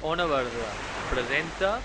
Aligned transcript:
Ona 0.00 0.26
Verda 0.26 0.68
presenta 1.10 1.80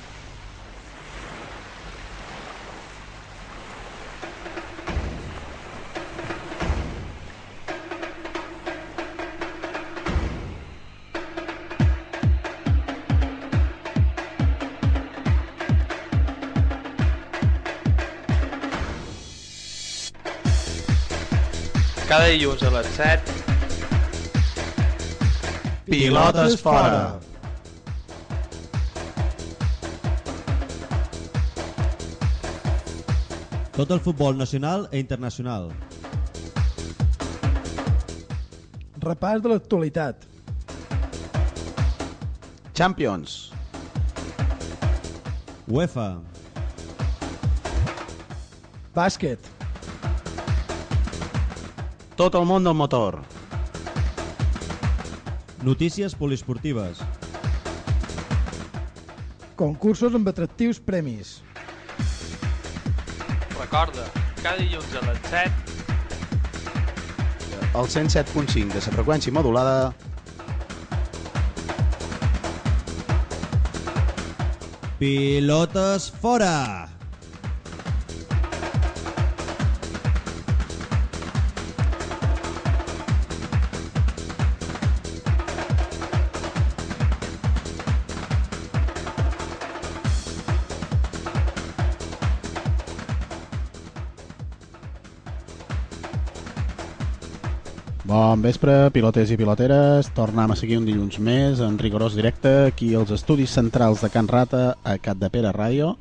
cada 22.08 22.30
dilluns 22.30 22.62
a 22.62 22.70
les 22.70 22.88
7 22.96 23.34
Pilotes 25.90 26.62
fora. 26.62 27.23
Tot 33.84 33.92
el 33.92 34.00
futbol 34.00 34.38
nacional 34.38 34.86
e 34.94 35.00
internacional. 35.04 35.66
Repàs 39.04 39.42
de 39.44 39.50
l'actualitat. 39.52 40.24
Champions. 42.72 43.52
UEFA. 45.68 46.08
Bàsquet. 48.96 49.52
Tot 52.16 52.40
el 52.40 52.48
món 52.48 52.64
del 52.64 52.80
motor. 52.86 53.20
Notícies 55.68 56.16
poliesportives. 56.16 57.04
Concursos 59.60 60.16
amb 60.16 60.32
atractius 60.32 60.80
premis. 60.80 61.33
Recorda, 63.74 64.06
cada 64.44 64.58
dilluns 64.62 64.92
a 64.94 65.02
les 65.02 65.18
7 65.32 65.50
El 67.74 67.88
107.5 67.90 68.70
de 68.70 68.82
la 68.86 68.92
freqüència 68.94 69.34
modulada 69.34 69.96
Pilotes 75.00 76.06
fora. 76.22 76.54
Bon 98.34 98.42
vespre, 98.42 98.90
pilotes 98.90 99.30
i 99.30 99.36
piloteres. 99.38 100.08
Tornem 100.18 100.50
a 100.50 100.56
seguir 100.58 100.80
un 100.80 100.88
dilluns 100.88 101.20
més 101.22 101.60
en 101.62 101.76
rigorós 101.78 102.16
directe 102.18 102.50
aquí 102.66 102.88
als 102.98 103.12
estudis 103.14 103.52
centrals 103.54 104.02
de 104.02 104.08
Can 104.10 104.26
Rata 104.26 104.62
a 104.82 104.96
Cat 104.98 105.20
de 105.22 105.28
Pere 105.30 105.52
Ràdio. 105.54 105.92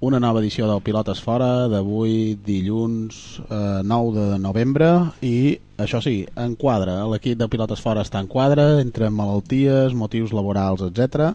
Una 0.00 0.16
nova 0.24 0.40
edició 0.40 0.70
del 0.70 0.80
Pilotes 0.80 1.20
Fora 1.20 1.68
d'avui 1.68 2.38
dilluns 2.46 3.18
eh, 3.42 3.82
9 3.84 4.14
de 4.16 4.38
novembre 4.40 4.88
i 5.20 5.58
això 5.76 6.00
sí, 6.00 6.22
en 6.32 6.54
quadre. 6.56 6.94
L'equip 7.12 7.36
de 7.36 7.50
Pilotes 7.52 7.84
Fora 7.84 8.06
està 8.08 8.24
en 8.24 8.32
quadre 8.32 8.80
entre 8.80 9.12
malalties, 9.12 9.92
motius 9.92 10.32
laborals, 10.32 10.86
etc. 10.88 11.28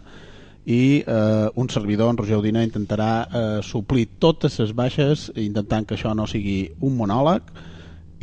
I 0.66 1.04
eh, 1.06 1.54
un 1.54 1.70
servidor, 1.70 2.10
en 2.10 2.18
Roger 2.24 2.42
Udina, 2.42 2.66
intentarà 2.66 3.12
eh, 3.30 3.46
suplir 3.62 4.10
totes 4.18 4.58
les 4.64 4.74
baixes 4.74 5.30
intentant 5.38 5.86
que 5.86 6.00
això 6.02 6.18
no 6.18 6.26
sigui 6.26 6.64
un 6.82 6.98
monòleg 6.98 7.54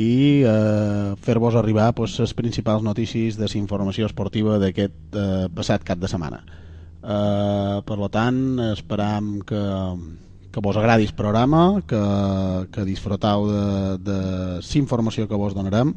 i 0.00 0.42
eh, 0.46 1.14
fer-vos 1.20 1.54
arribar 1.54 1.92
pues, 1.94 2.18
les 2.20 2.34
principals 2.34 2.82
notícies 2.82 3.36
de 3.36 3.48
informació 3.58 4.06
esportiva 4.08 4.58
d'aquest 4.58 5.16
eh, 5.16 5.46
passat 5.52 5.84
cap 5.84 6.00
de 6.00 6.08
setmana. 6.08 6.42
Eh, 7.02 7.78
per 7.84 8.08
tant, 8.14 8.42
esperam 8.72 9.40
que, 9.44 9.62
que 10.52 10.60
vos 10.60 10.76
agradi 10.76 11.08
el 11.08 11.14
programa, 11.14 11.82
que, 11.86 12.02
que 12.72 12.84
disfrutau 12.88 13.48
de, 13.50 13.64
de 13.98 14.20
la 14.60 14.78
informació 14.80 15.28
que 15.28 15.40
vos 15.40 15.54
donarem 15.54 15.96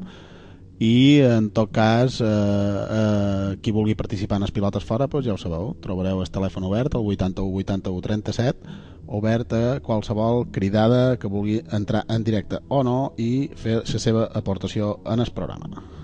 i 0.80 1.22
en 1.24 1.52
tot 1.56 1.72
cas 1.72 2.20
eh, 2.20 2.26
eh, 2.28 3.56
qui 3.64 3.72
vulgui 3.72 3.96
participar 3.96 4.38
en 4.38 4.44
les 4.44 4.52
pilotes 4.52 4.84
fora 4.84 5.08
pues 5.08 5.26
ja 5.26 5.34
ho 5.34 5.40
sabeu, 5.40 5.72
trobareu 5.80 6.20
el 6.20 6.28
telèfon 6.28 6.68
obert 6.68 6.96
el 7.00 7.06
81 7.06 7.48
81 7.64 8.02
37 8.04 8.60
obert 9.08 9.54
a 9.54 9.80
qualsevol 9.80 10.46
cridada 10.52 11.18
que 11.18 11.32
vulgui 11.32 11.62
entrar 11.72 12.06
en 12.10 12.24
directe 12.24 12.60
o 12.68 12.84
no 12.84 13.14
i 13.18 13.50
fer 13.56 13.82
la 13.82 14.06
seva 14.08 14.30
aportació 14.34 14.96
en 15.06 15.20
el 15.20 15.32
programa 15.36 15.95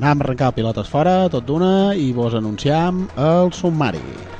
Anem 0.00 0.22
a 0.22 0.24
arrencar 0.24 0.54
pilotes 0.56 0.88
fora, 0.88 1.28
tot 1.28 1.44
d'una, 1.44 1.92
i 1.92 2.08
vos 2.16 2.32
anunciam 2.38 3.04
el 3.20 3.52
sumari. 3.52 4.39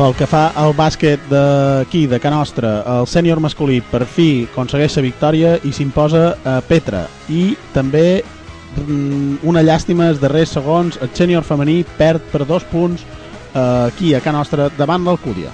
Pel 0.00 0.14
que 0.16 0.24
fa 0.24 0.46
al 0.56 0.70
bàsquet 0.72 1.26
d'aquí, 1.28 2.06
de 2.08 2.16
Can 2.24 2.32
Nostra, 2.32 2.70
el 2.88 3.04
sènior 3.04 3.36
masculí 3.44 3.82
per 3.84 4.06
fi 4.08 4.46
aconsegueix 4.48 4.96
la 4.96 5.04
victòria 5.04 5.50
i 5.60 5.74
s'imposa 5.76 6.22
a 6.40 6.54
Petra. 6.64 7.02
I 7.28 7.52
també, 7.74 8.24
mm, 8.80 9.44
una 9.44 9.60
llàstima, 9.60 10.08
els 10.08 10.22
darrers 10.22 10.56
segons, 10.56 10.96
el 11.02 11.12
sènior 11.12 11.44
femení 11.44 11.84
perd 11.98 12.22
per 12.32 12.46
dos 12.46 12.64
punts 12.64 13.04
eh, 13.04 13.60
aquí 13.60 14.14
a 14.14 14.22
Can 14.24 14.40
Nostra 14.40 14.70
davant 14.78 15.04
l'Alcúdia. 15.04 15.52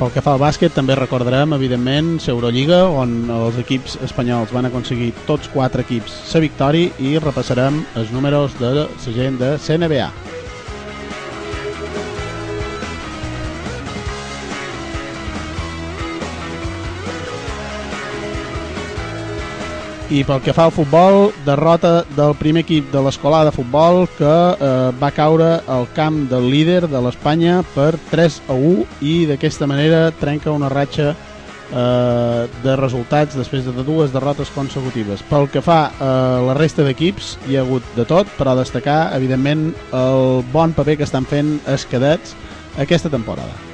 Pel 0.00 0.08
que 0.14 0.22
fa 0.24 0.32
al 0.32 0.40
bàsquet, 0.40 0.72
també 0.72 0.94
recordarem, 0.96 1.52
evidentment, 1.52 2.14
l'Eurolliga, 2.24 2.78
on 3.02 3.12
els 3.34 3.58
equips 3.60 3.98
espanyols 4.06 4.54
van 4.56 4.70
aconseguir 4.70 5.10
tots 5.28 5.52
quatre 5.52 5.84
equips 5.84 6.16
la 6.32 6.44
victòria 6.46 6.88
i 7.04 7.18
repassarem 7.20 7.84
els 8.00 8.16
números 8.16 8.56
de 8.56 8.72
la 8.80 8.88
gent 9.12 9.36
de 9.44 9.58
CNBA. 9.60 10.08
I 20.10 20.24
pel 20.26 20.40
que 20.42 20.50
fa 20.50 20.64
al 20.66 20.72
futbol, 20.74 21.28
derrota 21.46 22.00
del 22.16 22.32
primer 22.34 22.64
equip 22.64 22.88
de 22.90 22.98
l'escolar 23.04 23.44
de 23.46 23.52
futbol 23.54 24.08
que 24.16 24.26
eh, 24.26 24.70
va 24.98 25.12
caure 25.14 25.60
al 25.70 25.86
camp 25.94 26.24
del 26.32 26.48
líder 26.50 26.88
de 26.90 26.98
l'Espanya 27.04 27.60
per 27.76 27.92
3 28.10 28.40
a 28.50 28.56
1 28.58 29.04
i 29.06 29.14
d'aquesta 29.30 29.70
manera 29.70 30.08
trenca 30.18 30.50
una 30.50 30.72
ratxa 30.72 31.12
eh, 31.14 32.42
de 32.66 32.76
resultats 32.82 33.38
després 33.38 33.62
de 33.62 33.86
dues 33.86 34.10
derrotes 34.10 34.50
consecutives. 34.50 35.22
Pel 35.30 35.46
que 35.46 35.62
fa 35.62 35.80
a 36.02 36.12
la 36.42 36.58
resta 36.58 36.82
d'equips, 36.82 37.36
hi 37.46 37.54
ha 37.54 37.62
hagut 37.62 37.86
de 37.94 38.02
tot, 38.02 38.26
però 38.34 38.58
destacar, 38.58 39.12
evidentment, 39.14 39.68
el 39.94 40.42
bon 40.50 40.74
paper 40.74 40.98
que 40.98 41.06
estan 41.06 41.22
fent 41.22 41.60
els 41.70 41.86
cadets 41.86 42.34
aquesta 42.82 43.14
temporada. 43.14 43.69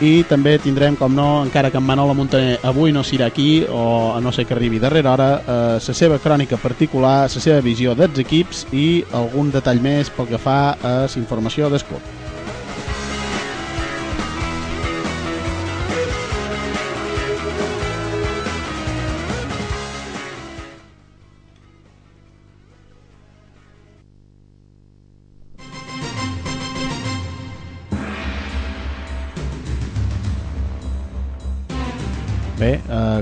I 0.00 0.22
també 0.28 0.58
tindrem, 0.62 0.96
com 0.98 1.14
no, 1.14 1.42
encara 1.42 1.70
que 1.70 1.78
en 1.80 1.86
Manolo 1.86 2.14
Montaner 2.14 2.58
avui 2.62 2.92
no 2.94 3.02
serà 3.02 3.26
aquí 3.26 3.64
o 3.68 4.18
no 4.22 4.32
sé 4.32 4.44
que 4.44 4.54
arribi 4.54 4.78
darrere 4.78 5.08
hora, 5.10 5.30
eh, 5.40 5.78
la 5.86 5.94
seva 6.02 6.18
crònica 6.22 6.56
particular, 6.56 7.26
la 7.26 7.28
seva 7.28 7.60
visió 7.64 7.96
dels 7.98 8.18
equips 8.22 8.66
i 8.72 9.02
algun 9.12 9.50
detall 9.50 9.82
més 9.82 10.10
pel 10.10 10.30
que 10.30 10.38
fa 10.38 10.60
a 10.78 10.94
la 11.06 11.18
informació 11.18 11.70
del. 11.70 12.17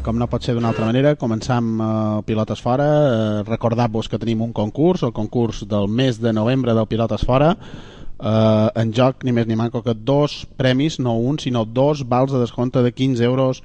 Com 0.07 0.21
no 0.21 0.29
pot 0.31 0.45
ser 0.47 0.55
d'una 0.55 0.71
altra 0.71 0.87
manera, 0.87 1.17
començam 1.19 1.73
eh, 1.83 1.87
Pilotes 2.29 2.63
Fora. 2.63 2.87
Eh, 2.87 3.43
Recordar-vos 3.49 4.07
que 4.09 4.21
tenim 4.23 4.45
un 4.45 4.53
concurs, 4.55 5.03
el 5.03 5.13
concurs 5.17 5.65
del 5.67 5.89
mes 5.91 6.21
de 6.23 6.33
novembre 6.33 6.77
del 6.79 6.87
Pilotes 6.87 7.27
Fora. 7.27 7.57
Eh, 7.57 8.69
en 8.83 8.95
joc 8.95 9.27
ni 9.27 9.35
més 9.35 9.49
ni 9.51 9.59
manco 9.59 9.83
que 9.83 9.97
dos 9.99 10.45
premis, 10.57 11.01
no 11.03 11.17
un, 11.19 11.41
sinó 11.43 11.65
dos 11.67 12.05
vals 12.07 12.31
de 12.31 12.45
descompte 12.45 12.85
de 12.87 12.95
15 12.95 13.25
euros 13.27 13.65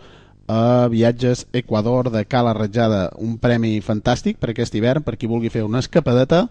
a 0.50 0.88
Viatges 0.90 1.46
Equador 1.54 2.10
de 2.10 2.26
Cala 2.26 2.56
Ratjada. 2.58 3.12
Un 3.22 3.38
premi 3.38 3.78
fantàstic 3.86 4.42
per 4.42 4.50
aquest 4.52 4.74
hivern, 4.76 5.06
per 5.06 5.20
qui 5.22 5.30
vulgui 5.30 5.54
fer 5.54 5.62
una 5.68 5.84
escapadeta 5.86 6.48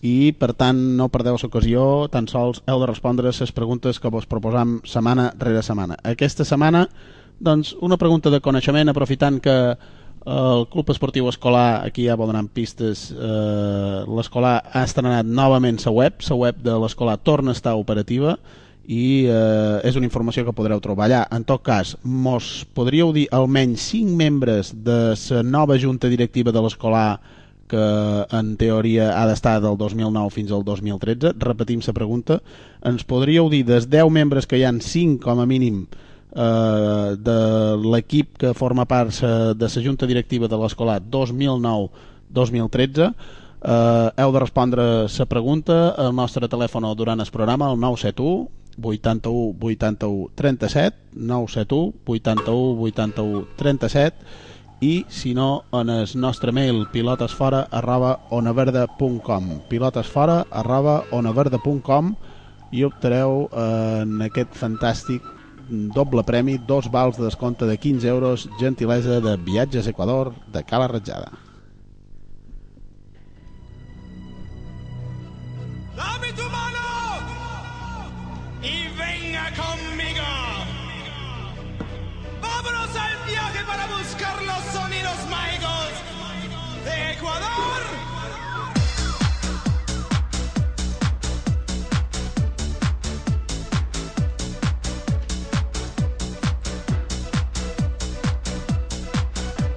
i 0.00 0.32
per 0.38 0.52
tant 0.56 0.80
no 0.96 1.10
perdeu 1.12 1.36
l'ocasió 1.40 2.08
tan 2.12 2.28
sols 2.28 2.62
heu 2.68 2.80
de 2.80 2.88
respondre 2.88 3.32
les 3.32 3.52
preguntes 3.52 4.00
que 4.00 4.12
vos 4.12 4.26
proposam 4.28 4.80
setmana 4.84 5.30
rere 5.40 5.62
setmana 5.64 5.96
aquesta 6.04 6.44
setmana 6.44 6.86
doncs 7.38 7.74
una 7.80 7.98
pregunta 8.00 8.30
de 8.30 8.40
coneixement 8.40 8.88
aprofitant 8.88 9.40
que 9.40 9.56
el 10.26 10.66
Club 10.72 10.90
Esportiu 10.90 11.28
Escolar 11.30 11.86
aquí 11.86 12.08
ja 12.08 12.16
vol 12.18 12.32
donant 12.32 12.48
pistes 12.50 13.12
eh, 13.14 13.98
l'escolar 14.10 14.58
ha 14.72 14.82
estrenat 14.82 15.26
novament 15.26 15.78
la 15.84 15.92
web 15.94 16.24
la 16.28 16.36
web 16.36 16.62
de 16.64 16.78
l'escolar 16.82 17.18
torna 17.18 17.52
a 17.52 17.58
estar 17.58 17.76
operativa 17.78 18.34
i 18.86 19.26
eh, 19.26 19.80
és 19.86 19.96
una 19.98 20.06
informació 20.06 20.44
que 20.46 20.54
podreu 20.54 20.80
trobar 20.80 21.06
allà. 21.08 21.24
En 21.34 21.42
tot 21.44 21.62
cas, 21.66 21.96
mos 22.02 22.66
podríeu 22.74 23.12
dir 23.12 23.26
almenys 23.34 23.82
5 23.90 24.14
membres 24.14 24.70
de 24.86 25.14
la 25.14 25.42
nova 25.42 25.78
junta 25.78 26.08
directiva 26.08 26.54
de 26.54 26.62
l'escolar 26.62 27.20
que 27.66 27.82
en 28.30 28.54
teoria 28.56 29.10
ha 29.18 29.26
d'estar 29.26 29.58
del 29.60 29.74
2009 29.76 30.30
fins 30.30 30.52
al 30.54 30.62
2013. 30.64 31.34
Repetim 31.42 31.82
la 31.82 31.92
pregunta. 31.92 32.40
Ens 32.86 33.02
podríeu 33.02 33.50
dir 33.50 33.64
dels 33.66 33.90
10 33.90 34.10
membres 34.10 34.46
que 34.46 34.58
hi 34.58 34.64
han 34.64 34.80
5 34.80 35.18
com 35.22 35.42
a 35.42 35.46
mínim 35.46 35.86
eh, 36.34 37.16
de 37.18 37.76
l'equip 37.84 38.38
que 38.38 38.54
forma 38.54 38.86
part 38.86 39.10
sa, 39.12 39.54
de 39.54 39.68
la 39.68 39.82
junta 39.82 40.06
directiva 40.06 40.48
de 40.48 40.56
l'escolar 40.56 41.02
2009-2013 41.02 43.06
eh, 43.06 43.12
heu 44.16 44.32
de 44.32 44.40
respondre 44.40 45.06
la 45.06 45.26
pregunta 45.26 45.94
al 45.96 46.14
nostre 46.14 46.48
telèfon 46.48 46.96
durant 46.96 47.20
el 47.20 47.30
programa 47.32 47.70
el 47.70 47.80
971 47.80 48.48
81 48.82 49.56
81 49.60 50.30
37 50.34 50.96
971 51.14 51.92
81 52.06 52.80
81 52.80 53.46
37 53.56 54.14
i 54.80 55.06
si 55.08 55.34
no 55.34 55.64
en 55.72 55.88
el 55.88 56.06
nostre 56.14 56.52
mail 56.52 56.86
pilotesfora 56.92 57.66
arroba 57.70 58.20
onaverda.com 58.30 59.60
pilotesfora 59.70 60.44
arroba 60.50 61.04
onaverda.com 61.10 62.14
i 62.72 62.84
optareu 62.84 63.48
eh, 63.52 64.02
en 64.02 64.20
aquest 64.26 64.56
fantàstic 64.58 65.35
doble 65.68 66.24
premi, 66.24 66.58
dos 66.58 66.90
vals 66.90 67.16
de 67.18 67.24
descompte 67.24 67.66
de 67.66 67.78
15 67.78 68.08
euros, 68.08 68.48
gentilesa 68.58 69.20
de 69.20 69.36
Viatges 69.36 69.86
Equador 69.86 70.32
de 70.52 70.64
Cala 70.64 70.88
Ratjada. 70.88 71.45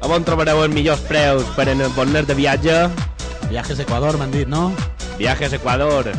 On 0.10 0.24
trobareu 0.26 0.64
els 0.66 0.74
millors 0.74 1.04
preus 1.06 1.46
per 1.54 1.68
anar 1.70 1.86
de 2.26 2.34
viatge? 2.34 2.74
Viajes 3.52 3.80
Equador, 3.84 4.18
m'han 4.18 4.32
dit, 4.34 4.48
no? 4.50 4.72
Viajes 5.20 5.54
Equador, 5.54 6.10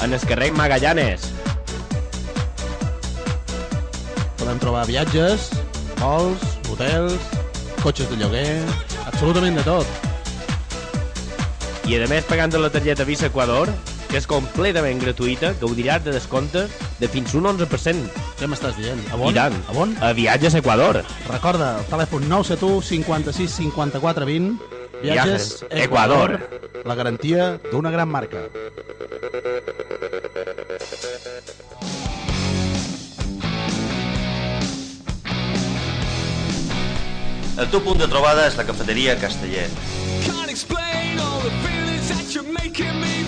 en 0.00 0.16
el 0.16 0.24
carrer 0.30 0.48
Magallanes. 0.56 1.26
Podem 4.38 4.58
trobar 4.58 4.86
viatges, 4.88 5.50
vols, 6.00 6.40
hotels, 6.72 7.20
cotxes 7.82 8.08
de 8.08 8.16
lloguer, 8.16 8.64
absolutament 9.04 9.60
de 9.60 9.66
tot. 9.68 9.86
I 11.84 12.00
a 12.00 12.08
més, 12.08 12.24
pagant 12.24 12.56
la 12.56 12.72
targeta 12.72 13.04
Visa 13.04 13.28
Equador, 13.28 13.68
que 14.08 14.16
és 14.16 14.26
completament 14.28 15.00
gratuïta, 15.02 15.52
gaudiràs 15.60 16.02
de 16.04 16.14
descomptes 16.16 16.72
de 16.98 17.10
fins 17.12 17.34
un 17.36 17.48
11%. 17.50 18.08
Què 18.40 18.48
m'estàs 18.48 18.78
dient? 18.80 19.00
A 19.12 19.20
on? 19.20 19.30
I 19.32 19.36
tant. 19.36 19.56
A 19.68 19.76
on? 19.76 19.94
A 20.00 20.12
Viatges 20.16 20.56
Equador. 20.58 21.02
Recorda, 21.28 21.74
el 21.82 21.88
telèfon 21.92 22.24
971 22.30 22.82
56 22.88 23.58
54 23.60 24.28
20 24.28 24.76
Viatges 25.02 25.02
Viajes 25.02 25.50
Equador. 25.70 26.38
Equador. 26.40 26.84
La 26.88 26.94
garantia 26.94 27.52
d'una 27.70 27.92
gran 27.92 28.08
marca. 28.08 28.48
El 37.58 37.66
teu 37.72 37.80
punt 37.82 37.98
de 37.98 38.06
trobada 38.06 38.46
és 38.46 38.56
la 38.56 38.64
cafeteria 38.64 39.18
Castellet. 39.18 39.72
Can't 40.24 40.48
explain 40.48 41.18
all 41.18 41.42
the 41.42 41.50
feelings 41.66 42.08
that 42.08 42.32
you're 42.32 42.52
making 42.54 43.00
me. 43.02 43.27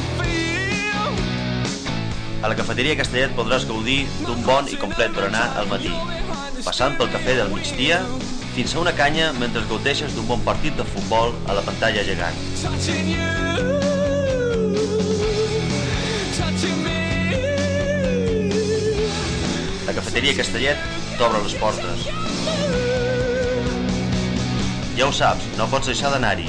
A 2.40 2.48
la 2.48 2.56
cafeteria 2.56 2.96
Castellet 2.96 3.34
podràs 3.36 3.66
gaudir 3.68 4.06
d'un 4.24 4.38
bon 4.46 4.68
i 4.72 4.78
complet 4.80 5.12
berenar 5.12 5.42
al 5.60 5.66
matí, 5.68 5.90
passant 6.64 6.94
pel 6.96 7.10
cafè 7.12 7.34
del 7.36 7.50
migdia 7.52 7.98
fins 8.54 8.72
a 8.72 8.80
una 8.80 8.94
canya 8.96 9.26
mentre 9.36 9.60
gaudeixes 9.68 10.14
d'un 10.16 10.24
bon 10.30 10.40
partit 10.46 10.72
de 10.78 10.86
futbol 10.88 11.34
a 11.52 11.58
la 11.58 11.64
pantalla 11.66 12.00
gegant. 12.08 12.40
La 19.84 19.98
cafeteria 20.00 20.34
Castellet 20.40 20.88
t'obre 21.20 21.44
les 21.44 21.60
portes. 21.60 22.08
Ja 24.96 25.12
ho 25.12 25.12
saps, 25.12 25.52
no 25.60 25.68
pots 25.68 25.92
deixar 25.92 26.16
d'anar-hi. 26.16 26.48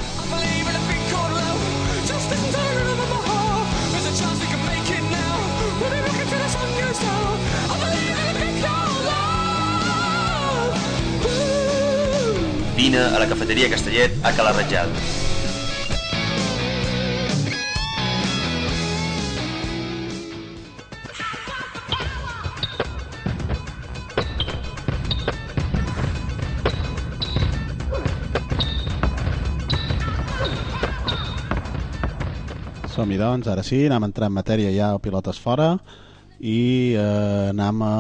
Vine 12.81 12.97
a 12.97 13.19
la 13.19 13.27
cafeteria 13.29 13.69
Castellet 13.69 14.09
a 14.25 14.31
Cala 14.33 14.51
Ratjada. 14.57 14.89
Som-hi 32.89 33.21
doncs, 33.21 33.45
ara 33.45 33.61
sí, 33.61 33.85
anem 33.85 34.01
a 34.01 34.09
entrar 34.09 34.33
en 34.33 34.39
matèria 34.41 34.73
ja 34.73 34.89
pilotes 34.97 35.37
fora 35.37 35.75
i 36.41 36.97
eh, 36.97 37.53
anem 37.53 37.85
a, 37.85 37.95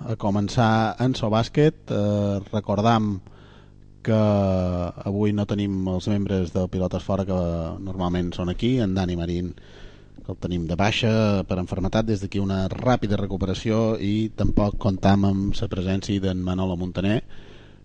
a 0.00 0.16
començar 0.16 0.96
en 0.96 1.12
so 1.12 1.28
bàsquet. 1.28 1.90
Eh, 1.92 2.36
recordam 2.56 3.18
que 4.06 4.20
avui 5.10 5.34
no 5.34 5.48
tenim 5.50 5.88
els 5.90 6.06
membres 6.12 6.52
del 6.54 6.70
pilotes 6.70 7.02
fora 7.02 7.26
que 7.26 7.38
normalment 7.82 8.30
són 8.36 8.52
aquí, 8.52 8.76
en 8.82 8.94
Dani 8.94 9.18
Marín 9.18 9.50
que 10.26 10.32
el 10.34 10.38
tenim 10.42 10.66
de 10.66 10.74
baixa 10.78 11.10
per 11.46 11.58
enfermetat 11.62 12.06
des 12.06 12.22
d'aquí 12.22 12.40
una 12.42 12.66
ràpida 12.72 13.18
recuperació 13.18 13.96
i 14.02 14.28
tampoc 14.34 14.78
comptam 14.82 15.26
amb 15.28 15.54
la 15.60 15.68
presència 15.70 16.22
d'en 16.22 16.42
Manolo 16.42 16.76
Montaner 16.78 17.20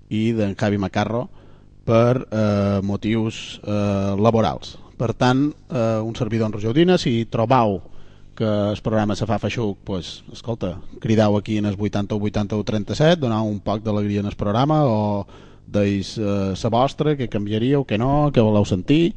i 0.10 0.32
d'en 0.38 0.56
Javi 0.58 0.80
Macarro 0.82 1.28
per 1.86 2.26
eh, 2.30 2.80
motius 2.84 3.60
eh, 3.62 4.16
laborals. 4.18 4.78
Per 4.98 5.14
tant, 5.18 5.48
eh, 5.70 6.00
un 6.02 6.18
servidor 6.18 6.50
en 6.50 6.58
Roger 6.58 6.74
Udina, 6.74 6.98
si 7.02 7.26
trobau 7.26 7.80
que 8.38 8.46
el 8.46 8.82
programa 8.82 9.16
se 9.16 9.28
fa 9.30 9.38
feixuc, 9.42 9.78
pues, 9.86 10.24
escolta, 10.34 10.76
cridau 11.02 11.38
aquí 11.38 11.58
en 11.58 11.66
el 11.66 11.78
80 11.78 12.16
o 12.16 12.22
80 12.22 12.58
o 12.58 12.64
37, 12.64 13.22
donau 13.22 13.50
un 13.50 13.60
poc 13.62 13.84
d'alegria 13.86 14.22
en 14.22 14.30
el 14.30 14.38
programa 14.38 14.84
o 14.86 15.26
deis 15.72 16.18
eh, 16.20 16.52
sa 16.56 16.70
vostra, 16.70 17.16
que 17.16 17.30
canviaríeu, 17.32 17.86
que 17.86 17.98
no, 17.98 18.32
que 18.34 18.44
voleu 18.44 18.68
sentir 18.68 19.16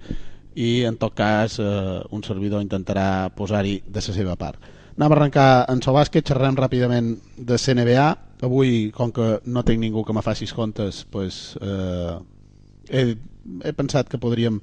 i 0.54 0.84
en 0.86 0.96
tot 0.96 1.14
cas 1.18 1.58
eh, 1.58 2.00
un 2.14 2.22
servidor 2.22 2.62
intentarà 2.62 3.28
posar-hi 3.34 3.80
de 3.86 4.00
la 4.00 4.14
seva 4.14 4.36
part. 4.38 4.60
Anem 4.94 5.10
a 5.10 5.16
arrencar 5.16 5.48
en 5.72 5.80
so 5.82 5.92
bàsquet, 5.94 6.22
xerrem 6.30 6.54
ràpidament 6.54 7.16
de 7.34 7.58
CNBA. 7.58 8.06
Avui, 8.46 8.92
com 8.94 9.10
que 9.10 9.40
no 9.50 9.64
tinc 9.66 9.82
ningú 9.82 10.04
que 10.06 10.14
me 10.14 10.22
faci 10.22 10.46
comptes, 10.54 11.02
pues, 11.10 11.58
eh, 11.60 12.14
he, 12.90 13.16
he 13.64 13.72
pensat 13.72 14.08
que 14.08 14.20
podríem 14.22 14.60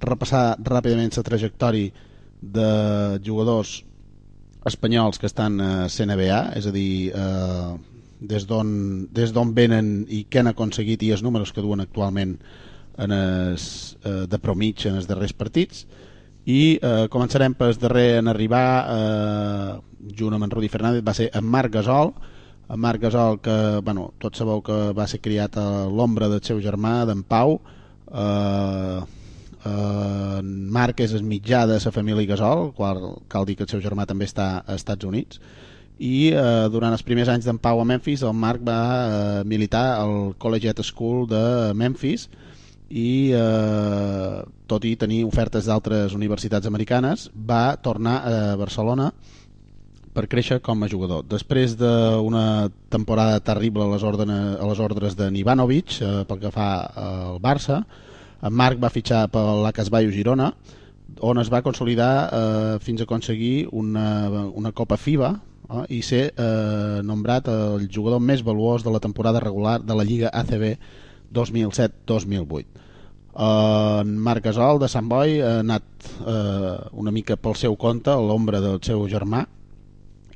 repassar 0.00 0.56
ràpidament 0.58 1.14
la 1.14 1.22
trajectòria 1.22 1.92
de 2.40 3.20
jugadors 3.22 3.84
espanyols 4.66 5.20
que 5.20 5.28
estan 5.28 5.60
a 5.60 5.88
CNBA, 5.88 6.40
és 6.56 6.66
a 6.66 6.72
dir, 6.74 7.12
eh, 7.14 7.76
des 8.20 8.46
d'on 8.46 9.54
venen 9.56 10.04
i 10.08 10.24
què 10.28 10.42
han 10.42 10.50
aconseguit 10.52 11.02
i 11.02 11.12
els 11.14 11.22
números 11.24 11.52
que 11.56 11.64
duen 11.64 11.80
actualment 11.80 12.36
en 13.00 13.12
es, 13.16 13.96
eh, 14.04 14.26
de 14.28 14.38
promig 14.38 14.84
en 14.86 14.98
els 15.00 15.08
darrers 15.08 15.32
partits. 15.32 15.86
I 16.44 16.76
eh, 16.76 17.06
començarem 17.12 17.54
pel 17.56 17.76
darrer 17.80 18.18
en 18.18 18.28
arribar 18.28 18.66
eh, 18.88 19.78
junt 20.16 20.36
amb 20.36 20.44
en 20.44 20.52
Rudi 20.52 20.68
Fernández 20.68 21.04
va 21.06 21.14
ser 21.16 21.30
en 21.34 21.44
Marc 21.44 21.72
Gasol. 21.72 22.12
En 22.70 22.80
Marc 22.80 23.02
Gasol 23.02 23.40
que 23.44 23.56
bueno, 23.84 24.10
tots 24.18 24.40
sabeu 24.40 24.60
que 24.62 24.92
va 24.96 25.08
ser 25.08 25.22
criat 25.24 25.56
a 25.56 25.86
l'ombra 25.88 26.28
del 26.28 26.44
seu 26.44 26.60
germà 26.60 27.04
d'en 27.08 27.22
Pau. 27.24 27.56
Eh, 28.10 29.00
eh, 29.64 30.42
Marc 30.76 31.00
és 31.00 31.16
el 31.16 31.24
mitjà 31.24 31.64
de 31.70 31.80
la 31.80 31.94
família 31.94 32.34
Gasol 32.34 32.70
qual 32.76 33.02
cal 33.28 33.48
dir 33.48 33.56
que 33.56 33.64
el 33.64 33.72
seu 33.72 33.80
germà 33.80 34.06
també 34.06 34.28
està 34.28 34.58
als 34.60 34.84
Estats 34.84 35.08
Units 35.08 35.40
i 36.00 36.30
eh, 36.32 36.68
durant 36.72 36.94
els 36.96 37.04
primers 37.04 37.28
anys 37.28 37.44
d'en 37.44 37.58
Pau 37.60 37.82
a 37.82 37.84
Memphis 37.84 38.22
el 38.24 38.32
Marc 38.32 38.62
va 38.64 38.80
eh, 38.80 39.42
militar 39.44 40.00
al 40.00 40.32
Collegiate 40.40 40.84
School 40.86 41.26
de 41.28 41.42
Memphis 41.76 42.30
i 42.88 43.30
eh, 43.36 44.40
tot 44.66 44.86
i 44.88 44.96
tenir 44.96 45.20
ofertes 45.28 45.68
d'altres 45.68 46.16
universitats 46.16 46.66
americanes 46.66 47.28
va 47.36 47.76
tornar 47.84 48.16
a 48.24 48.38
Barcelona 48.56 49.10
per 50.10 50.24
créixer 50.26 50.58
com 50.64 50.80
a 50.82 50.88
jugador. 50.90 51.22
Després 51.28 51.76
d'una 51.78 52.70
temporada 52.90 53.38
terrible 53.46 53.84
a 53.84 53.92
les, 53.92 54.02
ordene, 54.02 54.38
a 54.58 54.66
les 54.66 54.80
ordres 54.82 55.14
de 55.18 55.28
Ivanovic 55.38 56.00
eh, 56.00 56.14
pel 56.26 56.40
que 56.40 56.54
fa 56.54 56.70
al 56.96 57.38
Barça, 57.44 57.84
en 58.40 58.56
Marc 58.56 58.80
va 58.82 58.90
fitxar 58.90 59.26
pel 59.30 59.62
l'Acasbaio 59.66 60.10
Girona, 60.10 60.50
on 61.20 61.38
es 61.42 61.52
va 61.52 61.62
consolidar 61.62 62.10
eh, 62.24 62.74
fins 62.82 63.02
a 63.02 63.06
aconseguir 63.06 63.68
una, 63.70 64.08
una 64.56 64.72
Copa 64.72 64.96
FIBA 64.96 65.34
eh, 65.70 65.84
i 65.96 66.02
ser 66.02 66.24
eh, 66.34 67.00
nombrat 67.06 67.48
el 67.52 67.88
jugador 67.92 68.20
més 68.20 68.44
valuós 68.46 68.84
de 68.84 68.92
la 68.92 69.00
temporada 69.00 69.40
regular 69.40 69.80
de 69.80 69.96
la 69.96 70.04
Lliga 70.04 70.30
ACB 70.32 70.76
2007-2008. 71.32 72.88
Uh, 73.30 74.00
en 74.02 74.16
Marc 74.18 74.42
Gasol 74.42 74.80
de 74.82 74.88
Sant 74.90 75.06
Boi 75.06 75.36
ha 75.38 75.60
anat 75.60 75.84
uh, 76.26 76.90
una 76.98 77.12
mica 77.14 77.36
pel 77.38 77.54
seu 77.54 77.76
compte 77.78 78.10
a 78.10 78.18
l'ombra 78.18 78.58
del 78.60 78.80
seu 78.82 79.04
germà 79.08 79.44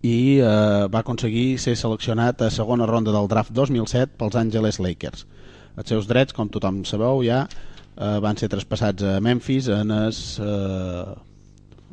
i 0.07 0.39
uh, 0.39 0.87
va 0.87 1.03
aconseguir 1.03 1.59
ser 1.59 1.75
seleccionat 1.75 2.45
a 2.47 2.53
segona 2.55 2.87
ronda 2.87 3.11
del 3.13 3.27
draft 3.27 3.51
2007 3.51 4.15
pels 4.21 4.39
Angeles 4.39 4.79
Lakers 4.79 5.27
els 5.75 5.91
seus 5.91 6.07
drets, 6.07 6.33
com 6.33 6.49
tothom 6.49 6.85
sabeu 6.87 7.25
ja 7.27 7.43
uh, 7.49 8.21
van 8.23 8.39
ser 8.39 8.49
traspassats 8.53 9.03
a 9.03 9.19
Memphis 9.25 9.67
en 9.75 9.91
es 10.05 10.23
uh, 10.39 11.17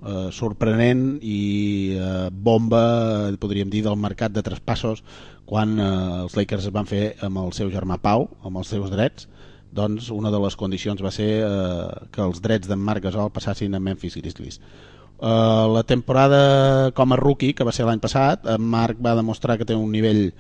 uh, 0.02 0.30
sorprenent 0.36 1.20
i 1.22 1.98
uh, 1.98 2.30
bomba 2.32 3.32
podríem 3.40 3.70
dir 3.70 3.86
del 3.86 3.98
mercat 3.98 4.34
de 4.36 4.44
traspassos 4.46 5.04
quan 5.46 5.78
uh, 5.80 6.24
els 6.26 6.36
Lakers 6.38 6.68
es 6.70 6.76
van 6.76 6.90
fer 6.90 7.16
amb 7.22 7.42
el 7.44 7.54
seu 7.58 7.72
germà 7.74 8.02
Pau 8.02 8.30
amb 8.44 8.62
els 8.62 8.74
seus 8.74 8.92
drets 8.94 9.30
doncs 9.72 10.10
una 10.12 10.32
de 10.32 10.40
les 10.44 10.56
condicions 10.60 11.02
va 11.02 11.12
ser 11.16 11.30
eh, 11.42 12.08
que 12.12 12.24
els 12.24 12.42
drets 12.44 12.68
d'en 12.68 12.80
Marc 12.80 13.06
Gasol 13.08 13.32
passassin 13.32 13.76
a 13.76 13.80
Memphis 13.80 14.18
Grizzlies. 14.20 14.60
Eh, 14.60 15.68
la 15.76 15.84
temporada 15.88 16.92
com 16.98 17.14
a 17.14 17.20
rookie, 17.20 17.56
que 17.56 17.68
va 17.68 17.72
ser 17.72 17.88
l'any 17.88 18.04
passat, 18.04 18.46
en 18.52 18.62
Marc 18.62 19.00
va 19.00 19.16
demostrar 19.16 19.58
que 19.58 19.68
té 19.68 19.78
un 19.78 19.92
nivell 19.92 20.32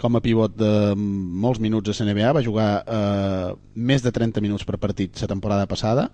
com 0.00 0.16
a 0.16 0.22
pivot 0.24 0.56
de 0.58 0.72
molts 0.96 1.60
minuts 1.62 1.92
a 1.92 1.94
CNBA, 1.94 2.32
va 2.34 2.42
jugar 2.42 2.70
eh, 2.82 3.52
més 3.76 4.02
de 4.02 4.10
30 4.10 4.42
minuts 4.42 4.66
per 4.66 4.80
partit 4.82 5.20
la 5.22 5.30
temporada 5.30 5.68
passada, 5.70 6.10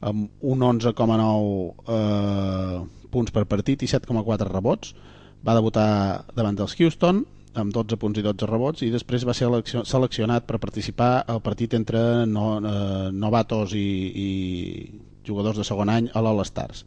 amb 0.00 0.30
un 0.40 0.64
11,9 0.64 1.90
eh, 1.96 2.80
punts 3.10 3.34
per 3.34 3.44
partit 3.50 3.82
i 3.82 3.90
7,4 3.90 4.48
rebots. 4.48 4.94
Va 5.44 5.56
debutar 5.56 6.24
davant 6.36 6.56
dels 6.56 6.76
Houston, 6.78 7.24
amb 7.54 7.74
12 7.74 7.98
punts 7.98 8.18
i 8.20 8.22
12 8.22 8.46
rebots 8.46 8.84
i 8.86 8.90
després 8.92 9.24
va 9.26 9.34
ser 9.34 9.48
seleccionat 9.88 10.46
per 10.46 10.60
participar 10.62 11.24
al 11.26 11.40
partit 11.42 11.74
entre 11.74 12.26
no, 12.26 12.58
eh, 12.60 13.08
novatos 13.10 13.74
i, 13.74 13.88
i 14.14 14.28
jugadors 15.26 15.58
de 15.58 15.66
segon 15.66 15.90
any 15.90 16.10
a 16.14 16.22
l'All-Stars. 16.22 16.84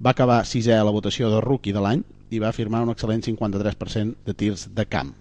Va 0.00 0.14
acabar 0.14 0.44
sisè 0.48 0.78
a 0.78 0.86
la 0.86 0.94
votació 0.94 1.28
de 1.30 1.42
rookie 1.44 1.76
de 1.76 1.82
l'any 1.84 2.04
i 2.30 2.40
va 2.40 2.54
firmar 2.56 2.82
un 2.86 2.92
excel·lent 2.94 3.26
53% 3.26 4.24
de 4.24 4.34
tirs 4.34 4.68
de 4.74 4.86
camp. 4.88 5.12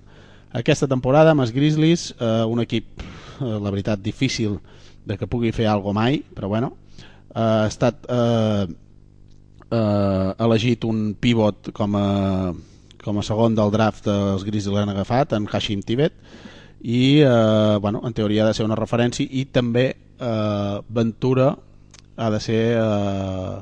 Aquesta 0.56 0.88
temporada 0.90 1.34
amb 1.34 1.44
els 1.44 1.52
Grizzlies, 1.54 2.14
eh, 2.18 2.46
un 2.48 2.62
equip, 2.64 3.02
eh, 3.04 3.44
la 3.44 3.70
veritat, 3.70 4.00
difícil 4.02 4.60
de 5.06 5.18
que 5.18 5.28
pugui 5.28 5.52
fer 5.52 5.68
alguna 5.68 6.00
mai, 6.00 6.24
però 6.36 6.48
bueno, 6.48 6.74
ha 7.36 7.68
estat 7.68 8.06
eh, 8.10 8.66
eh, 9.72 10.34
elegit 10.46 10.86
un 10.86 11.14
pivot 11.20 11.72
com 11.76 11.96
a 11.96 12.08
com 13.00 13.18
a 13.18 13.24
segon 13.24 13.56
del 13.56 13.72
draft 13.72 14.10
els 14.12 14.44
Grizzlies 14.44 14.76
l'han 14.76 14.92
agafat, 14.92 15.34
en 15.34 15.48
Hashim 15.48 15.82
Tibet 15.82 16.16
i 16.82 17.20
eh, 17.22 17.78
bueno, 17.82 18.02
en 18.06 18.14
teoria 18.14 18.44
ha 18.44 18.48
de 18.48 18.54
ser 18.54 18.66
una 18.66 18.78
referència 18.80 19.28
i 19.30 19.46
també 19.52 19.86
eh, 20.20 20.80
Ventura 20.90 21.54
ha 22.20 22.30
de 22.30 22.40
ser 22.44 22.62
eh, 22.76 23.58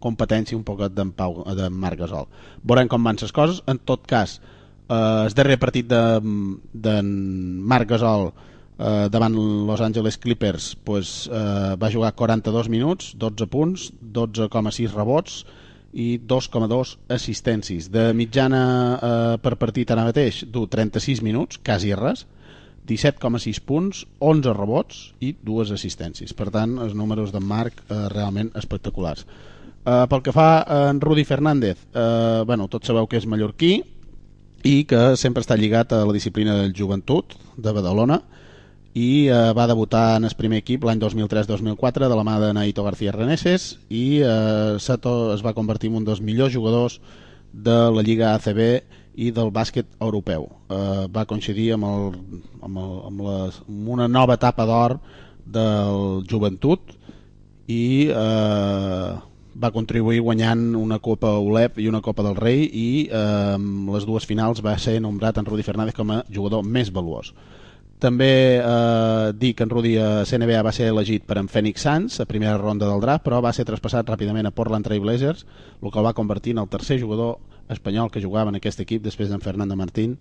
competència 0.00 0.56
un 0.56 0.64
poquet 0.64 0.94
d'en 0.94 1.10
Pau 1.12 1.42
de 1.56 1.68
Marc 1.68 1.98
Gasol. 2.00 2.28
Veurem 2.64 2.88
com 2.88 3.04
van 3.04 3.18
les 3.20 3.32
coses 3.34 3.60
en 3.66 3.80
tot 3.84 4.06
cas, 4.08 4.38
eh, 4.88 5.24
el 5.26 5.34
darrer 5.36 5.58
partit 5.60 5.88
d'en 5.88 6.60
de, 6.72 7.02
Marc 7.72 7.90
Gasol 7.90 8.30
eh, 8.30 8.47
davant 8.78 9.34
Los 9.66 9.80
Angeles 9.82 10.18
Clippers 10.22 10.76
pues, 10.86 11.28
eh, 11.32 11.74
va 11.74 11.90
jugar 11.90 12.14
42 12.14 12.68
minuts 12.70 13.14
12 13.18 13.48
punts, 13.50 13.88
12,6 14.00 14.94
rebots 14.94 15.40
i 15.92 16.18
2,2 16.20 16.96
assistències. 17.08 17.88
De 17.90 18.12
mitjana 18.14 18.62
eh, 18.62 19.36
per 19.42 19.56
partit 19.58 19.90
ara 19.90 20.06
mateix 20.08 20.44
du 20.46 20.66
36 20.68 21.22
minuts, 21.24 21.60
quasi 21.64 21.94
res, 21.96 22.26
17,6 22.88 23.60
punts, 23.64 24.04
11 24.18 24.54
rebots 24.56 25.02
i 25.20 25.34
dues 25.44 25.72
assistències. 25.74 26.32
Per 26.32 26.48
tant, 26.54 26.78
els 26.80 26.96
números 26.96 27.32
d'en 27.34 27.44
Marc 27.44 27.82
eh, 27.88 28.06
realment 28.14 28.52
espectaculars. 28.56 29.26
Eh, 29.84 30.04
pel 30.08 30.24
que 30.24 30.34
fa 30.34 30.48
a 30.62 30.80
en 30.90 31.00
Rudi 31.00 31.24
Fernández, 31.24 31.86
eh, 31.92 32.42
bueno, 32.46 32.68
tots 32.68 32.88
sabeu 32.88 33.08
que 33.08 33.20
és 33.20 33.28
mallorquí 33.28 33.78
i 34.68 34.82
que 34.88 35.14
sempre 35.16 35.44
està 35.44 35.56
lligat 35.56 35.92
a 35.94 36.02
la 36.04 36.16
disciplina 36.16 36.56
del 36.58 36.74
joventut 36.76 37.36
de 37.56 37.72
Badalona, 37.72 38.22
i 38.94 39.28
eh, 39.28 39.52
va 39.54 39.66
debutar 39.68 40.16
en 40.16 40.24
el 40.24 40.36
primer 40.38 40.62
equip 40.62 40.84
l'any 40.84 41.00
2003-2004 41.02 42.08
de 42.08 42.16
la 42.16 42.24
mà 42.24 42.38
de 42.40 42.52
Naito 42.56 42.84
García 42.84 43.12
Reneses 43.12 43.78
i 43.90 44.20
eh, 44.24 44.78
Sato 44.80 45.34
es 45.34 45.44
va 45.44 45.54
convertir 45.54 45.90
en 45.90 46.00
un 46.00 46.08
dels 46.08 46.22
millors 46.24 46.54
jugadors 46.54 47.00
de 47.52 47.76
la 47.92 48.02
Lliga 48.02 48.34
ACB 48.34 48.60
i 49.18 49.30
del 49.34 49.50
bàsquet 49.50 49.88
europeu. 50.00 50.48
Eh, 50.70 51.06
va 51.10 51.26
coincidir 51.26 51.72
amb, 51.74 51.88
el, 51.88 52.18
amb, 52.62 52.78
el, 52.78 52.92
amb, 53.10 53.24
les, 53.26 53.62
amb 53.66 53.94
una 53.96 54.08
nova 54.08 54.38
etapa 54.38 54.66
d'or 54.68 54.98
del 55.44 56.22
joventut 56.28 56.94
i 57.68 58.08
eh, 58.08 59.12
va 59.58 59.72
contribuir 59.74 60.22
guanyant 60.22 60.74
una 60.78 61.00
Copa 61.02 61.34
ULEP 61.42 61.80
i 61.82 61.88
una 61.90 62.00
Copa 62.04 62.22
del 62.22 62.38
Rei 62.38 62.64
i 62.64 62.88
eh, 63.10 63.58
les 63.92 64.06
dues 64.06 64.26
finals 64.28 64.62
va 64.64 64.76
ser 64.78 64.98
nombrat 65.02 65.38
en 65.38 65.48
Rudi 65.48 65.66
Fernández 65.66 65.96
com 65.98 66.14
a 66.14 66.22
jugador 66.30 66.64
més 66.64 66.92
valuós. 66.94 67.34
També 67.98 68.60
eh, 68.62 69.32
dir 69.34 69.54
que 69.58 69.64
en 69.66 69.70
Rudi 69.70 69.96
a 69.98 70.24
CNBA 70.24 70.62
va 70.62 70.72
ser 70.74 70.86
elegit 70.92 71.24
per 71.26 71.40
en 71.40 71.48
Phoenix 71.50 71.82
Suns 71.82 72.20
a 72.22 72.26
primera 72.30 72.58
ronda 72.58 72.86
del 72.86 73.02
draft, 73.02 73.24
però 73.26 73.40
va 73.42 73.52
ser 73.52 73.66
traspassat 73.66 74.06
ràpidament 74.06 74.46
a 74.46 74.52
Portland 74.54 74.86
Trail 74.86 75.02
Blazers, 75.02 75.46
el 75.82 75.90
que 75.90 75.98
el 75.98 76.06
va 76.06 76.14
convertir 76.14 76.54
en 76.54 76.62
el 76.62 76.68
tercer 76.70 77.00
jugador 77.02 77.40
espanyol 77.68 78.12
que 78.14 78.22
jugava 78.22 78.52
en 78.52 78.60
aquest 78.60 78.84
equip 78.84 79.02
després 79.02 79.32
d'en 79.32 79.42
Fernando 79.42 79.74
Martín 79.76 80.14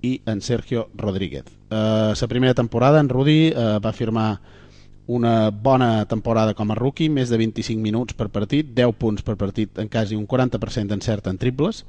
i 0.00 0.22
en 0.26 0.40
Sergio 0.40 0.88
Rodríguez. 0.96 1.44
Eh, 1.70 2.14
la 2.16 2.28
primera 2.32 2.54
temporada 2.54 3.00
en 3.00 3.12
Rudi 3.12 3.52
eh, 3.52 3.76
va 3.84 3.92
firmar 3.92 4.40
una 5.08 5.50
bona 5.50 6.04
temporada 6.08 6.54
com 6.54 6.70
a 6.70 6.76
rookie, 6.76 7.08
més 7.08 7.28
de 7.28 7.36
25 7.40 7.80
minuts 7.80 8.16
per 8.16 8.28
partit, 8.32 8.72
10 8.76 8.96
punts 8.96 9.24
per 9.24 9.36
partit 9.36 9.78
en 9.80 9.88
quasi 9.88 10.16
un 10.16 10.26
40% 10.28 10.88
d'encert 10.88 11.28
en 11.28 11.38
triples, 11.40 11.84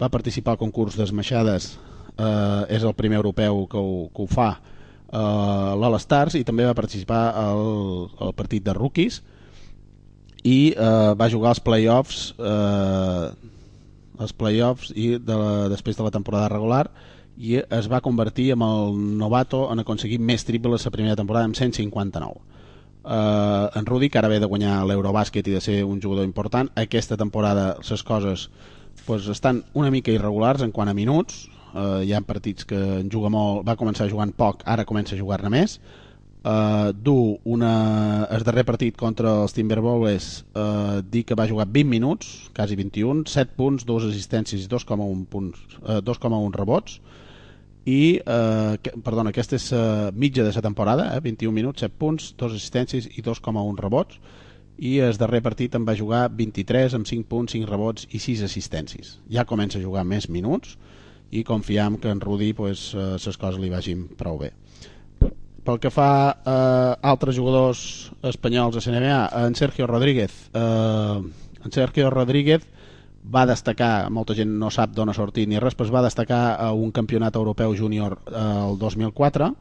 va 0.00 0.08
participar 0.08 0.56
al 0.56 0.60
concurs 0.60 0.96
d'esmaixades 0.96 1.74
eh, 2.16 2.76
és 2.76 2.84
el 2.84 2.94
primer 2.94 3.20
europeu 3.20 3.66
que 3.68 3.80
ho, 3.80 4.08
que 4.12 4.24
ho 4.24 4.28
fa 4.28 4.50
eh, 5.12 5.72
l'All-Stars 5.82 6.38
i 6.38 6.44
també 6.46 6.66
va 6.68 6.76
participar 6.78 7.22
al, 7.36 8.10
al 8.18 8.34
partit 8.38 8.64
de 8.66 8.74
rookies 8.76 9.20
i 10.42 10.72
eh, 10.72 11.12
va 11.18 11.30
jugar 11.32 11.54
als 11.54 11.62
playoffs 11.64 12.30
eh, 12.38 13.26
els 14.20 14.36
playoffs 14.36 14.92
i 14.94 15.14
de 15.18 15.36
la, 15.36 15.68
després 15.72 15.96
de 15.96 16.06
la 16.06 16.12
temporada 16.14 16.48
regular 16.52 16.86
i 17.40 17.56
es 17.60 17.88
va 17.88 18.02
convertir 18.04 18.50
en 18.52 18.62
el 18.62 18.96
novato 19.18 19.66
en 19.72 19.80
aconseguir 19.80 20.20
més 20.20 20.44
triples 20.44 20.84
la 20.84 20.92
primera 20.92 21.16
temporada 21.16 21.48
amb 21.48 21.56
159 21.56 22.34
uh, 23.04 23.70
en 23.78 23.86
Rudi 23.86 24.10
que 24.10 24.20
ara 24.20 24.28
ve 24.28 24.40
de 24.42 24.48
guanyar 24.50 24.82
l'Eurobàsquet 24.84 25.48
i 25.48 25.54
de 25.56 25.62
ser 25.64 25.78
un 25.84 26.02
jugador 26.02 26.28
important. 26.28 26.68
Aquesta 26.76 27.16
temporada 27.16 27.78
les 27.80 28.02
coses 28.04 28.50
pues, 29.06 29.28
estan 29.28 29.64
una 29.72 29.90
mica 29.90 30.12
irregulars 30.12 30.60
en 30.62 30.72
quant 30.72 30.92
a 30.92 30.94
minuts 30.94 31.46
uh, 31.74 32.00
hi 32.04 32.14
ha 32.14 32.20
partits 32.26 32.66
que 32.68 32.78
en 33.00 33.10
juga 33.12 33.30
molt 33.32 33.66
va 33.66 33.78
començar 33.80 34.08
jugant 34.10 34.32
poc, 34.36 34.64
ara 34.66 34.86
comença 34.88 35.16
a 35.16 35.20
jugar-ne 35.20 35.52
més. 35.52 35.80
Uh, 36.40 36.94
du 36.96 37.36
una, 37.44 38.26
el 38.32 38.44
darrer 38.48 38.64
partit 38.64 38.96
contra 38.96 39.42
els 39.42 39.52
Timberwolves 39.52 40.28
uh, 40.56 41.02
dir 41.04 41.26
que 41.28 41.36
va 41.36 41.44
jugar 41.48 41.66
20 41.68 41.90
minuts 41.90 42.30
quasi 42.56 42.78
21, 42.80 43.26
7 43.28 43.58
punts, 43.58 43.84
2 43.84 44.06
assistències 44.08 44.64
i 44.64 44.70
2,1 44.72 45.26
punts 45.28 45.60
uh, 45.82 45.98
2,1 46.00 46.56
rebots. 46.56 47.00
I 47.84 48.20
eh, 48.20 48.76
que, 48.82 48.92
perdona, 49.04 49.32
aquesta 49.32 49.56
és 49.56 49.70
eh, 49.72 50.10
mitja 50.12 50.44
de 50.44 50.52
la 50.52 50.62
temporada, 50.62 51.06
eh, 51.16 51.20
21 51.24 51.52
minuts, 51.54 51.80
7 51.80 51.96
punts, 51.98 52.34
2 52.36 52.56
assistències 52.58 53.08
i 53.16 53.24
2,1 53.24 53.80
rebots. 53.80 54.20
I 54.80 54.98
el 55.04 55.16
darrer 55.20 55.42
partit 55.44 55.74
en 55.76 55.84
va 55.88 55.96
jugar 55.96 56.28
23 56.32 56.94
amb 56.96 57.08
5 57.08 57.28
punts, 57.28 57.56
5 57.56 57.68
rebots 57.68 58.06
i 58.10 58.20
6 58.20 58.44
assistències. 58.44 59.18
Ja 59.28 59.46
comença 59.48 59.78
a 59.78 59.82
jugar 59.82 60.04
més 60.08 60.28
minuts 60.28 60.76
i 61.30 61.44
confiam 61.46 61.98
que 61.98 62.10
en 62.10 62.20
Rudi 62.20 62.52
pues, 62.52 62.90
eh, 62.94 63.16
les 63.18 63.38
coses 63.38 63.60
li 63.60 63.70
vagin 63.70 64.06
prou 64.18 64.38
bé. 64.40 64.52
Pel 65.64 65.78
que 65.78 65.92
fa 65.92 66.10
a 66.30 66.56
eh, 66.56 66.94
altres 67.12 67.36
jugadors 67.36 68.10
espanyols 68.26 68.76
a 68.76 68.84
CNBA, 68.84 69.20
en 69.44 69.54
Sergio 69.54 69.86
Rodríguez. 69.86 70.50
Eh, 70.54 71.20
en 71.64 71.72
Sergio 71.72 72.10
Rodríguez 72.10 72.66
va 73.20 73.44
destacar, 73.46 74.08
molta 74.10 74.34
gent 74.34 74.52
no 74.58 74.70
sap 74.72 74.94
d'on 74.96 75.12
ha 75.12 75.14
sortit 75.14 75.48
ni 75.48 75.60
res, 75.60 75.76
però 75.76 75.92
va 75.98 76.06
destacar 76.06 76.56
a 76.58 76.72
un 76.72 76.90
campionat 76.90 77.36
europeu 77.36 77.76
júnior 77.76 78.18
eh, 78.26 78.40
el 78.40 78.78
2004 78.80 79.52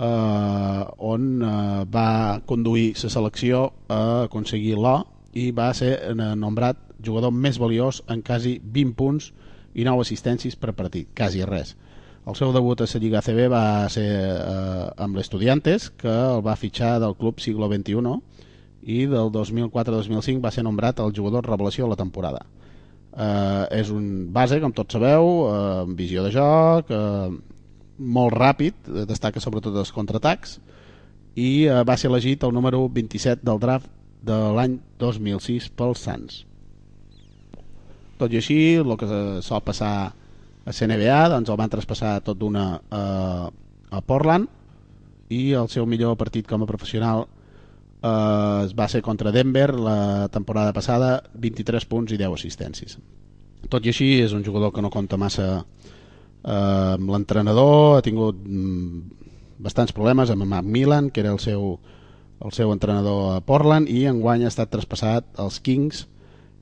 eh, 0.00 0.84
on 0.98 1.42
eh, 1.42 1.84
va 1.92 2.40
conduir 2.46 2.94
la 3.02 3.10
selecció 3.10 3.72
a 3.88 4.00
aconseguir 4.24 4.76
l'O 4.76 4.96
i 5.32 5.50
va 5.54 5.70
ser 5.74 5.92
eh, 6.10 6.14
nombrat 6.36 6.80
jugador 7.04 7.32
més 7.32 7.58
valiós 7.58 8.02
en 8.08 8.22
quasi 8.22 8.58
20 8.60 8.96
punts 8.96 9.30
i 9.74 9.86
9 9.86 10.04
assistències 10.06 10.56
per 10.58 10.74
partit, 10.74 11.08
quasi 11.16 11.44
res. 11.46 11.76
El 12.28 12.36
seu 12.36 12.52
debut 12.52 12.80
a 12.80 12.86
la 12.86 13.00
Lliga 13.00 13.20
ACB 13.20 13.46
va 13.50 13.88
ser 13.88 14.06
eh, 14.06 14.86
amb 15.00 15.16
l'Estudiantes, 15.16 15.88
que 15.96 16.10
el 16.10 16.42
va 16.46 16.56
fitxar 16.56 16.98
del 17.00 17.16
club 17.16 17.40
Siglo 17.40 17.68
XXI 17.70 18.18
i 18.82 19.04
del 19.06 19.30
2004-2005 19.32 20.40
va 20.44 20.52
ser 20.52 20.64
nombrat 20.64 21.00
el 21.00 21.14
jugador 21.16 21.46
revelació 21.48 21.86
de 21.86 21.94
la 21.94 22.00
temporada. 22.00 22.44
Eh, 23.10 23.80
és 23.80 23.90
un 23.90 24.32
base, 24.32 24.60
com 24.60 24.72
tots 24.72 24.94
sabeu, 24.94 25.30
eh, 25.48 25.54
amb 25.86 25.96
visió 25.96 26.24
de 26.24 26.34
joc, 26.34 26.92
eh, 26.92 27.30
molt 28.00 28.36
ràpid, 28.36 28.74
eh, 28.88 29.06
destaca 29.08 29.40
sobretot 29.40 29.76
els 29.76 29.92
contraatacs, 29.92 30.58
i 31.36 31.64
eh, 31.66 31.82
va 31.88 31.96
ser 31.96 32.10
elegit 32.10 32.44
el 32.44 32.52
número 32.52 32.84
27 32.88 33.44
del 33.46 33.60
draft 33.62 33.90
de 34.22 34.36
l'any 34.56 34.78
2006 35.00 35.70
pels 35.76 36.04
Sants. 36.04 36.44
Tot 38.20 38.32
i 38.34 38.40
així, 38.40 38.60
el 38.76 38.96
que 39.00 39.08
sol 39.40 39.62
passar 39.64 39.92
a 40.10 40.72
CNBA, 40.76 41.20
doncs 41.32 41.48
el 41.48 41.56
van 41.56 41.72
traspassar 41.72 42.18
tot 42.24 42.36
d'una 42.36 42.64
a, 42.92 43.04
a 43.48 44.00
Portland 44.04 45.32
i 45.32 45.54
el 45.56 45.70
seu 45.72 45.86
millor 45.88 46.18
partit 46.20 46.48
com 46.50 46.60
a 46.60 46.68
professional 46.68 47.24
eh, 47.24 48.68
va 48.76 48.88
ser 48.92 49.00
contra 49.06 49.32
Denver 49.32 49.70
la 49.72 50.28
temporada 50.32 50.74
passada, 50.76 51.22
23 51.32 51.88
punts 51.88 52.12
i 52.12 52.20
10 52.20 52.36
assistències. 52.36 52.98
Tot 53.70 53.84
i 53.86 53.92
així, 53.92 54.10
és 54.20 54.36
un 54.36 54.44
jugador 54.44 54.74
que 54.74 54.84
no 54.84 54.92
compta 54.92 55.20
massa 55.20 55.48
eh, 55.60 56.52
amb 56.52 57.10
l'entrenador, 57.14 57.98
ha 57.98 58.04
tingut 58.04 58.40
mm, 58.44 59.00
bastants 59.64 59.96
problemes 59.96 60.32
amb 60.32 60.44
Macmillan, 60.44 61.10
que 61.10 61.24
era 61.24 61.32
el 61.32 61.40
seu, 61.40 61.78
el 62.40 62.56
seu 62.56 62.72
entrenador 62.72 63.36
a 63.36 63.42
Portland, 63.44 63.88
i 63.88 64.06
enguany 64.10 64.44
ha 64.44 64.52
estat 64.52 64.72
traspassat 64.72 65.40
als 65.40 65.60
Kings, 65.64 66.06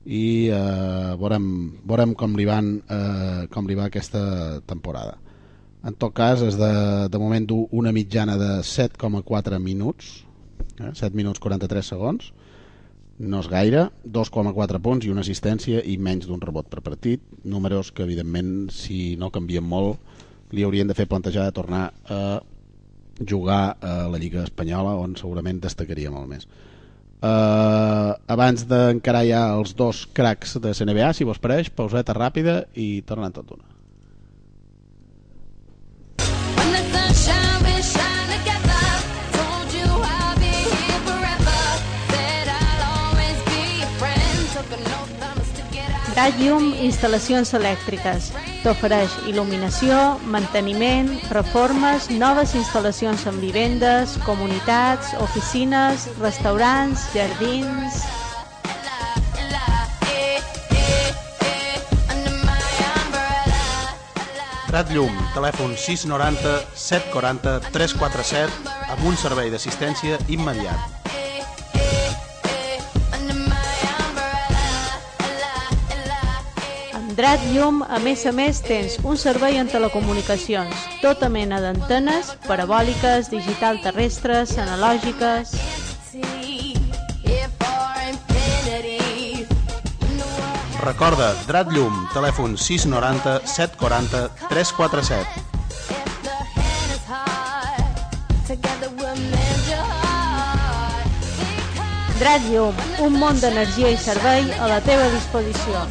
i 0.09 0.49
eh, 0.49 1.15
veurem, 1.21 1.45
veurem 1.85 2.15
com, 2.17 2.33
li 2.37 2.47
van, 2.49 2.71
eh, 2.89 3.45
com 3.53 3.67
li 3.69 3.77
va 3.77 3.89
aquesta 3.89 4.21
temporada. 4.65 5.19
En 5.85 5.95
tot 5.95 6.15
cas, 6.17 6.41
és 6.43 6.57
de, 6.59 6.71
de 7.13 7.21
moment 7.21 7.45
una 7.77 7.93
mitjana 7.95 8.35
de 8.39 8.49
7,4 8.65 9.59
minuts, 9.61 10.23
eh, 10.79 10.89
7 10.97 11.13
minuts 11.15 11.39
43 11.39 11.93
segons, 11.93 12.31
no 13.19 13.41
és 13.43 13.49
gaire, 13.51 13.89
2,4 14.03 14.79
punts 14.81 15.05
i 15.05 15.11
una 15.13 15.21
assistència 15.21 15.83
i 15.85 15.97
menys 16.01 16.25
d'un 16.25 16.41
rebot 16.41 16.69
per 16.71 16.81
partit, 16.81 17.21
números 17.43 17.91
que 17.91 18.05
evidentment 18.07 18.71
si 18.73 19.15
no 19.19 19.29
canvien 19.35 19.63
molt 19.63 19.99
li 20.55 20.65
haurien 20.65 20.89
de 20.89 20.95
fer 20.97 21.05
plantejar 21.05 21.45
de 21.45 21.53
tornar 21.53 21.83
a 22.09 22.39
jugar 23.29 23.77
a 23.83 24.07
la 24.09 24.17
Lliga 24.17 24.41
Espanyola 24.47 24.95
on 24.97 25.13
segurament 25.19 25.59
destacaria 25.61 26.09
molt 26.09 26.31
més. 26.31 26.47
Uh, 27.19 28.15
abans 28.31 28.63
d'encarar 28.69 29.25
ja 29.27 29.41
els 29.57 29.73
dos 29.75 30.05
cracs 30.15 30.55
de 30.63 30.71
CNBA, 30.71 31.11
si 31.13 31.27
vos 31.27 31.41
pareix, 31.43 31.67
pauseta 31.69 32.15
ràpida 32.15 32.63
i 32.75 33.01
tornem 33.07 33.35
tot 33.35 33.49
d'una. 33.51 33.67
Out. 46.09 46.19
Radium 46.19 46.73
Instal·lacions 46.83 47.53
Elèctriques. 47.55 48.25
T'ofereix 48.59 49.13
il·luminació, 49.31 49.95
manteniment, 50.27 51.07
reformes, 51.31 52.09
noves 52.11 52.51
instal·lacions 52.59 53.23
en 53.31 53.39
vivendes, 53.39 54.17
comunitats, 54.25 55.13
oficines, 55.23 56.09
restaurants, 56.19 57.07
jardins... 57.15 58.03
Prat 64.69 64.91
Llum, 64.93 65.15
telèfon 65.33 65.71
690 65.73 66.59
740 66.77 67.57
347 67.73 68.77
amb 68.93 69.07
un 69.09 69.17
servei 69.17 69.49
d'assistència 69.49 70.19
immediat. 70.29 70.98
Drat 77.19 77.41
Llum, 77.51 77.81
a 77.83 77.97
més 77.99 78.21
a 78.29 78.31
més, 78.31 78.61
tens 78.63 78.93
un 79.03 79.17
servei 79.19 79.57
en 79.59 79.67
telecomunicacions, 79.67 80.71
tota 81.01 81.27
mena 81.27 81.57
d'antenes, 81.59 82.29
parabòliques, 82.45 83.27
digital 83.27 83.81
terrestres, 83.83 84.55
analògiques... 84.55 85.51
Recorda, 90.79 91.33
Drat 91.43 91.67
Llum, 91.75 92.07
telèfon 92.13 92.55
690 92.55 93.43
740 93.43 94.29
347. 94.47 95.27
Drat 102.21 102.47
Llum, 102.47 102.79
un 103.03 103.19
món 103.19 103.35
d'energia 103.43 103.91
i 103.91 103.99
servei 103.99 104.47
a 104.55 104.71
la 104.71 104.79
teva 104.87 105.11
disposició. 105.11 105.83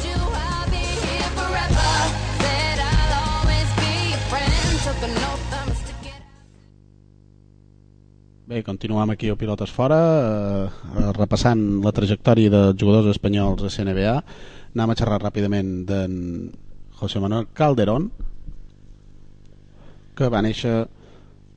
Bé, 8.49 8.63
continuem 8.65 9.11
aquí 9.13 9.29
a 9.29 9.35
Pilotes 9.37 9.69
Fora, 9.69 9.97
eh, 10.65 11.09
repassant 11.13 11.59
la 11.83 11.91
trajectòria 11.93 12.49
de 12.49 12.61
jugadors 12.73 13.11
espanyols 13.11 13.61
a 13.61 13.69
CNBA. 13.69 14.13
Anem 14.73 14.89
a 14.89 14.95
xerrar 14.97 15.19
ràpidament 15.21 15.67
d'en 15.85 16.15
José 16.97 17.19
Manuel 17.21 17.45
Calderón, 17.53 18.07
que 20.17 20.29
va 20.33 20.41
néixer, 20.41 20.87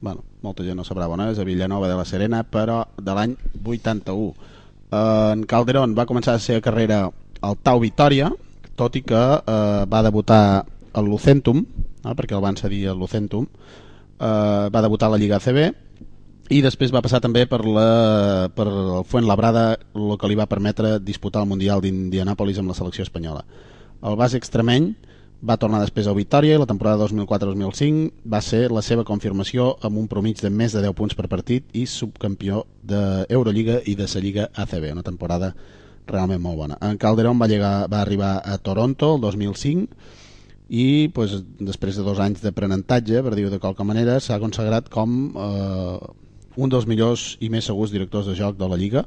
bueno, 0.02 0.20
molta 0.42 0.66
gent 0.66 0.76
no 0.76 0.85
sabrà 0.85 1.09
on 1.09 1.22
és, 1.31 1.38
a 1.38 1.46
Villanova 1.48 1.88
de 1.88 1.96
la 1.96 2.05
Serena, 2.05 2.42
però 2.44 2.85
de 3.00 3.14
l'any 3.16 3.38
81. 3.64 4.35
Eh, 4.92 5.33
en 5.33 5.44
Calderón 5.48 5.94
va 5.96 6.05
començar 6.05 6.35
la 6.37 6.44
seva 6.44 6.61
carrera 6.61 7.07
al 7.40 7.57
Tau 7.57 7.81
Vitòria, 7.81 8.28
tot 8.76 8.96
i 8.96 9.00
que 9.00 9.22
eh, 9.40 9.87
va 9.88 10.02
debutar 10.05 10.66
al 10.92 11.09
Lucentum, 11.09 11.64
eh, 12.05 12.12
perquè 12.12 12.37
el 12.37 12.44
van 12.44 12.61
cedir 12.61 12.90
al 12.92 13.00
Lucentum, 13.00 13.48
eh, 13.48 14.68
va 14.68 14.85
debutar 14.85 15.09
a 15.09 15.16
la 15.16 15.22
Lliga 15.24 15.40
ACB, 15.40 15.72
i 16.52 16.60
després 16.64 16.92
va 16.92 17.00
passar 17.04 17.22
també 17.24 17.46
per, 17.48 17.62
la, 17.64 18.48
per 18.52 18.66
el 18.68 19.06
Fuentlabrada 19.08 19.78
el 19.96 20.16
que 20.20 20.28
li 20.28 20.36
va 20.38 20.50
permetre 20.50 20.98
disputar 21.00 21.42
el 21.42 21.48
Mundial 21.48 21.80
d'Indianàpolis 21.80 22.60
amb 22.60 22.72
la 22.72 22.76
selecció 22.76 23.06
espanyola 23.06 23.44
el 24.02 24.18
base 24.20 24.36
extremeny 24.36 24.92
va 25.42 25.58
tornar 25.58 25.80
després 25.82 26.06
al 26.06 26.16
Victòria 26.18 26.54
i 26.54 26.60
la 26.60 26.68
temporada 26.70 27.02
2004-2005 27.02 28.28
va 28.30 28.40
ser 28.44 28.68
la 28.70 28.82
seva 28.86 29.04
confirmació 29.04 29.72
amb 29.82 29.98
un 29.98 30.08
promig 30.10 30.38
de 30.42 30.50
més 30.50 30.74
de 30.76 30.82
10 30.84 30.94
punts 30.98 31.18
per 31.18 31.26
partit 31.30 31.66
i 31.74 31.84
subcampió 31.90 32.62
d'Eurolliga 32.82 33.80
i 33.90 33.96
de 33.98 34.06
la 34.06 34.22
Lliga 34.22 34.48
ACB, 34.54 34.92
una 34.92 35.02
temporada 35.02 35.52
realment 36.06 36.42
molt 36.42 36.58
bona. 36.58 36.78
En 36.82 36.98
Calderón 36.98 37.40
va, 37.40 37.48
llegar, 37.50 37.88
va 37.90 38.02
arribar 38.02 38.36
a 38.44 38.58
Toronto 38.58 39.16
el 39.16 39.20
2005 39.22 39.88
i 40.70 41.10
pues, 41.14 41.34
després 41.58 41.98
de 41.98 42.06
dos 42.06 42.22
anys 42.22 42.42
d'aprenentatge, 42.42 43.22
per 43.22 43.34
dir-ho 43.34 43.50
de 43.50 43.60
qualque 43.62 43.84
manera, 43.84 44.20
s'ha 44.20 44.38
consagrat 44.40 44.88
com 44.90 45.18
eh, 45.34 45.98
un 46.56 46.72
dels 46.72 46.86
millors 46.86 47.36
i 47.40 47.50
més 47.52 47.66
segurs 47.68 47.92
directors 47.92 48.26
de 48.28 48.36
joc 48.38 48.58
de 48.58 48.68
la 48.68 48.78
Lliga. 48.80 49.04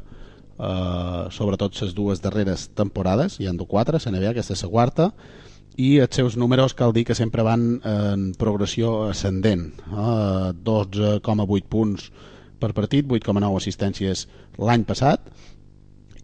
Eh, 0.55 1.23
sobretot 1.35 1.75
les 1.81 1.93
dues 1.95 2.21
darreres 2.23 2.69
temporades 2.73 3.39
hi 3.39 3.49
han 3.49 3.57
du 3.57 3.65
quatre, 3.67 3.99
se 3.99 4.11
n'hi 4.11 4.23
aquesta 4.25 4.55
és 4.55 4.63
la 4.63 4.71
quarta 4.71 5.09
i 5.75 5.97
els 5.99 6.15
seus 6.15 6.37
números 6.39 6.73
cal 6.73 6.93
dir 6.95 7.03
que 7.03 7.15
sempre 7.15 7.43
van 7.43 7.81
en 7.83 8.29
progressió 8.39 9.09
ascendent. 9.09 9.67
Eh, 9.91 10.53
12,8 10.63 11.67
punts 11.67 12.09
per 12.59 12.71
partit 12.73 13.07
8,9 13.07 13.59
assistències 13.59 14.25
l'any 14.57 14.85
passat 14.87 15.27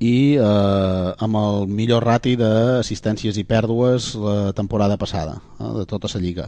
i 0.01 0.37
eh, 0.39 1.09
amb 1.21 1.37
el 1.37 1.67
millor 1.69 2.05
rati 2.07 2.37
d'assistències 2.39 3.37
i 3.37 3.45
pèrdues 3.45 4.13
la 4.15 4.53
temporada 4.57 4.97
passada 4.97 5.37
eh, 5.59 5.73
de 5.81 5.85
tota 5.85 6.09
la 6.15 6.23
lliga 6.23 6.47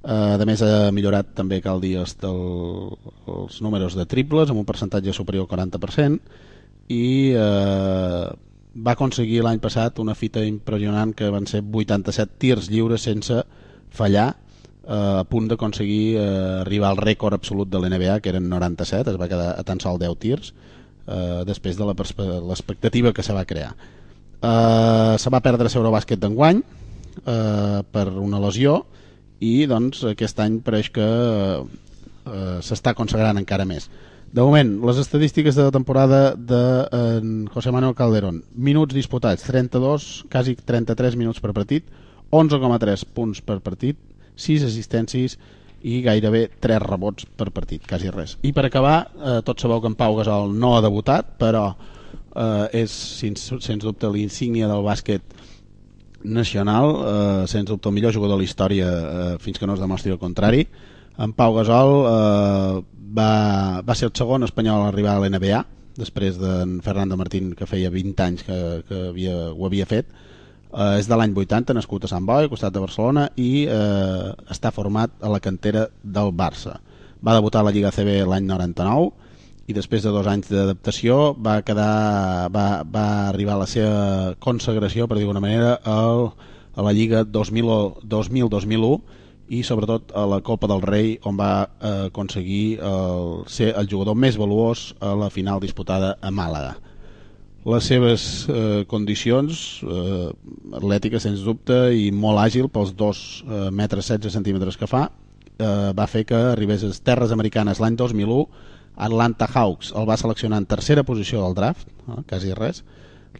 Eh, 0.00 0.34
a 0.40 0.46
més 0.48 0.62
ha 0.64 0.90
millorat 0.96 1.34
també 1.36 1.58
cal 1.60 1.80
dir 1.82 1.98
els, 2.00 2.14
del, 2.22 2.38
els 3.28 3.58
números 3.60 3.96
de 3.98 4.06
triples 4.08 4.48
amb 4.48 4.62
un 4.62 4.68
percentatge 4.68 5.12
superior 5.12 5.44
al 5.44 5.50
40% 5.50 6.38
i 6.88 7.34
eh, 7.36 8.28
va 8.80 8.94
aconseguir 8.94 9.42
l'any 9.44 9.60
passat 9.60 9.98
una 10.00 10.16
fita 10.16 10.40
impressionant 10.46 11.12
que 11.16 11.28
van 11.28 11.44
ser 11.50 11.60
87 11.60 12.40
tirs 12.40 12.70
lliures 12.72 13.04
sense 13.04 13.42
fallar 13.92 14.30
eh, 14.88 15.20
a 15.20 15.24
punt 15.28 15.50
d'aconseguir 15.50 16.16
eh, 16.16 16.24
arribar 16.62 16.94
al 16.94 17.02
rècord 17.02 17.36
absolut 17.36 17.68
de 17.68 17.80
l'NBA 17.80 18.20
que 18.24 18.32
eren 18.32 18.48
97, 18.48 19.12
es 19.12 19.20
va 19.20 19.28
quedar 19.28 19.52
a 19.58 19.64
tan 19.68 19.82
sol 19.84 20.00
10 20.00 20.16
tirs 20.22 20.54
eh, 21.06 21.42
després 21.44 21.76
de 21.76 21.84
l'expectativa 21.84 23.12
que 23.12 23.26
se 23.26 23.36
va 23.36 23.44
crear. 23.44 23.74
Eh, 24.40 25.14
se 25.20 25.28
va 25.28 25.42
perdre 25.44 25.68
l'Eurobàsquet 25.68 26.24
d'enguany 26.24 26.62
eh, 26.64 27.80
per 27.92 28.06
una 28.16 28.40
lesió 28.40 28.80
i 28.80 28.99
doncs 29.66 30.04
aquest 30.04 30.40
any 30.44 30.60
pareix 30.64 30.90
que 30.92 31.06
eh, 31.06 32.58
s'està 32.64 32.94
consagrant 32.94 33.40
encara 33.40 33.64
més. 33.64 33.88
De 34.30 34.44
moment, 34.46 34.68
les 34.86 34.98
estadístiques 35.02 35.56
de 35.56 35.64
la 35.66 35.72
temporada 35.74 36.36
de 36.36 36.60
en 36.94 37.48
José 37.50 37.72
Manuel 37.74 37.96
Calderón. 37.98 38.44
Minuts 38.54 38.94
disputats, 38.94 39.42
32 39.48 40.26
quasi 40.30 40.54
33 40.54 41.16
minuts 41.18 41.42
per 41.42 41.50
partit 41.56 41.88
11,3 42.30 43.08
punts 43.16 43.40
per 43.42 43.58
partit 43.64 43.98
6 44.38 44.68
assistències 44.68 45.34
i 45.82 46.00
gairebé 46.04 46.44
3 46.60 46.82
rebots 46.84 47.26
per 47.36 47.48
partit, 47.56 47.82
quasi 47.88 48.12
res. 48.12 48.36
I 48.44 48.52
per 48.52 48.66
acabar, 48.68 49.10
eh, 49.16 49.40
tots 49.44 49.64
sabeu 49.64 49.80
que 49.80 49.88
en 49.88 49.96
Pau 49.96 50.14
Gasol 50.16 50.52
no 50.52 50.76
ha 50.76 50.84
debutat, 50.84 51.34
però 51.40 51.72
eh, 51.72 52.82
és 52.84 52.92
sens, 52.92 53.48
sens 53.64 53.84
dubte 53.84 54.10
l'insígnia 54.12 54.68
del 54.68 54.84
bàsquet 54.84 55.24
nacional, 56.22 56.94
eh, 57.00 57.46
sens 57.48 57.68
dubte 57.68 57.88
el 57.88 57.94
millor 57.94 58.14
jugador 58.14 58.36
de 58.36 58.44
la 58.44 58.48
història 58.48 58.88
eh, 58.88 59.36
fins 59.40 59.58
que 59.58 59.66
no 59.66 59.74
es 59.74 59.80
demostri 59.80 60.12
el 60.12 60.18
contrari. 60.18 60.66
En 61.18 61.32
Pau 61.36 61.54
Gasol 61.54 61.92
eh, 62.08 62.80
va, 63.16 63.82
va 63.86 63.94
ser 63.96 64.08
el 64.10 64.16
segon 64.16 64.46
espanyol 64.46 64.84
a 64.84 64.88
arribar 64.90 65.16
a 65.16 65.22
l'NBA, 65.22 65.62
després 66.00 66.38
d'en 66.40 66.78
Fernando 66.84 67.16
Martín, 67.20 67.54
que 67.56 67.68
feia 67.68 67.90
20 67.92 68.26
anys 68.26 68.44
que, 68.46 68.58
que 68.88 69.06
havia, 69.10 69.36
ho 69.52 69.66
havia 69.66 69.88
fet. 69.88 70.12
Eh, 70.70 71.00
és 71.00 71.08
de 71.10 71.18
l'any 71.18 71.34
80, 71.34 71.74
nascut 71.76 72.04
a 72.06 72.12
Sant 72.12 72.28
Boi, 72.28 72.48
costat 72.52 72.74
de 72.74 72.84
Barcelona, 72.84 73.26
i 73.36 73.66
eh, 73.66 74.30
està 74.52 74.72
format 74.74 75.16
a 75.20 75.32
la 75.32 75.42
cantera 75.42 75.88
del 76.02 76.32
Barça. 76.36 76.78
Va 77.20 77.36
debutar 77.36 77.60
a 77.60 77.68
la 77.68 77.74
Lliga 77.74 77.92
CB 77.92 78.22
l'any 78.28 78.46
99 78.48 79.10
i 79.70 79.74
després 79.76 80.02
de 80.02 80.10
dos 80.10 80.26
anys 80.26 80.50
d'adaptació 80.50 81.32
va 81.38 81.60
quedar 81.62 82.50
va, 82.50 82.82
va 82.82 83.06
arribar 83.28 83.54
a 83.54 83.62
la 83.62 83.68
seva 83.70 84.34
consagració 84.42 85.06
per 85.06 85.16
dir 85.16 85.24
d'alguna 85.24 85.44
manera 85.44 85.76
al, 85.86 86.30
a 86.74 86.86
la 86.86 86.94
Lliga 86.96 87.22
2000-2001 87.22 89.18
i 89.50 89.62
sobretot 89.66 90.12
a 90.14 90.26
la 90.30 90.40
Copa 90.46 90.68
del 90.70 90.82
Rei 90.82 91.16
on 91.26 91.38
va 91.38 91.52
eh, 91.66 92.10
aconseguir 92.10 92.78
el, 92.86 93.42
ser 93.50 93.72
el 93.74 93.88
jugador 93.90 94.18
més 94.18 94.38
valuós 94.38 94.92
a 95.02 95.14
la 95.18 95.30
final 95.34 95.62
disputada 95.62 96.14
a 96.22 96.30
Màlaga. 96.30 96.76
Les 97.66 97.84
seves 97.90 98.26
eh, 98.48 98.84
condicions 98.88 99.82
eh, 99.82 100.28
atlètiques 100.78 101.26
sens 101.26 101.42
dubte 101.44 101.80
i 101.92 102.08
molt 102.14 102.40
àgil 102.40 102.70
pels 102.72 102.94
2 102.96 103.24
eh, 103.42 103.64
metres 103.74 104.08
16 104.14 104.38
centímetres 104.38 104.78
que 104.80 104.88
fa 104.90 105.08
eh, 105.60 105.90
va 105.98 106.06
fer 106.08 106.24
que 106.30 106.38
arribés 106.54 106.86
a 106.86 106.92
les 106.92 107.02
terres 107.04 107.34
americanes 107.34 107.82
l'any 107.82 107.98
2001 107.98 108.46
Atlanta 109.00 109.48
Hawks 109.48 109.94
el 109.96 110.06
va 110.08 110.18
seleccionar 110.20 110.60
en 110.60 110.68
tercera 110.68 111.04
posició 111.08 111.42
del 111.44 111.56
draft 111.56 111.88
eh, 111.88 112.20
quasi 112.28 112.52
res. 112.56 112.84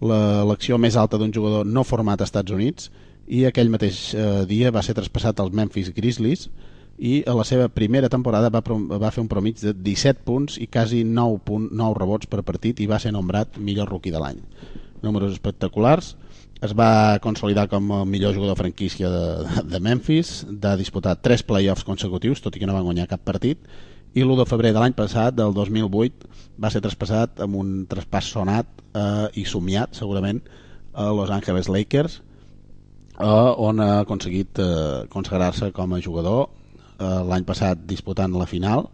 L'elecció 0.01 0.79
més 0.79 0.96
alta 0.96 1.18
d'un 1.20 1.33
jugador 1.35 1.66
no 1.66 1.85
format 1.85 2.20
als 2.20 2.31
Estats 2.31 2.55
Units 2.57 2.90
i 3.31 3.44
aquell 3.46 3.70
mateix 3.70 4.11
eh, 4.14 4.44
dia 4.51 4.73
va 4.75 4.83
ser 4.83 4.96
traspassat 4.99 5.40
als 5.40 5.55
Memphis 5.55 5.92
Grizzlies 5.94 6.49
i 7.01 7.20
a 7.29 7.35
la 7.37 7.44
seva 7.49 7.68
primera 7.73 8.11
temporada 8.12 8.51
va, 8.53 8.61
va 8.61 9.11
fer 9.12 9.23
un 9.23 9.29
promig 9.29 9.61
de 9.62 9.73
17 9.73 10.25
punts 10.27 10.59
i 10.61 10.66
quasi 10.68 11.03
9, 11.05 11.38
punt, 11.44 11.68
9 11.73 12.01
rebots 12.01 12.29
per 12.29 12.42
partit 12.44 12.81
i 12.81 12.88
va 12.90 12.99
ser 13.01 13.14
nombrat 13.16 13.57
millor 13.59 13.88
rookie 13.88 14.12
de 14.12 14.20
l'any. 14.20 14.42
Números 15.01 15.33
espectaculars. 15.33 16.14
Es 16.61 16.75
va 16.77 17.16
consolidar 17.25 17.70
com 17.73 17.87
el 17.96 18.05
millor 18.05 18.35
jugador 18.37 18.59
franquícia 18.59 19.09
de, 19.09 19.62
de 19.64 19.81
Memphis 19.81 20.42
de 20.51 20.75
disputar 20.77 21.16
3 21.16 21.46
playoffs 21.49 21.87
consecutius 21.88 22.44
tot 22.44 22.57
i 22.57 22.61
que 22.61 22.68
no 22.68 22.77
van 22.77 22.85
guanyar 22.85 23.09
cap 23.09 23.25
partit 23.25 23.64
i 24.14 24.25
l'1 24.25 24.40
de 24.40 24.46
febrer 24.49 24.73
de 24.75 24.81
l'any 24.83 24.94
passat, 24.96 25.35
del 25.37 25.53
2008 25.55 26.31
va 26.61 26.70
ser 26.73 26.83
traspassat 26.83 27.42
amb 27.44 27.59
un 27.61 27.75
traspàs 27.90 28.33
sonat 28.35 28.66
eh, 28.94 29.29
i 29.38 29.44
somiat 29.46 29.94
segurament 29.94 30.40
a 30.92 31.11
Los 31.14 31.31
Angeles 31.31 31.70
Lakers 31.70 32.18
eh, 33.20 33.27
on 33.27 33.81
ha 33.81 34.01
aconseguit 34.01 34.59
eh, 34.59 35.07
consagrar-se 35.12 35.70
com 35.77 35.94
a 35.94 36.01
jugador 36.03 36.49
eh, 36.99 37.20
l'any 37.31 37.46
passat 37.46 37.87
disputant 37.87 38.35
la 38.35 38.49
final. 38.51 38.88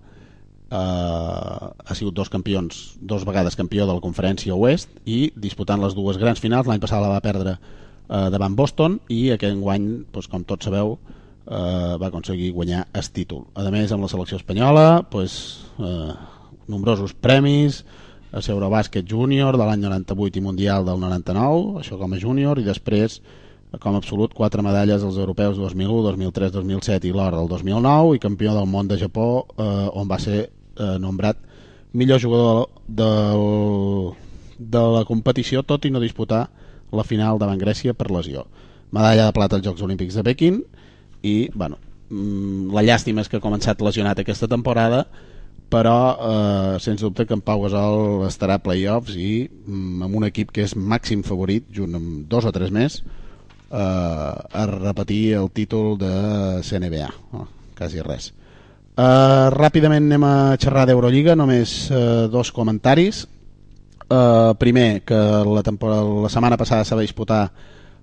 Eh, 0.66 0.76
ha 0.76 1.94
sigut 1.94 2.14
dos 2.14 2.28
campions 2.28 2.96
dos 3.00 3.24
vegades 3.24 3.56
campió 3.56 3.86
de 3.86 3.94
la 3.94 4.02
conferència 4.04 4.54
oest 4.54 4.90
i 5.06 5.30
disputant 5.36 5.80
les 5.82 5.96
dues 5.96 6.20
grans 6.20 6.42
finals. 6.42 6.68
L'any 6.68 6.82
passat 6.82 7.00
la 7.02 7.14
va 7.14 7.24
perdre 7.24 7.56
eh, 7.56 8.28
davant 8.34 8.56
Boston 8.58 9.00
i 9.08 9.30
aquest 9.34 9.56
guany, 9.62 9.88
doncs, 10.12 10.28
com 10.28 10.44
tots 10.44 10.68
sabeu 10.68 10.98
eh, 11.46 11.96
va 12.00 12.08
aconseguir 12.08 12.52
guanyar 12.52 12.86
el 12.92 13.10
títol. 13.10 13.46
A 13.54 13.70
més 13.70 13.92
amb 13.92 14.04
la 14.04 14.10
selecció 14.10 14.38
espanyola 14.40 15.06
doncs, 15.10 15.66
eh, 15.78 16.12
nombrosos 16.66 17.14
premis 17.14 17.84
a 18.32 18.42
l'Eurobàsquet 18.42 19.06
júnior 19.06 19.56
de 19.56 19.64
l'any 19.64 19.80
98 19.80 20.40
i 20.40 20.42
mundial 20.42 20.84
del 20.84 21.00
99 21.00 21.80
això 21.80 21.98
com 21.98 22.12
a 22.12 22.18
júnior 22.20 22.58
i 22.58 22.66
després 22.66 23.20
com 23.80 23.94
a 23.94 23.98
absolut 23.98 24.34
quatre 24.34 24.62
medalles 24.62 25.02
als 25.02 25.16
europeus 25.16 25.56
2001, 25.58 26.02
2003, 26.02 26.52
2007 26.52 27.08
i 27.08 27.12
l'or 27.14 27.34
del 27.36 27.48
2009 27.48 28.16
i 28.16 28.22
campió 28.22 28.54
del 28.54 28.66
món 28.66 28.88
de 28.88 28.98
Japó 28.98 29.46
eh, 29.56 29.88
on 29.92 30.08
va 30.08 30.18
ser 30.18 30.46
eh, 30.46 30.96
nombrat 30.98 31.38
millor 31.92 32.20
jugador 32.20 32.68
del, 32.86 34.14
de 34.58 34.84
la 34.98 35.04
competició 35.08 35.62
tot 35.62 35.84
i 35.86 35.90
no 35.90 36.02
disputar 36.02 36.46
la 36.92 37.04
final 37.04 37.38
davant 37.38 37.58
Grècia 37.58 37.94
per 37.94 38.10
lesió. 38.10 38.46
Medalla 38.94 39.26
de 39.26 39.34
plata 39.34 39.56
als 39.56 39.66
Jocs 39.66 39.82
Olímpics 39.82 40.14
de 40.14 40.24
Pequín 40.24 40.62
i 41.26 41.36
bueno, 41.54 41.80
mm, 42.10 42.70
la 42.76 42.84
llàstima 42.86 43.24
és 43.24 43.30
que 43.30 43.40
ha 43.40 43.44
començat 43.44 43.82
lesionat 43.82 44.22
aquesta 44.22 44.48
temporada 44.50 45.04
però 45.68 45.98
eh, 46.14 46.80
sens 46.80 47.02
dubte 47.02 47.26
que 47.26 47.34
en 47.34 47.42
Pau 47.42 47.64
Gasol 47.64 48.26
estarà 48.28 48.60
a 48.60 48.62
playoffs 48.62 49.16
i 49.18 49.48
mm, 49.48 50.06
amb 50.06 50.18
un 50.20 50.26
equip 50.28 50.54
que 50.54 50.62
és 50.66 50.76
màxim 50.78 51.24
favorit 51.26 51.66
junt 51.74 51.98
amb 51.98 52.26
dos 52.30 52.46
o 52.46 52.54
tres 52.54 52.70
més 52.74 53.00
eh, 53.02 53.78
a 53.80 54.66
repetir 54.70 55.34
el 55.40 55.50
títol 55.50 55.96
de 55.98 56.12
CNBA 56.62 57.10
oh, 57.34 57.46
quasi 57.76 58.02
res. 58.06 58.30
Eh, 58.96 59.46
ràpidament 59.52 60.06
anem 60.06 60.24
a 60.24 60.34
xerrar 60.60 60.86
d'Eurolliga 60.88 61.34
només 61.36 61.90
eh, 61.90 62.28
dos 62.32 62.52
comentaris. 62.54 63.26
Eh, 64.06 64.52
primer 64.60 65.02
que 65.04 65.18
la, 65.50 65.64
temporada, 65.66 66.06
la 66.24 66.30
setmana 66.32 66.56
passada 66.56 66.86
s'ha 66.86 66.96
de 66.96 67.04
disputar 67.04 67.42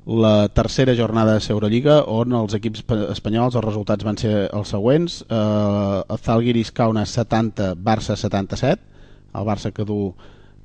la 0.05 0.49
tercera 0.49 0.95
jornada 0.95 1.37
de 1.37 1.43
l'Eurolliga 1.47 2.01
on 2.11 2.33
els 2.35 2.53
equips 2.57 2.81
espa- 2.83 3.11
espanyols 3.13 3.55
els 3.55 3.63
resultats 3.65 4.03
van 4.03 4.17
ser 4.19 4.49
els 4.51 4.67
següents. 4.73 5.21
Eh, 5.29 6.01
el 6.09 6.17
Zalgiris 6.19 6.71
Kaunas 6.75 7.09
70 7.15 7.73
Barça 7.75 8.17
77 8.19 8.81
el 9.33 9.47
Barça 9.47 9.71
que 9.73 9.85
du 9.87 10.13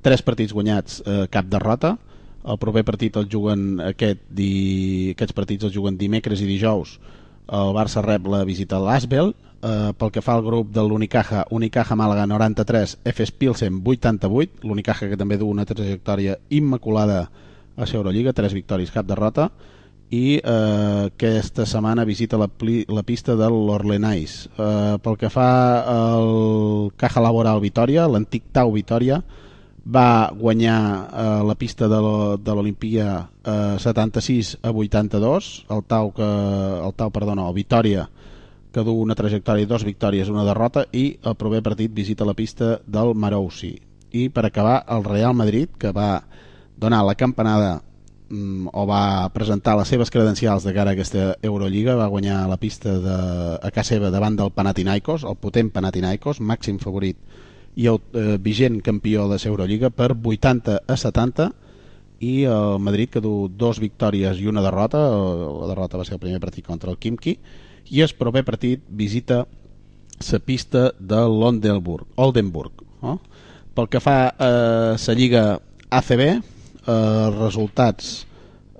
3 0.03 0.21
partits 0.23 0.53
guanyats 0.53 1.01
eh, 1.05 1.27
cap 1.31 1.45
derrota. 1.49 1.97
El 2.45 2.57
proper 2.57 2.83
partit 2.85 3.15
el 3.17 3.27
juguen 3.31 3.79
aquest 3.83 4.21
di... 4.29 5.11
aquests 5.15 5.33
partits 5.35 5.65
els 5.67 5.73
juguen 5.75 5.97
dimecres 5.97 6.41
i 6.41 6.47
dijous. 6.47 6.99
El 7.47 7.73
Barça 7.75 8.03
rep 8.05 8.27
la 8.27 8.43
visita 8.45 8.77
a 8.77 8.83
l'Asbel. 8.83 9.33
Eh, 9.63 9.91
pel 9.97 10.11
que 10.11 10.21
fa 10.21 10.35
al 10.37 10.43
grup 10.45 10.69
de 10.71 10.83
l'Unicaja 10.83 11.45
Unicaja 11.51 11.95
Màlaga 11.99 12.23
93 12.27 12.99
FS 13.03 13.33
Pilsen 13.35 13.81
88 13.83 14.63
l'Unicaja 14.63 15.09
que 15.09 15.17
també 15.19 15.35
du 15.37 15.49
una 15.51 15.65
trajectòria 15.67 16.37
immaculada 16.49 17.25
a 17.79 17.87
l'Eurolliga, 17.87 18.33
3 18.35 18.53
victòries, 18.53 18.91
cap 18.91 19.07
derrota. 19.07 19.49
I 20.11 20.39
eh, 20.41 21.03
aquesta 21.11 21.65
setmana 21.69 22.03
visita 22.03 22.37
la, 22.37 22.47
pli, 22.49 22.81
la 22.89 23.03
pista 23.05 23.35
de 23.37 23.45
l'Orlenais 23.45 24.47
eh, 24.57 24.95
pel 25.05 25.17
que 25.21 25.29
fa 25.29 25.49
al 25.85 26.89
Caja 26.97 27.21
Laboral 27.21 27.59
Vitoria 27.61 28.07
l'antic 28.09 28.47
Tau 28.51 28.71
Vitoria 28.73 29.19
va 29.85 30.31
guanyar 30.33 30.79
eh, 31.13 31.43
la 31.45 31.53
pista 31.55 31.85
de 31.87 31.99
lo- 32.01 32.37
de 32.41 32.55
l'Olimpia 32.57 33.05
eh, 33.45 33.75
76 33.77 34.57
a 34.65 34.71
82 34.73 35.51
el 35.69 35.83
Tau, 35.85 36.09
que, 36.11 36.25
el 36.25 36.93
Tau 36.97 37.13
perdona, 37.13 37.45
el 37.47 37.53
Vitoria 37.53 38.09
que 38.73 38.81
du 38.85 38.97
una 39.01 39.13
trajectòria 39.17 39.65
de 39.65 39.73
dos 39.75 39.85
victòries 39.85 40.29
una 40.33 40.43
derrota. 40.45 40.87
I 40.91 41.19
el 41.21 41.35
proper 41.37 41.61
partit 41.65 41.93
visita 41.93 42.25
la 42.25 42.33
pista 42.37 42.79
del 42.85 43.13
Marousi. 43.13 43.75
I 44.13 44.27
per 44.29 44.45
acabar 44.45 44.83
el 44.89 45.03
Real 45.05 45.33
Madrid 45.37 45.69
que 45.77 45.89
va 45.93 46.23
donar 46.79 47.03
la 47.05 47.15
campanada 47.15 47.81
mm, 48.29 48.71
o 48.73 48.85
va 48.87 49.29
presentar 49.35 49.75
les 49.77 49.91
seves 49.91 50.11
credencials 50.11 50.63
de 50.63 50.73
cara 50.73 50.93
a 50.93 50.97
aquesta 50.97 51.35
Eurolliga 51.43 51.97
va 51.99 52.07
guanyar 52.07 52.47
la 52.49 52.57
pista 52.57 52.95
de, 53.03 53.19
a 53.61 53.71
casa 53.75 53.95
seva 53.95 54.11
davant 54.13 54.37
del 54.39 54.53
Panathinaikos, 54.55 55.25
el 55.27 55.37
potent 55.37 55.73
Panathinaikos 55.75 56.39
màxim 56.39 56.79
favorit 56.79 57.19
i 57.75 57.87
el 57.87 57.99
eh, 58.13 58.37
vigent 58.41 58.79
campió 58.81 59.27
de 59.29 59.37
l'Eurolliga 59.37 59.91
per 59.91 60.13
80 60.15 60.79
a 60.87 60.97
70 60.97 61.51
i 62.19 62.43
el 62.51 62.79
Madrid 62.83 63.11
que 63.13 63.21
du 63.23 63.47
dos 63.47 63.79
victòries 63.79 64.39
i 64.39 64.47
una 64.47 64.63
derrota 64.63 64.99
la 64.99 65.69
derrota 65.69 65.99
va 65.99 66.05
ser 66.07 66.17
el 66.17 66.23
primer 66.23 66.39
partit 66.43 66.65
contra 66.67 66.91
el 66.91 66.99
Kimki 66.99 67.37
i 67.89 68.01
el 68.03 68.15
proper 68.17 68.43
partit 68.45 68.83
visita 68.89 69.45
la 70.19 70.39
pista 70.39 70.89
de 70.99 71.21
l'Oldenburg 71.27 72.07
Oldenburg 72.19 72.83
no? 73.01 73.19
pel 73.75 73.87
que 73.87 74.01
fa 74.03 74.17
a 74.35 74.49
la 74.99 75.15
Lliga 75.15 75.59
ACB 75.89 76.58
eh, 76.89 77.29
resultats 77.37 78.25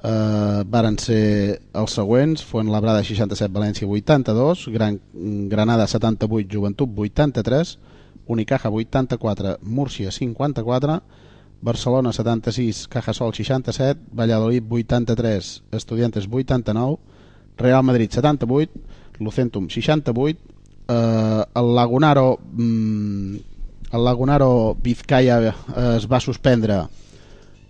eh, 0.04 0.64
varen 0.66 0.98
ser 1.00 1.62
els 1.78 1.96
següents. 1.96 2.44
Fuenlabrada 2.46 3.04
67, 3.04 3.52
València 3.54 3.88
82 3.88 4.68
Gran, 4.74 5.00
Granada 5.52 5.88
78, 5.88 6.50
Joventut 6.52 6.90
83 6.96 7.78
Unicaja 8.30 8.70
84, 8.70 9.58
Múrcia 9.64 10.12
54 10.12 11.02
Barcelona 11.62 12.14
76, 12.14 12.88
Cajasol 12.88 13.34
67 13.34 14.14
Valladolid 14.14 14.64
83, 14.64 15.64
Estudiantes 15.72 16.28
89 16.32 16.98
Real 17.58 17.84
Madrid 17.84 18.10
78 18.12 18.72
Lucentum 19.20 19.68
68 19.68 20.40
eh, 20.88 21.44
el 21.56 21.76
Lagunaro 21.76 22.40
mm, 22.54 23.36
el 23.92 24.06
Lagunaro 24.06 24.78
Vizcaya 24.82 25.40
eh, 25.50 25.54
es 25.98 26.06
va 26.08 26.20
suspendre 26.22 26.84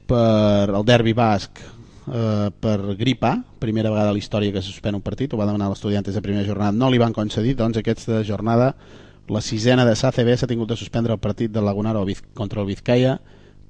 per 0.10 0.70
el 0.74 0.86
derbi 0.88 1.14
basc 1.14 1.62
eh, 1.62 2.50
per 2.50 2.78
grip 2.98 3.24
A, 3.24 3.36
primera 3.60 3.92
vegada 3.94 4.10
a 4.10 4.16
la 4.16 4.22
història 4.22 4.54
que 4.54 4.64
se 4.64 4.72
suspèn 4.72 4.98
un 4.98 5.06
partit, 5.06 5.34
ho 5.34 5.40
va 5.40 5.48
demanar 5.50 5.70
l'estudiantes 5.70 6.16
de 6.16 6.24
primera 6.26 6.48
jornada, 6.48 6.76
no 6.76 6.90
li 6.90 7.02
van 7.02 7.14
concedir, 7.14 7.56
doncs 7.60 7.78
aquesta 7.80 8.24
jornada, 8.26 8.74
la 9.30 9.42
sisena 9.46 9.86
de 9.86 9.96
SACB 9.96 10.34
s'ha 10.36 10.50
tingut 10.50 10.72
de 10.72 10.78
suspendre 10.80 11.14
el 11.14 11.22
partit 11.22 11.52
del 11.54 11.66
Lagunaro 11.66 12.06
contra 12.34 12.62
el 12.62 12.68
Vizcaya 12.68 13.20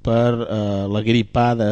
per 0.01 0.31
eh, 0.47 0.87
la 0.87 1.01
grip 1.03 1.35
A 1.37 1.53
de, 1.55 1.71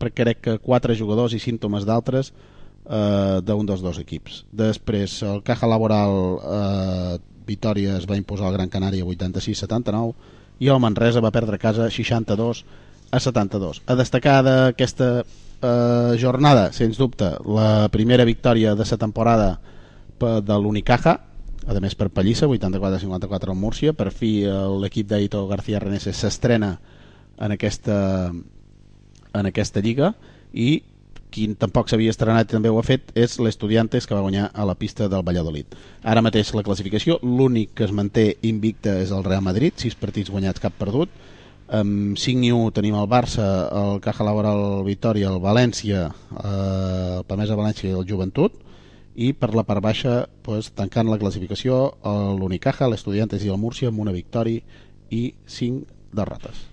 per 0.00 0.12
crec 0.16 0.40
que 0.40 0.58
quatre 0.58 0.96
jugadors 0.96 1.34
i 1.36 1.40
símptomes 1.42 1.84
d'altres 1.84 2.32
eh, 2.32 3.40
d'un 3.44 3.68
dels 3.68 3.84
dos 3.84 4.00
equips. 4.00 4.46
Després 4.52 5.20
el 5.22 5.42
Caja 5.44 5.68
Laboral 5.68 6.16
eh, 6.40 7.18
Vitoria 7.46 7.98
es 8.00 8.08
va 8.08 8.16
imposar 8.16 8.48
al 8.48 8.56
Gran 8.56 8.72
Canària 8.72 9.04
86-79 9.04 10.14
i 10.64 10.72
el 10.72 10.80
Manresa 10.80 11.20
va 11.20 11.34
perdre 11.34 11.60
a 11.60 11.62
casa 11.62 11.90
62 11.92 12.64
a 13.10 13.20
72. 13.20 13.82
A 13.86 13.94
destacar 13.98 14.42
d'aquesta 14.46 15.10
eh, 15.22 16.12
jornada, 16.18 16.72
sens 16.72 16.98
dubte, 16.98 17.32
la 17.44 17.88
primera 17.92 18.24
victòria 18.24 18.74
de 18.74 18.84
la 18.90 18.98
temporada 18.98 19.60
de 20.18 20.58
l'Unicaja, 20.58 21.20
a 21.66 21.80
més 21.82 21.96
per 21.98 22.10
Pallissa, 22.14 22.46
84-54 22.46 23.50
al 23.50 23.58
Múrcia, 23.58 23.92
per 23.92 24.12
fi 24.14 24.44
eh, 24.44 24.52
l'equip 24.80 25.08
d'Aito 25.10 25.46
García 25.48 25.80
Reneses 25.82 26.16
s'estrena 26.16 26.76
en 27.38 27.52
aquesta, 27.52 28.32
en 29.34 29.50
aquesta 29.50 29.82
lliga 29.84 30.14
i 30.52 30.82
qui 31.36 31.48
tampoc 31.58 31.90
s'havia 31.90 32.12
estrenat 32.14 32.48
també 32.48 32.70
ho 32.72 32.78
ha 32.80 32.86
fet 32.86 33.10
és 33.18 33.34
l'Estudiantes 33.42 34.06
que 34.06 34.14
va 34.14 34.22
guanyar 34.24 34.46
a 34.54 34.64
la 34.64 34.76
pista 34.78 35.08
del 35.12 35.24
Valladolid. 35.26 35.74
Ara 36.02 36.22
mateix 36.24 36.54
la 36.54 36.64
classificació, 36.64 37.18
l'únic 37.22 37.74
que 37.76 37.84
es 37.84 37.92
manté 37.92 38.36
invicte 38.46 38.94
és 39.02 39.12
el 39.12 39.26
Real 39.26 39.42
Madrid, 39.44 39.74
6 39.76 39.98
partits 40.00 40.32
guanyats, 40.32 40.62
cap 40.62 40.72
perdut. 40.78 41.10
Amb 41.66 42.14
5 42.14 42.46
i 42.46 42.52
1 42.54 42.70
tenim 42.76 42.94
el 42.94 43.08
Barça, 43.10 43.44
el 43.74 43.98
Caja 44.00 44.22
Laboral 44.22 44.84
Vitoria, 44.86 45.32
el 45.32 45.40
València, 45.42 46.04
eh, 46.38 47.16
el 47.18 47.24
Pamesa 47.26 47.58
València 47.58 47.90
i 47.90 47.96
el 47.96 48.06
Joventut 48.06 48.62
i 49.16 49.32
per 49.32 49.50
la 49.56 49.64
part 49.66 49.82
baixa 49.82 50.28
pues, 50.46 50.70
tancant 50.76 51.10
la 51.10 51.18
classificació 51.18 51.96
l'Unicaja, 52.38 52.86
l'Estudiantes 52.86 53.42
i 53.42 53.50
el 53.50 53.58
Múrcia 53.58 53.90
amb 53.90 53.98
una 54.04 54.14
victòria 54.14 54.62
i 55.10 55.34
5 55.46 56.14
derrotes. 56.14 56.66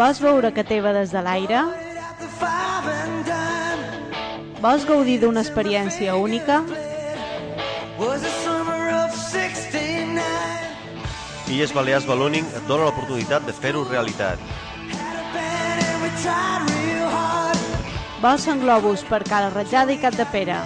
Vols 0.00 0.20
veure 0.22 0.54
que 0.54 0.64
teva 0.64 0.94
des 0.96 1.10
de 1.12 1.20
l'aire? 1.20 1.64
Vols 4.60 4.82
gaudir 4.84 5.14
d'una 5.22 5.40
experiència 5.40 6.12
única? 6.20 6.58
Was 7.96 8.20
the 8.20 8.32
summer 8.42 8.90
of 8.92 9.14
69. 9.16 10.20
Illes 11.48 11.72
Balears 11.72 12.04
Ballooning 12.04 12.44
et 12.44 12.66
dona 12.68 12.90
l'oportunitat 12.90 13.46
de 13.48 13.54
fer-ho 13.56 13.86
realitat. 13.88 14.36
Vols 18.20 18.46
en 18.52 18.60
globus 18.60 19.06
per 19.08 19.22
cada 19.24 19.48
ratjada 19.56 19.96
i 19.96 19.98
cap 20.04 20.20
de 20.20 20.28
pera? 20.28 20.60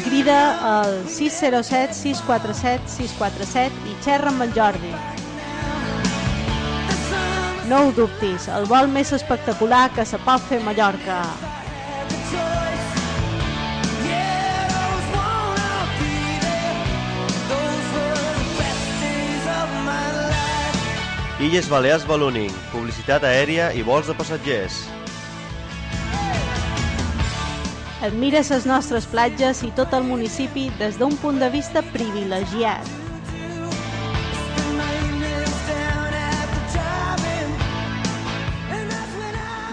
Crida 0.00 0.40
al 0.72 0.96
607 1.12 1.92
647 1.92 2.88
647 2.96 3.92
i 3.92 4.00
xerra 4.00 4.32
amb 4.32 4.48
el 4.48 4.56
Jordi. 4.56 4.96
No 7.68 7.84
ho 7.84 7.96
dubtis, 8.00 8.48
el 8.48 8.64
vol 8.64 8.88
més 8.88 9.12
espectacular 9.12 9.90
que 9.92 10.08
se 10.08 10.16
pot 10.24 10.40
fer 10.48 10.64
a 10.64 10.70
Mallorca. 10.72 11.51
Illes 21.42 21.66
Balears 21.66 22.04
Ballooning, 22.06 22.52
publicitat 22.70 23.24
aèria 23.26 23.72
i 23.74 23.80
vols 23.82 24.06
de 24.06 24.14
passatgers. 24.14 24.76
Admira 28.06 28.44
les 28.46 28.66
nostres 28.70 29.08
platges 29.10 29.64
i 29.66 29.72
tot 29.74 29.96
el 29.98 30.06
municipi 30.06 30.68
des 30.78 31.00
d'un 31.00 31.16
punt 31.18 31.40
de 31.42 31.48
vista 31.50 31.82
privilegiat. 31.96 32.86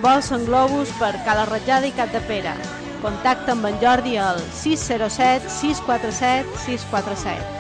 Vols 0.02 0.32
en 0.34 0.50
globus 0.50 0.90
per 0.98 1.14
cada 1.30 1.46
ratjada 1.54 1.86
i 1.86 1.94
cap 1.94 2.10
de 2.18 2.26
pera. 2.34 2.58
Contacta 3.06 3.54
amb 3.54 3.70
en 3.70 3.78
Jordi 3.86 4.18
al 4.18 4.42
607 4.64 5.54
647 5.62 6.66
647. 6.66 7.59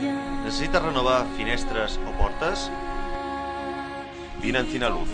Rien. 0.00 0.44
Necessites 0.44 0.82
renovar 0.82 1.26
finestres 1.36 1.98
o 2.06 2.10
portes? 2.18 2.70
Vine 4.42 4.58
a 4.58 4.60
Encinaluz. 4.60 5.08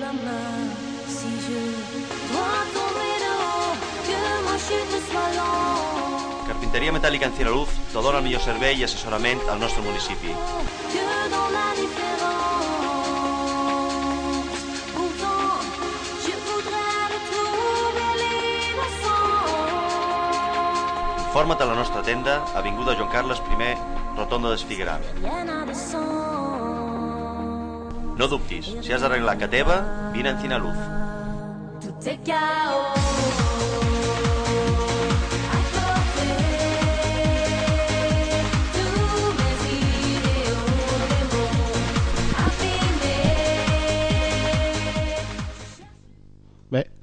La 0.00 0.12
main, 0.12 0.70
si 1.08 1.30
je 1.46 1.58
dois 2.32 2.62
tomber 2.74 3.14
de 3.24 3.30
haut, 3.40 3.74
que 4.06 4.20
ma 4.46 4.56
chute 4.58 4.98
soit 5.10 5.30
lente. 5.34 5.67
Carpinteria 6.68 6.92
Metàl·lica 6.92 7.24
Encinaluz 7.30 7.70
te 7.88 8.00
dona 8.04 8.18
el 8.18 8.26
millor 8.26 8.42
servei 8.44 8.76
i 8.76 8.84
assessorament 8.84 9.38
al 9.48 9.56
nostre 9.56 9.80
municipi. 9.80 10.34
Informa't 21.24 21.64
a 21.64 21.70
la 21.72 21.78
nostra 21.80 22.04
tenda, 22.04 22.36
Avinguda 22.60 22.92
Joan 23.00 23.08
Carles 23.16 23.40
I, 23.48 23.72
Rotonda 24.18 24.52
d'Esfigueram. 24.52 25.00
Rien 25.24 25.48
n'a 25.48 25.64
de 25.64 25.72
sens. 25.72 26.04
No 28.20 28.28
dubtis, 28.28 28.74
si 28.84 28.92
has 28.92 29.00
d'arreglar 29.00 29.38
que 29.40 29.48
teva, 29.48 29.80
vine 30.12 30.28
a 30.28 30.36
Encinaluz. 30.36 30.76
Tout 31.80 31.96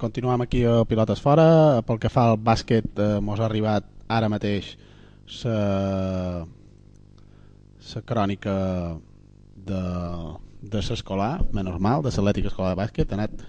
continuem 0.06 0.42
aquí 0.42 0.62
a 0.62 0.84
Pilotes 0.86 1.18
Fora. 1.18 1.82
Pel 1.82 1.98
que 1.98 2.10
fa 2.12 2.28
al 2.30 2.36
bàsquet, 2.38 2.86
eh, 2.94 3.18
mos 3.18 3.40
ha 3.42 3.48
arribat 3.48 3.86
ara 4.06 4.30
mateix 4.30 4.76
la 5.42 6.46
la 7.86 8.02
crònica 8.06 8.54
de, 9.66 9.82
de 10.62 10.80
l'escolar, 10.88 11.42
menys 11.54 11.78
mal, 11.82 12.02
de 12.02 12.10
l'Atlètic 12.10 12.46
Escolar 12.50 12.74
de 12.74 12.80
Bàsquet, 12.82 13.10
ha 13.10 13.18
anat 13.18 13.42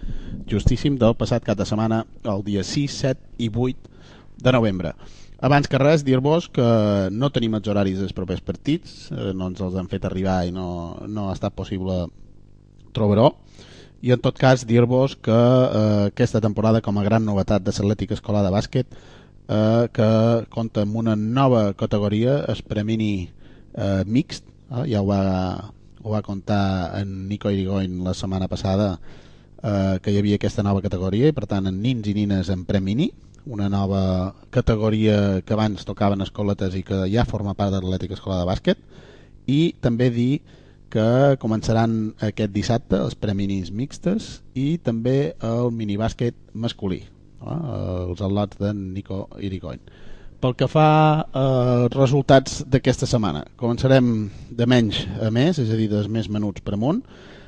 justíssim 0.50 0.98
del 0.98 1.14
passat 1.18 1.46
cap 1.46 1.58
de 1.58 1.66
setmana, 1.66 2.04
el 2.24 2.44
dia 2.46 2.64
6, 2.64 2.98
7 3.06 3.46
i 3.46 3.50
8 3.54 4.44
de 4.46 4.52
novembre. 4.54 4.94
Abans 5.42 5.70
que 5.70 5.78
res, 5.78 6.06
dir-vos 6.06 6.50
que 6.50 6.68
no 7.12 7.30
tenim 7.30 7.58
els 7.58 7.70
horaris 7.70 8.00
dels 8.02 8.14
propers 8.18 8.42
partits, 8.42 9.12
eh, 9.12 9.34
no 9.34 9.52
ens 9.52 9.62
els 9.62 9.78
han 9.78 9.90
fet 9.90 10.06
arribar 10.06 10.44
i 10.46 10.54
no, 10.54 10.70
no 11.06 11.30
ha 11.30 11.38
estat 11.38 11.54
possible 11.54 12.08
trobar-ho, 12.94 13.36
i 14.02 14.12
en 14.14 14.22
tot 14.22 14.38
cas 14.38 14.66
dir-vos 14.70 15.16
que 15.16 15.34
eh, 15.34 16.08
aquesta 16.12 16.42
temporada 16.42 16.82
com 16.86 16.98
a 16.98 17.06
gran 17.06 17.26
novetat 17.26 17.64
de 17.66 17.74
l'Atlètic 17.74 18.14
Escolar 18.18 18.44
de 18.46 18.52
Bàsquet 18.54 18.88
eh, 18.94 19.88
que 19.94 20.10
compta 20.54 20.84
amb 20.86 20.96
una 20.96 21.16
nova 21.16 21.74
categoria, 21.74 22.44
el 22.48 22.62
Premini 22.68 23.30
eh, 23.74 24.04
mixt, 24.06 24.46
eh? 24.72 24.86
ja 24.92 25.02
ho 25.02 25.08
va, 25.08 25.72
ho 26.04 26.14
va 26.14 26.22
contar 26.22 27.00
en 27.02 27.28
Nico 27.28 27.50
Irigoyen 27.50 28.04
la 28.06 28.14
setmana 28.14 28.48
passada 28.48 29.00
eh, 29.64 29.98
que 30.02 30.12
hi 30.12 30.20
havia 30.20 30.38
aquesta 30.38 30.64
nova 30.64 30.84
categoria 30.86 31.32
i 31.32 31.36
per 31.36 31.48
tant 31.50 31.68
en 31.68 31.82
nins 31.82 32.08
i 32.08 32.14
nines 32.18 32.52
en 32.54 32.66
premini 32.70 33.12
una 33.48 33.70
nova 33.72 34.36
categoria 34.52 35.42
que 35.42 35.56
abans 35.56 35.86
tocaven 35.88 36.22
escoletes 36.22 36.76
i 36.76 36.84
que 36.84 37.06
ja 37.10 37.26
forma 37.26 37.56
part 37.56 37.72
de 37.74 37.82
l'Atlètic 37.82 38.18
Escolar 38.18 38.42
de 38.44 38.50
Bàsquet 38.52 38.82
i 39.48 39.74
també 39.82 40.12
dir 40.12 40.42
que 40.92 41.38
començaran 41.42 42.14
aquest 42.24 42.54
dissabte 42.56 43.00
els 43.04 43.16
preminis 43.16 43.72
mixtes 43.72 44.42
i 44.56 44.78
també 44.84 45.34
el 45.44 45.72
minibàsquet 45.76 46.36
masculí 46.54 47.04
eh? 47.04 47.56
els 48.10 48.22
al·lots 48.22 48.60
de 48.62 48.74
Nico 48.74 49.28
Irigoyen. 49.40 49.82
Pel 50.38 50.54
que 50.54 50.68
fa 50.70 50.90
als 51.34 51.96
resultats 51.98 52.60
d'aquesta 52.70 53.08
setmana 53.10 53.46
començarem 53.58 54.30
de 54.54 54.68
menys 54.70 55.06
a 55.22 55.32
més 55.34 55.58
és 55.58 55.72
a 55.74 55.80
dir, 55.80 55.90
dels 55.90 56.10
més 56.10 56.30
menuts 56.30 56.62
per 56.62 56.76
amunt. 56.78 57.02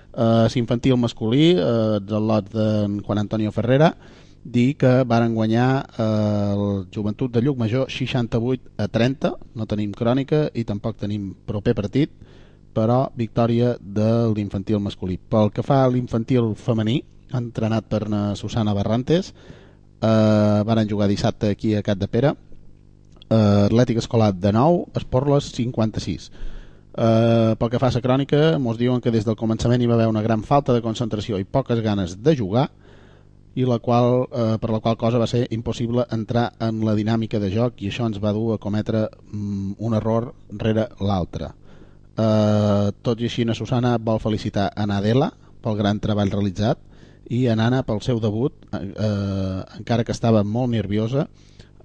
Eh, 0.09 0.47
l'infantil 0.55 0.97
masculí 0.97 1.51
eh, 1.53 1.99
del 2.01 2.25
lot 2.25 2.49
de 2.49 3.01
Juan 3.05 3.21
Antonio 3.21 3.53
Ferrera 3.53 3.93
dir 4.43 4.73
que 4.79 5.03
varen 5.03 5.35
guanyar 5.35 5.85
eh, 5.85 6.03
el 6.55 6.87
Joventut 6.91 7.31
de 7.31 7.43
Llucmajor 7.45 7.91
68 7.91 8.73
a 8.77 8.87
30 8.87 9.33
no 9.55 9.67
tenim 9.69 9.93
crònica 9.93 10.47
i 10.55 10.65
tampoc 10.65 10.97
tenim 10.97 11.33
proper 11.45 11.75
partit 11.77 12.11
però 12.73 13.09
victòria 13.15 13.75
de 13.79 14.09
l'infantil 14.33 14.79
masculí. 14.83 15.17
Pel 15.17 15.51
que 15.51 15.65
fa 15.65 15.83
a 15.83 15.89
l'infantil 15.89 16.53
femení 16.55 17.01
entrenat 17.33 17.85
per 17.89 18.07
na 18.09 18.35
Susana 18.35 18.73
Barrantes. 18.73 19.33
Eh, 19.99 20.61
varen 20.65 20.89
jugar 20.89 21.09
dissabte 21.09 21.49
aquí 21.51 21.75
a 21.75 21.83
Cat 21.83 21.99
de 21.99 22.07
Pere 22.07 22.29
eh, 23.29 23.65
Atlètic 23.67 23.97
Escolar 23.99 24.31
de 24.33 24.53
9 24.55 24.85
Esporles 24.95 25.51
56 25.51 26.31
Uh, 26.99 27.53
pel 27.55 27.69
que 27.69 27.79
fa 27.79 27.87
a 27.87 27.93
la 27.95 28.01
crònica, 28.01 28.37
ens 28.57 28.77
diuen 28.79 28.99
que 28.99 29.11
des 29.13 29.23
del 29.23 29.37
començament 29.37 29.79
hi 29.79 29.85
va 29.87 29.93
haver 29.93 30.07
una 30.09 30.23
gran 30.25 30.41
falta 30.43 30.73
de 30.73 30.81
concentració 30.81 31.37
i 31.39 31.45
poques 31.45 31.79
ganes 31.85 32.15
de 32.25 32.33
jugar 32.35 32.65
i 33.55 33.63
la 33.63 33.77
qual, 33.79 34.25
uh, 34.25 34.57
per 34.59 34.71
la 34.73 34.81
qual 34.81 34.97
cosa 34.97 35.21
va 35.21 35.27
ser 35.29 35.45
impossible 35.53 36.07
entrar 36.11 36.49
en 36.59 36.81
la 36.83 36.95
dinàmica 36.97 37.39
de 37.39 37.51
joc 37.53 37.79
i 37.79 37.87
això 37.87 38.09
ens 38.09 38.19
va 38.19 38.33
dur 38.33 38.55
a 38.55 38.59
cometre 38.59 39.05
um, 39.31 39.75
un 39.77 39.95
error 39.95 40.33
rere 40.49 40.89
l'altre. 40.99 41.53
Uh, 42.19 42.91
tot 43.05 43.21
i 43.21 43.29
així, 43.29 43.45
na 43.47 43.55
Susana 43.55 43.93
vol 44.01 44.19
felicitar 44.19 44.69
a 44.75 44.85
Nadela 44.89 45.29
pel 45.63 45.77
gran 45.79 46.01
treball 46.03 46.31
realitzat 46.33 46.81
i 47.31 47.45
a 47.47 47.55
Nana 47.55 47.83
pel 47.87 48.01
seu 48.03 48.19
debut, 48.19 48.55
uh, 48.73 49.61
encara 49.77 50.03
que 50.03 50.11
estava 50.11 50.41
molt 50.43 50.73
nerviosa, 50.73 51.27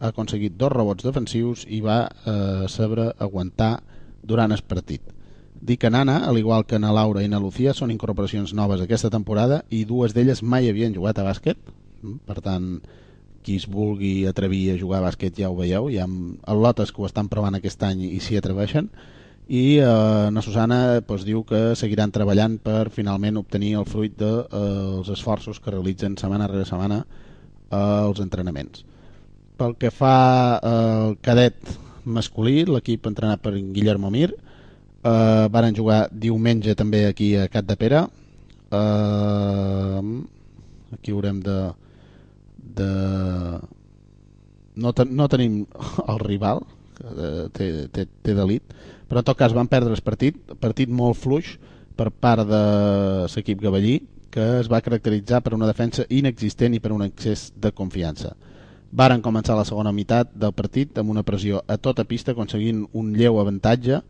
ha 0.00 0.10
aconseguit 0.10 0.56
dos 0.58 0.72
rebots 0.72 1.06
defensius 1.06 1.66
i 1.68 1.82
va 1.84 2.06
uh, 2.08 2.64
saber 2.72 3.12
aguantar 3.22 3.76
durant 4.24 4.52
el 4.56 4.64
partit. 4.66 5.14
Dic 5.54 5.84
que 5.84 5.90
Nana, 5.92 6.24
al 6.26 6.38
igual 6.40 6.66
que 6.66 6.80
na 6.80 6.92
Laura 6.92 7.22
i 7.22 7.28
na 7.30 7.38
Lucía, 7.40 7.72
són 7.76 7.92
incorporacions 7.94 8.52
noves 8.56 8.82
aquesta 8.82 9.12
temporada 9.12 9.62
i 9.70 9.84
dues 9.88 10.16
d'elles 10.16 10.42
mai 10.42 10.68
havien 10.68 10.96
jugat 10.96 11.20
a 11.20 11.28
bàsquet. 11.28 11.60
Mm, 12.02 12.18
Per 12.26 12.40
tant, 12.42 12.66
qui 13.44 13.56
es 13.60 13.68
vulgui 13.68 14.26
atrevir 14.26 14.72
a 14.72 14.78
jugar 14.80 15.00
a 15.00 15.06
bàsquet 15.06 15.38
ja 15.38 15.50
ho 15.52 15.56
veieu. 15.56 15.88
Hi 15.92 16.00
ha 16.00 16.08
al·lotes 16.52 16.90
que 16.90 17.02
ho 17.02 17.06
estan 17.06 17.28
provant 17.28 17.54
aquest 17.54 17.82
any 17.84 18.02
i 18.08 18.20
s'hi 18.20 18.40
atreveixen. 18.40 18.90
I 19.46 19.78
eh, 19.78 20.30
na 20.32 20.40
Susana 20.40 21.02
pues, 21.06 21.24
diu 21.28 21.42
que 21.44 21.74
seguiran 21.76 22.12
treballant 22.12 22.56
per 22.64 22.88
finalment 22.88 23.36
obtenir 23.36 23.74
el 23.76 23.84
fruit 23.84 24.14
dels 24.16 24.48
de, 24.48 24.56
eh, 24.56 24.98
els 25.00 25.10
esforços 25.12 25.60
que 25.60 25.74
realitzen 25.74 26.16
setmana 26.16 26.48
rere 26.48 26.64
setmana 26.64 27.02
eh, 27.04 27.76
els 27.76 28.22
entrenaments. 28.24 28.84
Pel 29.60 29.76
que 29.78 29.92
fa 29.92 30.14
al 30.58 31.18
cadet 31.22 31.60
masculí, 32.04 32.64
l'equip 32.64 33.06
entrenat 33.06 33.42
per 33.44 33.52
Guillermo 33.54 34.10
Mir, 34.10 34.32
eh, 34.32 35.46
varen 35.52 35.76
jugar 35.76 36.08
diumenge 36.10 36.74
també 36.74 37.04
aquí 37.06 37.34
a 37.36 37.48
Cat 37.48 37.68
de 37.68 37.76
Pere. 37.76 38.04
Eh, 38.70 40.00
aquí 40.96 41.12
haurem 41.12 41.40
de... 41.44 41.58
de... 42.80 42.90
No, 44.74 44.90
ten, 44.92 45.12
no 45.14 45.28
tenim 45.28 45.66
el 46.08 46.18
rival, 46.24 46.64
eh, 47.04 47.46
té, 47.54 47.68
té, 47.94 48.08
té 48.26 48.34
delit, 48.34 48.74
però 49.14 49.22
en 49.22 49.26
tot 49.28 49.38
cas 49.38 49.52
van 49.54 49.68
perdre 49.70 49.94
el 49.94 50.00
partit, 50.02 50.40
partit 50.58 50.90
molt 50.90 51.14
fluix 51.14 51.52
per 51.94 52.08
part 52.10 52.48
de 52.48 52.62
l'equip 53.30 53.60
gavellí, 53.62 54.00
que 54.34 54.42
es 54.58 54.66
va 54.66 54.80
caracteritzar 54.82 55.38
per 55.38 55.52
una 55.54 55.68
defensa 55.68 56.02
inexistent 56.10 56.74
i 56.74 56.80
per 56.82 56.90
un 56.90 57.04
excés 57.04 57.52
de 57.54 57.70
confiança. 57.70 58.32
Varen 58.90 59.22
començar 59.22 59.54
la 59.54 59.62
segona 59.68 59.92
meitat 59.94 60.32
del 60.34 60.50
partit 60.50 60.98
amb 60.98 61.12
una 61.14 61.22
pressió 61.22 61.60
a 61.70 61.76
tota 61.78 62.02
pista 62.02 62.34
aconseguint 62.34 62.88
un 62.90 63.12
lleu 63.14 63.38
avantatge 63.38 64.00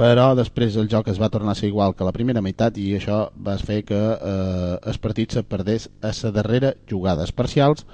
però 0.00 0.30
després 0.32 0.80
el 0.80 0.88
joc 0.88 1.10
es 1.12 1.20
va 1.20 1.28
tornar 1.28 1.52
a 1.52 1.60
ser 1.60 1.68
igual 1.68 1.92
que 1.92 2.08
la 2.08 2.14
primera 2.16 2.40
meitat 2.40 2.80
i 2.80 2.86
això 2.96 3.26
va 3.36 3.58
fer 3.60 3.82
que 3.84 4.00
eh, 4.00 4.78
el 4.80 5.00
partit 5.04 5.36
se 5.36 5.44
perdés 5.44 5.90
a 6.00 6.14
la 6.22 6.32
darrera 6.32 6.72
jugada. 6.88 7.28
Els 7.28 7.36
parcials 7.36 7.84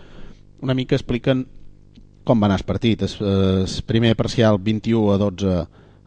una 0.62 0.78
mica 0.78 0.94
expliquen 0.94 1.48
com 2.22 2.38
va 2.38 2.46
anar 2.46 2.62
el 2.62 2.66
partit. 2.70 3.02
El, 3.02 3.18
el 3.26 3.76
primer 3.90 4.14
parcial 4.14 4.62
21 4.62 5.12
a 5.16 5.18
12 5.26 5.58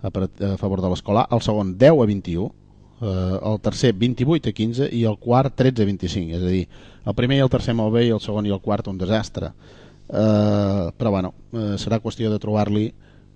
a, 0.02 0.10
a 0.54 0.58
favor 0.58 0.82
de 0.82 0.89
l'escola, 0.91 1.28
el 1.32 1.43
segon 1.45 1.76
10 1.78 2.02
a 2.04 2.08
21, 2.10 2.47
eh, 3.02 3.38
el 3.52 3.62
tercer 3.62 3.93
28 3.93 4.49
a 4.49 4.58
15 4.58 4.89
i 4.97 5.06
el 5.10 5.18
quart 5.22 5.56
13 5.56 5.84
a 5.84 5.91
25. 5.91 6.39
És 6.39 6.43
a 6.43 6.56
dir, 6.56 6.66
el 7.06 7.18
primer 7.18 7.39
i 7.39 7.45
el 7.45 7.54
tercer 7.54 7.76
molt 7.78 7.95
bé 7.95 8.08
i 8.08 8.16
el 8.16 8.24
segon 8.24 8.49
i 8.49 8.54
el 8.54 8.62
quart 8.64 8.89
un 8.91 8.99
desastre. 9.02 9.54
Eh, 10.12 10.86
però 10.97 11.14
bueno, 11.14 11.34
eh, 11.54 11.78
serà 11.80 12.02
qüestió 12.04 12.32
de 12.32 12.39
trobar-li 12.41 12.91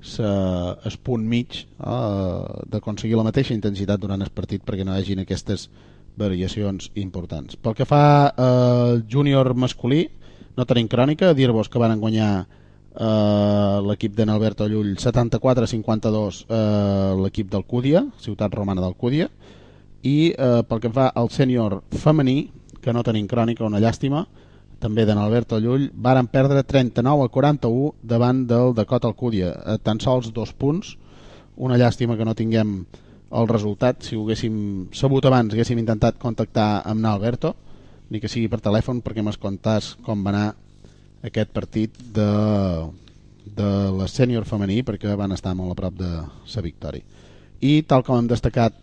el 0.06 0.98
punt 1.02 1.24
mig 1.26 1.56
eh, 1.58 2.64
d'aconseguir 2.70 3.18
la 3.18 3.26
mateixa 3.26 3.56
intensitat 3.56 4.00
durant 4.00 4.22
el 4.22 4.30
partit 4.30 4.62
perquè 4.62 4.86
no 4.86 4.94
hi 4.94 5.02
hagin 5.02 5.24
aquestes 5.24 5.70
variacions 6.16 6.92
importants. 6.96 7.56
Pel 7.56 7.76
que 7.76 7.88
fa 7.88 8.04
al 8.30 9.00
eh, 9.00 9.04
júnior 9.10 9.54
masculí, 9.56 10.08
no 10.56 10.66
tenim 10.66 10.88
crònica, 10.88 11.34
dir-vos 11.36 11.70
que 11.70 11.82
van 11.82 12.00
guanyar 12.00 12.46
eh, 12.96 13.82
l'equip 13.86 14.16
d'en 14.16 14.32
Alberto 14.32 14.68
Llull 14.68 14.96
74-52 14.96 16.46
eh, 16.48 17.16
l'equip 17.22 17.52
del 17.52 17.66
Cúdia, 17.66 18.06
ciutat 18.20 18.54
romana 18.56 18.82
del 18.82 18.96
Cúdia, 18.96 19.30
i 20.06 20.32
eh, 20.32 20.62
pel 20.68 20.82
que 20.82 20.92
fa 20.94 21.12
al 21.16 21.32
sènior 21.34 21.82
femení, 21.92 22.50
que 22.82 22.94
no 22.94 23.04
tenim 23.04 23.28
crònica, 23.28 23.66
una 23.66 23.82
llàstima, 23.82 24.26
també 24.80 25.06
d'en 25.08 25.18
Alberto 25.18 25.58
Llull, 25.60 25.90
varen 25.96 26.28
perdre 26.30 26.64
39 26.64 27.26
a 27.26 27.32
41 27.34 27.96
davant 28.04 28.44
del 28.48 28.76
Dakota 28.78 29.10
Alcúdia, 29.10 29.56
a 29.66 29.78
tan 29.82 30.00
sols 30.04 30.32
dos 30.34 30.54
punts, 30.54 30.96
una 31.56 31.80
llàstima 31.80 32.18
que 32.18 32.28
no 32.28 32.36
tinguem 32.36 32.84
el 33.36 33.48
resultat, 33.50 34.04
si 34.04 34.16
ho 34.16 34.24
haguéssim 34.24 34.92
sabut 34.94 35.26
abans 35.26 35.54
haguéssim 35.54 35.80
intentat 35.82 36.20
contactar 36.22 36.84
amb 36.86 37.02
n'Alberto, 37.02 37.56
ni 38.10 38.22
que 38.22 38.30
sigui 38.30 38.50
per 38.52 38.62
telèfon 38.62 39.02
perquè 39.02 39.24
m'es 39.26 39.40
contàs 39.42 39.96
com 40.06 40.22
va 40.24 40.32
anar 40.32 40.46
aquest 41.26 41.52
partit 41.54 41.98
de, 42.14 42.30
de 43.58 43.70
la 43.98 44.08
sènior 44.12 44.46
femení 44.46 44.82
perquè 44.86 45.16
van 45.18 45.34
estar 45.36 45.56
molt 45.58 45.74
a 45.74 45.80
prop 45.80 45.98
de 46.00 46.12
la 46.22 46.66
victòria. 46.66 47.04
I 47.62 47.82
tal 47.90 48.04
com 48.06 48.20
hem 48.20 48.30
destacat 48.30 48.76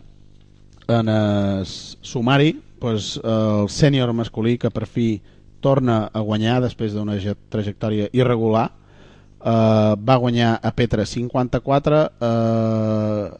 en 0.91 1.07
el 1.07 1.65
sumari, 1.65 2.57
doncs, 2.81 3.15
el 3.23 3.69
sènior 3.71 4.11
masculí 4.13 4.57
que 4.59 4.71
per 4.73 4.87
fi 4.89 5.21
torna 5.63 6.09
a 6.11 6.19
guanyar 6.19 6.59
després 6.65 6.91
d'una 6.91 7.15
trajectòria 7.53 8.09
irregular 8.11 8.65
uh, 8.67 9.95
va 9.95 10.19
guanyar 10.19 10.57
a 10.59 10.71
Petra 10.75 11.05
54 11.07 12.01
uh, 12.19 13.31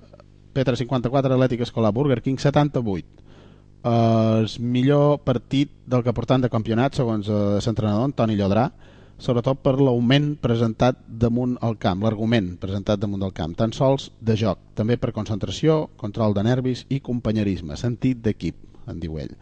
Petra 0.53 0.77
54 0.79 1.35
Atlètic 1.35 1.65
Escolar 1.67 1.91
Burger 1.91 2.21
King 2.23 2.39
78 2.39 2.79
uh, 3.83 4.39
el 4.39 4.47
millor 4.63 5.19
partit 5.27 5.73
del 5.85 6.05
que 6.05 6.15
portant 6.15 6.45
de 6.45 6.51
campionat 6.53 6.95
segons 6.95 7.27
l'entrenador 7.27 8.07
Antoni 8.07 8.39
Llodrà 8.39 8.69
sobretot 9.23 9.63
per 9.63 9.77
l'augment 9.79 10.33
presentat 10.43 10.99
damunt 11.07 11.55
el 11.63 11.79
camp, 11.79 12.03
l'argument 12.03 12.53
presentat 12.59 12.99
damunt 12.99 13.23
del 13.23 13.33
camp, 13.33 13.55
tan 13.55 13.71
sols 13.71 14.11
de 14.19 14.35
joc, 14.35 14.59
també 14.75 14.99
per 14.99 15.15
concentració, 15.15 15.87
control 15.97 16.35
de 16.35 16.43
nervis 16.43 16.85
i 16.91 16.99
companyerisme, 16.99 17.79
sentit 17.79 18.19
d'equip, 18.25 18.59
en 18.91 18.99
diu 18.99 19.17
ell 19.23 19.35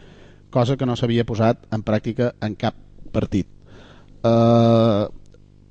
cosa 0.51 0.77
que 0.77 0.85
no 0.85 0.97
s'havia 0.99 1.25
posat 1.25 1.65
en 1.73 1.81
pràctica 1.87 2.35
en 2.45 2.53
cap 2.59 2.75
partit. 3.15 3.47
Eh, 4.21 5.03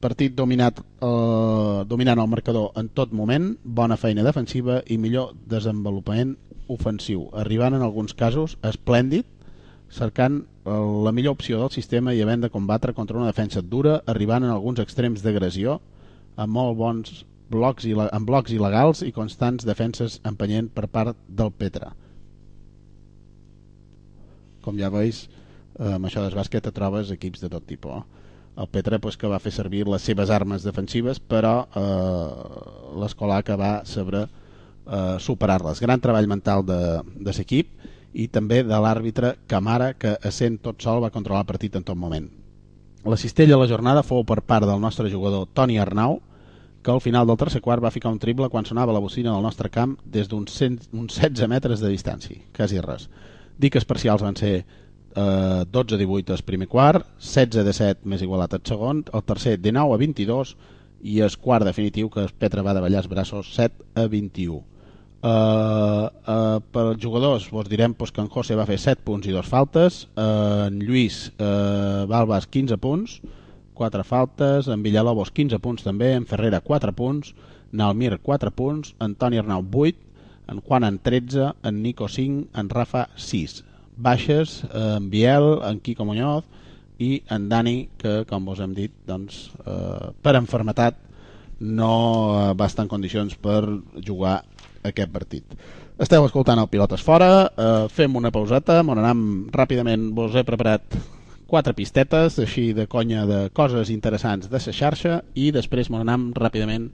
partit 0.01 0.35
dominat, 0.35 0.81
eh, 0.81 1.85
dominant 1.87 2.19
el 2.19 2.31
marcador 2.33 2.73
en 2.81 2.89
tot 2.89 3.13
moment, 3.13 3.53
bona 3.63 4.01
feina 4.01 4.25
defensiva 4.25 4.81
i 4.89 4.97
millor 4.99 5.37
desenvolupament 5.47 6.37
ofensiu, 6.67 7.29
arribant 7.35 7.75
en 7.75 7.83
alguns 7.83 8.15
casos 8.15 8.57
esplèndid, 8.63 9.27
cercant 9.91 10.41
eh, 10.41 10.77
la 11.07 11.13
millor 11.13 11.37
opció 11.39 11.61
del 11.61 11.73
sistema 11.75 12.15
i 12.15 12.23
havent 12.23 12.47
de 12.47 12.53
combatre 12.53 12.95
contra 12.95 13.19
una 13.19 13.31
defensa 13.31 13.63
dura, 13.63 14.01
arribant 14.07 14.47
en 14.47 14.55
alguns 14.55 14.81
extrems 14.83 15.25
d'agressió, 15.25 15.81
amb 16.37 16.55
molt 16.55 16.79
bons 16.79 17.25
blocs, 17.51 17.89
amb 18.11 18.29
blocs 18.29 18.55
il·legals 18.55 19.03
i 19.07 19.13
constants 19.13 19.67
defenses 19.67 20.21
empenyent 20.25 20.71
per 20.73 20.87
part 20.87 21.19
del 21.27 21.51
Petra. 21.51 21.93
Com 24.63 24.79
ja 24.79 24.93
veus 24.93 25.27
eh, 25.27 25.95
amb 25.97 26.07
això 26.07 26.23
del 26.25 26.39
bàsquet 26.39 26.67
et 26.67 26.77
trobes 26.77 27.11
equips 27.17 27.43
de 27.43 27.53
tot 27.53 27.67
tipus 27.67 28.03
el 28.61 28.69
Petra 28.69 28.99
pues, 28.99 29.17
que 29.17 29.29
va 29.31 29.41
fer 29.41 29.53
servir 29.55 29.87
les 29.89 30.03
seves 30.05 30.31
armes 30.31 30.65
defensives 30.67 31.21
però 31.21 31.55
eh, 31.65 32.99
l'escolar 33.01 33.43
que 33.47 33.57
va 33.57 33.73
saber 33.89 34.25
eh, 34.27 35.17
superar-les. 35.23 35.81
Gran 35.81 36.03
treball 36.03 36.29
mental 36.29 36.67
de, 36.67 36.81
de 37.17 37.37
l'equip 37.37 37.71
i 38.13 38.27
també 38.29 38.63
de 38.67 38.79
l'àrbitre 38.83 39.37
Camara, 39.47 39.95
que 39.95 40.17
essent 40.27 40.59
tot 40.63 40.83
sol 40.83 41.03
va 41.05 41.13
controlar 41.15 41.45
el 41.45 41.51
partit 41.51 41.77
en 41.77 41.87
tot 41.87 41.99
moment. 41.99 42.27
La 43.05 43.17
cistella 43.17 43.55
de 43.55 43.61
la 43.63 43.69
jornada 43.71 44.03
fou 44.05 44.25
per 44.29 44.43
part 44.43 44.67
del 44.69 44.81
nostre 44.81 45.11
jugador 45.11 45.47
Toni 45.55 45.79
Arnau, 45.79 46.21
que 46.83 46.91
al 46.91 47.01
final 47.01 47.27
del 47.27 47.37
tercer 47.37 47.61
quart 47.61 47.83
va 47.85 47.93
ficar 47.93 48.11
un 48.13 48.19
triple 48.19 48.49
quan 48.49 48.65
sonava 48.65 48.93
la 48.93 49.01
bocina 49.01 49.33
del 49.33 49.45
nostre 49.45 49.71
camp 49.71 49.99
des 50.05 50.29
d'uns 50.29 50.53
100 50.53 50.91
uns 50.97 51.19
16 51.21 51.49
metres 51.49 51.81
de 51.81 51.93
distància, 51.93 52.41
quasi 52.57 52.81
res. 52.81 53.09
Dic 53.61 53.75
que 53.75 53.81
els 53.81 53.89
parcials 53.89 54.25
van 54.25 54.37
ser 54.37 54.55
eh, 55.15 55.65
12-18 55.73 56.33
al 56.37 56.45
primer 56.45 56.69
quart, 56.69 57.07
16-17 57.21 58.09
més 58.09 58.25
igualat 58.25 58.57
al 58.57 58.65
segon, 58.65 59.05
el 59.13 59.25
tercer 59.29 59.59
de 59.61 59.73
9 59.77 59.97
a 59.97 60.01
22 60.01 60.57
i 61.03 61.21
el 61.25 61.37
quart 61.41 61.65
definitiu 61.65 62.11
que 62.11 62.25
el 62.25 62.33
Petra 62.37 62.65
va 62.65 62.77
davallar 62.77 63.05
els 63.05 63.09
braços 63.13 63.55
7 63.57 64.01
a 64.01 64.07
21. 64.09 64.61
Uh, 65.21 66.09
uh, 66.25 66.61
per 66.73 66.87
als 66.95 67.03
jugadors 67.03 67.51
vos 67.53 67.69
direm 67.69 67.93
pues, 67.93 68.09
que 68.09 68.23
en 68.23 68.31
José 68.33 68.57
va 68.57 68.65
fer 68.65 68.79
7 68.81 69.05
punts 69.05 69.29
i 69.29 69.35
2 69.37 69.51
faltes. 69.51 70.07
Uh, 70.17 70.71
en 70.71 70.81
Lluís 70.81 71.27
uh, 71.37 72.07
Balbas 72.09 72.49
15 72.49 72.81
punts 72.81 73.21
4 73.81 74.05
faltes, 74.05 74.69
en 74.69 74.83
Villalobos 74.85 75.31
15 75.33 75.57
punts 75.65 75.87
també, 75.87 76.13
en 76.13 76.27
Ferrera 76.29 76.61
4 76.61 76.93
punts. 76.93 77.33
Nalmir 77.73 78.19
4 78.21 78.51
punts, 78.53 78.95
Antoni 79.01 79.39
Arnau 79.41 79.65
8 79.65 80.11
en 80.51 80.61
Juan 80.61 80.85
en 80.85 80.99
13, 80.99 81.53
en 81.63 81.83
Nico 81.83 82.09
5 82.09 82.51
en 82.61 82.69
Rafa 82.69 83.09
6 83.17 83.63
baixes, 83.97 84.65
eh, 84.65 84.97
en 84.99 85.09
Biel, 85.09 85.61
en 85.65 85.81
Quico 85.81 86.05
Muñoz 86.05 86.45
i 86.99 87.23
en 87.31 87.49
Dani 87.49 87.89
que 87.97 88.25
com 88.29 88.45
vos 88.45 88.61
hem 88.61 88.75
dit 88.77 88.93
doncs, 89.09 89.53
eh, 89.65 90.11
per 90.21 90.35
enfermetat 90.37 90.99
no 91.61 92.55
va 92.57 92.67
estar 92.67 92.85
en 92.85 92.93
condicions 92.93 93.37
per 93.37 93.63
jugar 94.05 94.43
aquest 94.83 95.13
partit. 95.13 95.45
Esteu 96.01 96.25
escoltant 96.25 96.61
el 96.63 96.69
Pilotes 96.73 97.05
Fora, 97.05 97.31
eh, 97.45 97.87
fem 97.93 98.17
una 98.17 98.33
pauseta, 98.33 98.81
on 98.81 98.99
anem 98.99 99.23
ràpidament, 99.53 100.11
vos 100.17 100.35
he 100.35 100.45
preparat 100.49 100.97
quatre 101.51 101.75
pistetes, 101.75 102.39
així 102.39 102.73
de 102.73 102.87
conya 102.87 103.27
de 103.27 103.41
coses 103.53 103.91
interessants 103.91 104.49
de 104.49 104.61
la 104.67 104.77
xarxa, 104.81 105.23
i 105.35 105.51
després 105.53 105.91
m'on 105.91 106.07
anem 106.07 106.31
ràpidament 106.33 106.91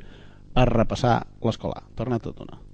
a 0.55 0.65
repassar 0.65 1.27
l'escolar. 1.45 1.85
Torna 1.95 2.19
tot 2.19 2.41
una. 2.41 2.66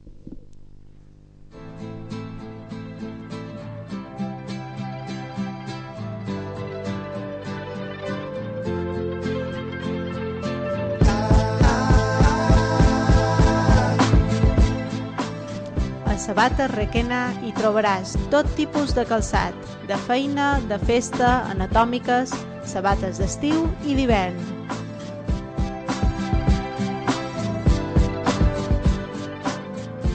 A 16.23 16.25
Sabata 16.25 16.69
Requena 16.71 17.33
hi 17.43 17.49
trobaràs 17.57 18.13
tot 18.31 18.47
tipus 18.55 18.93
de 18.95 19.03
calçat, 19.11 19.57
de 19.89 19.97
feina, 20.07 20.61
de 20.71 20.77
festa, 20.79 21.31
anatòmiques, 21.51 22.31
sabates 22.63 23.19
d'estiu 23.19 23.65
i 23.83 23.97
d'hivern. 23.99 24.39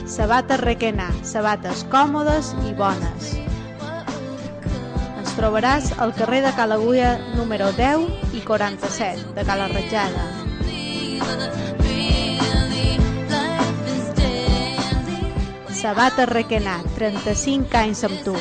Sabata 0.08 0.56
Requena, 0.64 1.10
sabates 1.20 1.84
còmodes 1.92 2.54
i 2.64 2.72
bones. 2.80 3.34
Ens 5.20 5.36
trobaràs 5.36 5.92
al 6.00 6.16
carrer 6.16 6.40
de 6.48 6.56
Calagulla 6.56 7.18
número 7.36 7.68
10 7.76 8.32
i 8.32 8.46
47 8.48 9.36
de 9.36 9.44
Cala 9.44 9.68
Ratjada. 9.76 10.24
Sabata 15.78 16.26
Requena, 16.26 16.80
35 16.96 17.78
anys 17.78 18.02
amb 18.08 18.24
tu. 18.26 18.34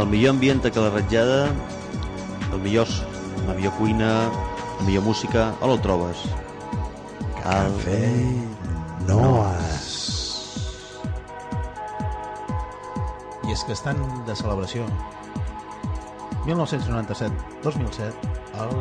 El 0.00 0.06
millor 0.08 0.30
ambient 0.32 0.64
a 0.64 0.70
la 0.80 0.88
ratjada, 0.88 1.52
el 2.54 2.60
millor, 2.64 2.88
la 3.46 3.52
millor 3.52 3.74
cuina, 3.76 4.30
la 4.78 4.86
millor 4.86 5.04
música, 5.04 5.52
on 5.60 5.74
el 5.74 5.80
trobes? 5.84 6.22
Cafè 7.42 8.08
Noas. 9.04 9.90
I 13.44 13.52
és 13.52 13.64
que 13.68 13.76
estan 13.76 14.00
de 14.24 14.40
celebració. 14.40 14.88
1997-2007, 16.48 18.12
el... 18.64 18.76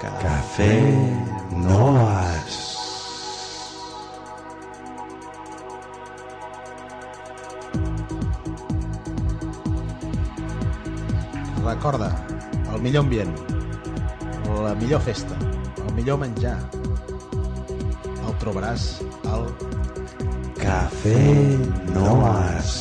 Cafè 0.00 0.72
Noas. 1.68 2.71
Millor 12.82 13.04
ambient, 13.04 13.30
la 14.62 14.74
millor 14.74 15.00
festa, 15.00 15.36
el 15.86 15.94
millor 15.94 16.18
menjar, 16.18 16.56
el 18.10 18.34
trobaràs 18.42 18.86
al 19.30 19.46
Cafè 20.58 21.22
Noas. 21.94 22.72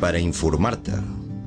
Per 0.00 0.14
a 0.14 0.22
informar-te, 0.22 0.96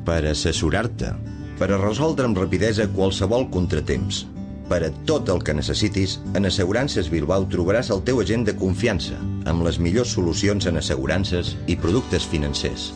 per 0.05 0.21
assessorar-te, 0.29 1.09
per 1.57 1.71
a 1.71 1.81
resoldre 1.81 2.29
amb 2.29 2.37
rapidesa 2.37 2.89
qualsevol 2.93 3.49
contratemps. 3.49 4.27
Per 4.69 4.83
a 4.85 4.93
tot 5.09 5.27
el 5.33 5.41
que 5.43 5.57
necessitis, 5.57 6.19
en 6.37 6.47
Assegurances 6.47 7.09
Bilbao 7.11 7.49
trobaràs 7.51 7.89
el 7.91 8.05
teu 8.07 8.21
agent 8.21 8.45
de 8.47 8.55
confiança, 8.55 9.17
amb 9.49 9.65
les 9.65 9.81
millors 9.81 10.13
solucions 10.15 10.69
en 10.69 10.79
assegurances 10.79 11.55
i 11.67 11.75
productes 11.75 12.29
financers. 12.29 12.91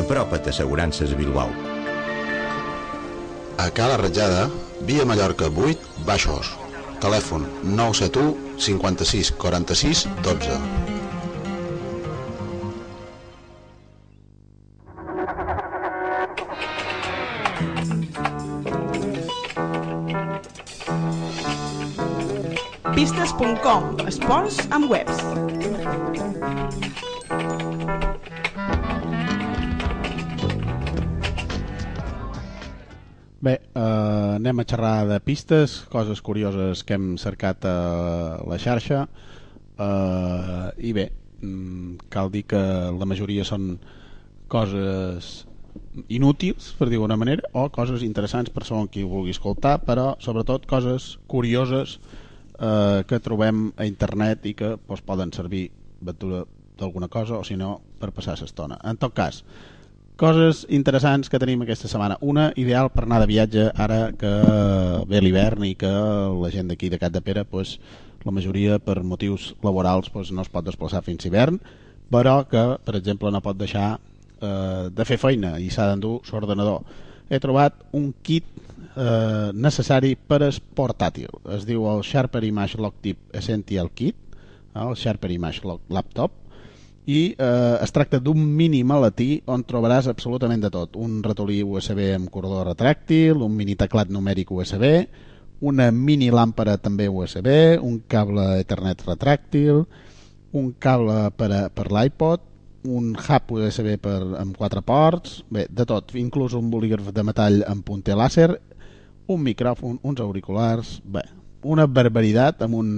Apropa't 0.00 0.46
a 0.46 0.50
Assegurances 0.50 1.14
Bilbao. 1.14 1.50
A 3.58 3.70
Cala 3.70 3.96
Ratjada, 3.98 4.48
via 4.88 5.04
Mallorca 5.04 5.50
8, 5.52 6.04
Baixos. 6.06 6.56
Telèfon 7.00 7.44
971 7.64 8.58
56 8.58 9.32
46 9.36 10.08
12. 10.24 10.56
Pistes.com, 22.96 23.96
esports 24.08 24.64
amb 24.72 24.90
webs. 24.92 25.19
Anem 34.50 34.64
a 34.64 34.66
xerrar 34.66 35.06
de 35.06 35.20
pistes, 35.22 35.86
coses 35.92 36.18
curioses 36.20 36.82
que 36.82 36.96
hem 36.98 37.14
cercat 37.22 37.62
a 37.70 38.42
la 38.50 38.58
xarxa 38.58 39.04
eh, 39.78 40.66
i 40.82 40.90
bé, 40.96 41.06
mm, 41.38 42.10
cal 42.10 42.32
dir 42.34 42.42
que 42.50 42.58
la 42.90 43.06
majoria 43.06 43.46
són 43.46 43.76
coses 44.50 45.46
inútils, 46.10 46.72
per 46.74 46.88
dir-ho 46.90 47.06
d'una 47.06 47.20
manera, 47.20 47.46
o 47.54 47.68
coses 47.70 48.02
interessants 48.02 48.50
per 48.50 48.66
segons 48.66 48.90
qui 48.90 49.04
ho 49.06 49.12
vulgui 49.12 49.30
escoltar, 49.30 49.78
però 49.86 50.16
sobretot 50.18 50.66
coses 50.66 51.12
curioses 51.30 52.00
eh, 52.58 53.06
que 53.06 53.22
trobem 53.22 53.68
a 53.78 53.86
internet 53.86 54.50
i 54.50 54.56
que 54.58 54.74
doncs, 54.74 55.06
poden 55.06 55.30
servir 55.30 55.68
d'alguna 56.02 57.06
cosa 57.06 57.38
o 57.38 57.46
si 57.46 57.54
no 57.54 57.76
per 58.02 58.10
passar 58.10 58.34
l'estona. 58.40 58.82
En 58.82 58.98
tot 58.98 59.14
cas, 59.14 59.44
coses 60.20 60.66
interessants 60.68 61.30
que 61.32 61.38
tenim 61.40 61.62
aquesta 61.64 61.88
setmana. 61.88 62.18
Una, 62.20 62.50
ideal 62.60 62.90
per 62.92 63.06
anar 63.06 63.22
de 63.22 63.28
viatge 63.30 63.62
ara 63.72 64.10
que 64.20 64.30
ve 65.08 65.22
l'hivern 65.24 65.64
i 65.64 65.72
que 65.80 65.88
la 65.88 66.50
gent 66.52 66.68
d'aquí 66.68 66.90
de 66.92 66.98
Cat 67.00 67.14
de 67.14 67.22
Pere, 67.24 67.46
pues, 67.48 67.78
la 68.26 68.34
majoria 68.36 68.76
per 68.84 68.98
motius 69.00 69.54
laborals 69.64 70.10
pues, 70.12 70.28
no 70.28 70.44
es 70.44 70.50
pot 70.52 70.66
desplaçar 70.66 71.00
fins 71.06 71.24
hivern, 71.24 71.56
però 72.12 72.42
que, 72.50 72.64
per 72.84 72.98
exemple, 72.98 73.30
no 73.32 73.40
pot 73.40 73.56
deixar 73.56 73.94
eh, 73.96 74.90
de 74.92 75.06
fer 75.08 75.16
feina 75.22 75.54
i 75.56 75.70
s'ha 75.72 75.88
d'endur 75.88 76.18
l'ordenador. 76.28 76.84
He 77.30 77.40
trobat 77.40 77.80
un 77.96 78.10
kit 78.26 78.44
eh, 78.92 79.50
necessari 79.54 80.16
per 80.20 80.42
es 80.50 80.60
portàtil. 80.60 81.32
Es 81.56 81.64
diu 81.64 81.86
el 81.88 82.04
Sharper 82.04 82.44
Image 82.44 82.76
Logtip 82.82 83.32
Essential 83.40 83.88
Kit, 83.94 84.20
eh, 84.74 84.84
el 84.84 84.98
Sharper 85.00 85.32
Image 85.32 85.64
Log 85.64 85.80
Laptop, 85.88 86.36
i 87.10 87.20
eh, 87.32 87.76
es 87.82 87.92
tracta 87.94 88.20
d'un 88.22 88.42
mini 88.56 88.82
maletí 88.86 89.40
on 89.50 89.64
trobaràs 89.66 90.08
absolutament 90.10 90.62
de 90.62 90.70
tot. 90.70 90.94
Un 91.00 91.18
ratolí 91.24 91.62
USB 91.64 92.04
amb 92.14 92.30
corredor 92.30 92.70
retràctil, 92.70 93.42
un 93.42 93.56
mini 93.56 93.74
teclat 93.78 94.12
numèric 94.12 94.52
USB, 94.54 94.84
una 95.60 95.90
mini 95.92 96.30
làmpara 96.32 96.76
també 96.78 97.08
USB, 97.08 97.48
un 97.82 98.00
cable 98.08 98.46
Ethernet 98.62 99.02
retràctil, 99.08 99.82
un 100.56 100.70
cable 100.78 101.18
per, 101.36 101.50
a, 101.52 101.60
per 101.68 101.90
l'iPod, 101.92 102.46
un 102.90 103.12
hub 103.12 103.52
USB 103.58 103.96
per, 104.00 104.20
amb 104.40 104.56
quatre 104.56 104.80
ports, 104.86 105.42
bé, 105.52 105.66
de 105.68 105.84
tot, 105.86 106.14
inclús 106.16 106.54
un 106.56 106.70
bolígraf 106.72 107.10
de 107.12 107.26
metall 107.26 107.60
amb 107.68 107.84
punter 107.84 108.16
làser, 108.16 108.54
un 109.30 109.44
micròfon, 109.44 110.00
uns 110.02 110.22
auriculars, 110.22 110.98
bé, 111.04 111.26
una 111.62 111.86
barbaritat 111.86 112.64
amb 112.64 112.78
un, 112.78 112.90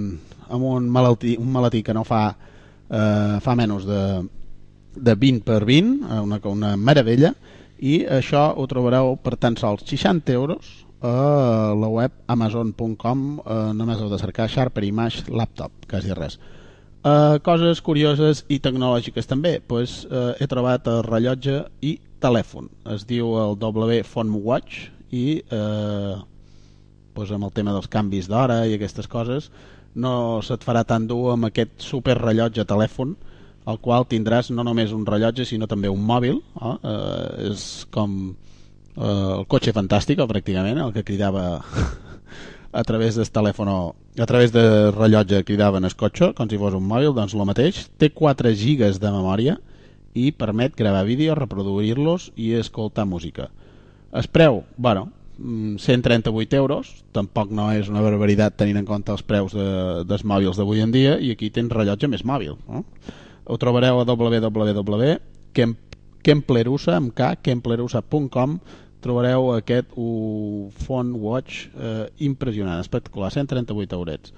amb 0.47 0.63
un, 0.69 0.87
malaltí, 0.89 1.35
un 1.39 1.51
maletí 1.51 1.83
que 1.83 1.93
no 1.97 2.05
fa, 2.07 2.29
eh, 2.93 3.41
fa 3.43 3.57
menys 3.57 3.87
de, 3.89 4.03
de 4.95 5.17
20 5.19 5.43
per 5.47 5.63
20, 5.65 5.99
eh, 6.05 6.21
una, 6.21 6.39
una 6.51 6.73
meravella, 6.77 7.33
i 7.83 8.03
això 8.07 8.47
ho 8.55 8.65
trobareu 8.69 9.17
per 9.19 9.35
tan 9.41 9.57
sols 9.59 9.83
60 9.89 10.31
euros 10.37 10.71
a 11.03 11.73
la 11.75 11.89
web 11.91 12.13
amazon.com 12.31 13.23
eh, 13.43 13.61
només 13.75 13.99
heu 13.99 14.11
de 14.11 14.19
cercar 14.21 14.47
Sharper 14.47 14.85
Image 14.87 15.25
Laptop, 15.29 15.87
quasi 15.89 16.15
res. 16.15 16.39
Uh, 17.03 17.35
coses 17.43 17.81
curioses 17.83 18.45
i 18.47 18.61
tecnològiques 18.63 19.27
també 19.27 19.57
pues, 19.59 20.05
uh, 20.07 20.31
he 20.39 20.45
trobat 20.47 20.85
el 20.87 21.01
rellotge 21.03 21.57
i 21.83 21.97
telèfon 22.23 22.69
es 22.93 23.03
diu 23.09 23.33
el 23.41 23.57
W 23.59 23.97
Phone 24.07 24.39
Watch 24.39 24.85
i 25.11 25.41
uh, 25.51 26.21
pues, 27.11 27.33
amb 27.35 27.49
el 27.49 27.51
tema 27.51 27.73
dels 27.75 27.91
canvis 27.91 28.31
d'hora 28.31 28.61
i 28.71 28.77
aquestes 28.77 29.11
coses 29.11 29.49
no 29.95 30.41
se't 30.41 30.65
farà 30.65 30.83
tan 30.87 31.07
dur 31.07 31.33
amb 31.33 31.49
aquest 31.49 31.81
super 31.83 32.17
rellotge 32.19 32.65
telèfon 32.65 33.15
al 33.69 33.79
qual 33.79 34.07
tindràs 34.09 34.51
no 34.51 34.63
només 34.65 34.91
un 34.91 35.05
rellotge 35.07 35.45
sinó 35.47 35.67
també 35.71 35.91
un 35.91 36.01
mòbil 36.03 36.39
eh? 36.39 36.73
Uh, 36.83 37.51
és 37.51 37.85
com 37.93 38.15
uh, 38.31 39.39
el 39.39 39.45
cotxe 39.47 39.73
fantàstic 39.75 40.19
pràcticament 40.19 40.81
el 40.83 40.93
que 40.95 41.05
cridava 41.07 41.45
a 42.79 42.83
través 42.83 43.15
del 43.15 43.29
telèfon 43.29 43.69
a 43.69 44.25
través 44.29 44.51
de 44.51 44.91
rellotge 44.91 45.43
cridaven 45.47 45.85
el 45.85 45.95
cotxe 45.95 46.33
com 46.33 46.49
si 46.49 46.57
fos 46.57 46.75
un 46.75 46.87
mòbil, 46.89 47.13
doncs 47.13 47.37
el 47.37 47.45
mateix 47.45 47.85
té 47.97 48.09
4 48.09 48.53
gigas 48.57 48.99
de 48.99 49.13
memòria 49.13 49.57
i 50.13 50.31
permet 50.31 50.75
gravar 50.77 51.05
vídeos, 51.05 51.37
reproduir-los 51.37 52.31
i 52.35 52.53
escoltar 52.57 53.05
música 53.05 53.49
el 54.13 54.27
preu, 54.29 54.63
bueno 54.77 55.11
138 55.37 56.55
euros 56.55 57.03
tampoc 57.15 57.51
no 57.51 57.71
és 57.73 57.89
una 57.89 58.01
barbaritat 58.05 58.57
tenint 58.59 58.77
en 58.81 58.85
compte 58.85 59.11
els 59.11 59.23
preus 59.25 59.53
de, 59.57 60.03
dels 60.05 60.23
mòbils 60.29 60.57
d'avui 60.59 60.81
en 60.83 60.91
dia 60.93 61.17
i 61.17 61.31
aquí 61.33 61.49
tens 61.49 61.71
rellotge 61.73 62.07
més 62.11 62.25
mòbil 62.25 62.55
no? 62.67 62.83
ho 63.45 63.57
trobareu 63.57 63.99
a 63.99 64.05
www.kemplerusa 64.05 66.95
amb 66.95 67.13
K, 67.17 67.35
kemplerusa.com 67.43 68.59
trobareu 69.03 69.51
aquest 69.57 69.87
uh, 69.99 70.71
Watch 71.19 71.67
eh, 71.75 72.07
impressionant, 72.23 72.79
espectacular, 72.79 73.27
138 73.35 73.97
eurets. 73.97 74.31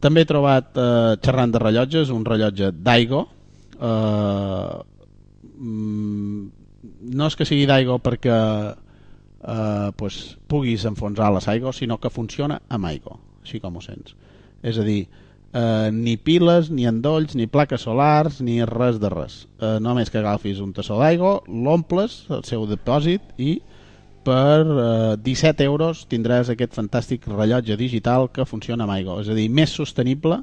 També 0.00 0.22
he 0.22 0.28
trobat, 0.28 0.76
eh, 0.76 1.16
xerrant 1.24 1.52
de 1.52 1.58
rellotges, 1.60 2.10
un 2.12 2.24
rellotge 2.24 2.70
Daigo. 2.72 3.26
Eh, 3.76 4.76
mm, 5.56 6.40
no 7.16 7.28
és 7.28 7.36
que 7.36 7.44
sigui 7.48 7.68
Daigo 7.68 7.98
perquè 8.04 8.36
eh, 9.46 9.92
pues, 9.96 10.38
puguis 10.48 10.84
enfonsar 10.84 11.32
les 11.32 11.48
aigua, 11.48 11.72
sinó 11.72 12.00
que 12.00 12.10
funciona 12.10 12.60
amb 12.68 12.90
aigua, 12.90 13.20
així 13.42 13.60
com 13.62 13.76
ho 13.76 13.84
sents. 13.84 14.16
És 14.62 14.78
a 14.78 14.84
dir, 14.86 15.06
eh, 15.52 15.90
ni 15.92 16.16
piles, 16.16 16.70
ni 16.70 16.86
endolls, 16.86 17.36
ni 17.38 17.46
plaques 17.46 17.86
solars, 17.86 18.40
ni 18.40 18.58
res 18.64 19.00
de 19.00 19.10
res. 19.12 19.46
Eh, 19.60 19.78
només 19.80 20.10
que 20.10 20.18
agafis 20.18 20.60
un 20.60 20.74
tassó 20.74 20.98
d'aigua, 21.00 21.40
l'omples, 21.46 22.24
el 22.30 22.44
seu 22.44 22.66
depòsit, 22.66 23.36
i 23.38 23.60
per 24.26 24.66
eh, 24.66 25.16
17 25.22 25.64
euros 25.64 26.06
tindràs 26.10 26.50
aquest 26.50 26.74
fantàstic 26.74 27.28
rellotge 27.30 27.78
digital 27.78 28.30
que 28.34 28.44
funciona 28.44 28.84
amb 28.84 28.98
aigua. 28.98 29.20
És 29.22 29.30
a 29.30 29.38
dir, 29.38 29.48
més 29.48 29.70
sostenible, 29.70 30.42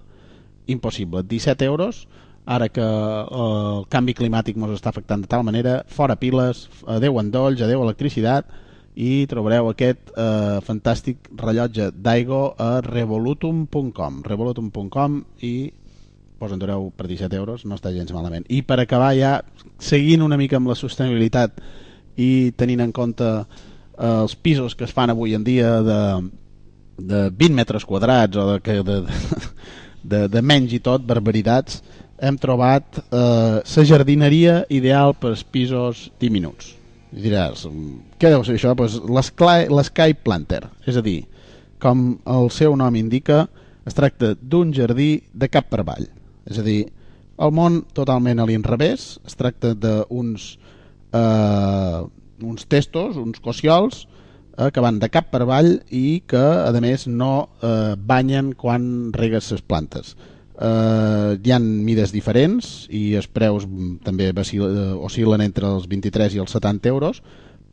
impossible. 0.67 1.25
17 1.27 1.65
euros, 1.67 2.05
ara 2.45 2.69
que 2.71 2.83
eh, 2.83 3.23
el 3.43 3.87
canvi 3.91 4.15
climàtic 4.15 4.55
ens 4.55 4.77
està 4.79 4.93
afectant 4.95 5.23
de 5.23 5.27
tal 5.27 5.43
manera, 5.43 5.81
fora 5.87 6.15
piles, 6.15 6.69
adeu 6.87 7.19
endolls, 7.19 7.61
adeu 7.61 7.83
electricitat, 7.83 8.47
i 8.95 9.25
trobareu 9.29 9.71
aquest 9.71 10.11
eh, 10.13 10.59
fantàstic 10.65 11.31
rellotge 11.39 11.89
d'Aigo 11.95 12.53
a 12.61 12.81
revolutum.com 12.85 14.21
revolutum.com 14.27 15.23
i 15.41 15.55
vos 16.43 16.51
en 16.51 16.59
dureu 16.59 16.89
per 16.91 17.07
17 17.07 17.37
euros, 17.39 17.63
no 17.65 17.77
està 17.77 17.93
gens 17.95 18.11
malament. 18.11 18.43
I 18.51 18.61
per 18.67 18.81
acabar 18.81 19.13
ja, 19.15 19.37
seguint 19.79 20.25
una 20.25 20.37
mica 20.37 20.59
amb 20.59 20.67
la 20.67 20.75
sostenibilitat 20.75 21.61
i 22.19 22.51
tenint 22.59 22.83
en 22.83 22.91
compte 22.91 23.29
eh, 23.29 23.45
els 24.09 24.35
pisos 24.35 24.75
que 24.75 24.83
es 24.87 24.93
fan 24.93 25.13
avui 25.13 25.37
en 25.37 25.45
dia 25.47 25.77
de, 25.85 26.01
de 26.97 27.25
20 27.31 27.55
metres 27.55 27.87
quadrats 27.87 28.37
o 28.37 28.47
de, 28.51 28.59
de, 28.59 28.83
de, 28.83 29.01
de, 30.11 30.21
de 30.27 30.43
menys 30.43 30.75
i 30.75 30.83
tot, 30.83 31.05
barbaritats, 31.07 31.81
hem 32.19 32.37
trobat 32.37 32.99
eh, 32.99 33.59
la 33.63 33.87
jardineria 33.87 34.63
ideal 34.69 35.15
per 35.15 35.35
pisos 35.51 36.09
diminuts. 36.19 36.82
Diràs, 37.13 37.67
què 38.17 38.31
deu 38.31 38.41
ser 38.45 38.55
això? 38.57 38.73
Pues 38.77 38.95
L'Sky 38.97 40.15
Planter, 40.25 40.63
és 40.89 40.97
a 40.97 41.03
dir, 41.05 41.19
com 41.83 42.15
el 42.25 42.49
seu 42.49 42.73
nom 42.79 42.95
indica, 42.97 43.45
es 43.85 43.93
tracta 43.93 44.33
d'un 44.39 44.71
jardí 44.73 45.11
de 45.33 45.49
cap 45.51 45.69
per 45.69 45.83
avall. 45.83 46.07
És 46.49 46.57
a 46.57 46.65
dir, 46.65 46.87
el 47.43 47.53
món 47.53 47.83
totalment 47.93 48.41
a 48.41 48.47
l'inrevés, 48.49 49.17
es 49.27 49.37
tracta 49.37 49.73
d'uns 49.77 50.53
eh, 51.13 52.01
uns 52.43 52.65
testos, 52.65 53.17
uns 53.17 53.39
cociols, 53.43 54.07
eh, 54.57 54.69
que 54.73 54.81
van 54.83 54.99
de 54.99 55.09
cap 55.13 55.29
per 55.31 55.43
avall 55.45 55.75
i 55.93 56.23
que, 56.27 56.41
a 56.41 56.71
més, 56.83 57.07
no 57.07 57.49
eh, 57.61 57.93
banyen 57.97 58.53
quan 58.57 59.13
regues 59.15 59.51
les 59.53 59.61
plantes. 59.61 60.15
Eh, 60.53 61.39
hi 61.41 61.51
han 61.51 61.65
mides 61.85 62.11
diferents 62.13 62.85
i 62.93 63.15
els 63.17 63.25
preus 63.25 63.65
també 64.05 64.29
oscil·len 64.33 65.41
entre 65.41 65.71
els 65.71 65.87
23 65.89 66.35
i 66.37 66.43
els 66.43 66.53
70 66.53 66.91
euros, 66.91 67.23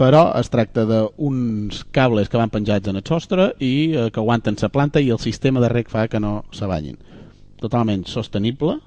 però 0.00 0.30
es 0.38 0.48
tracta 0.48 0.86
d'uns 0.88 1.82
cables 1.92 2.30
que 2.32 2.40
van 2.40 2.52
penjats 2.52 2.88
en 2.88 2.96
el 2.96 3.04
sostre 3.04 3.50
i 3.60 3.92
eh, 3.92 4.08
que 4.08 4.20
aguanten 4.22 4.56
la 4.62 4.72
planta 4.72 5.00
i 5.00 5.10
el 5.10 5.20
sistema 5.20 5.60
de 5.60 5.68
reg 5.68 5.90
fa 5.92 6.08
que 6.08 6.20
no 6.20 6.44
se 6.56 6.66
banyin. 6.66 6.96
Totalment 7.60 8.06
sostenible 8.08 8.78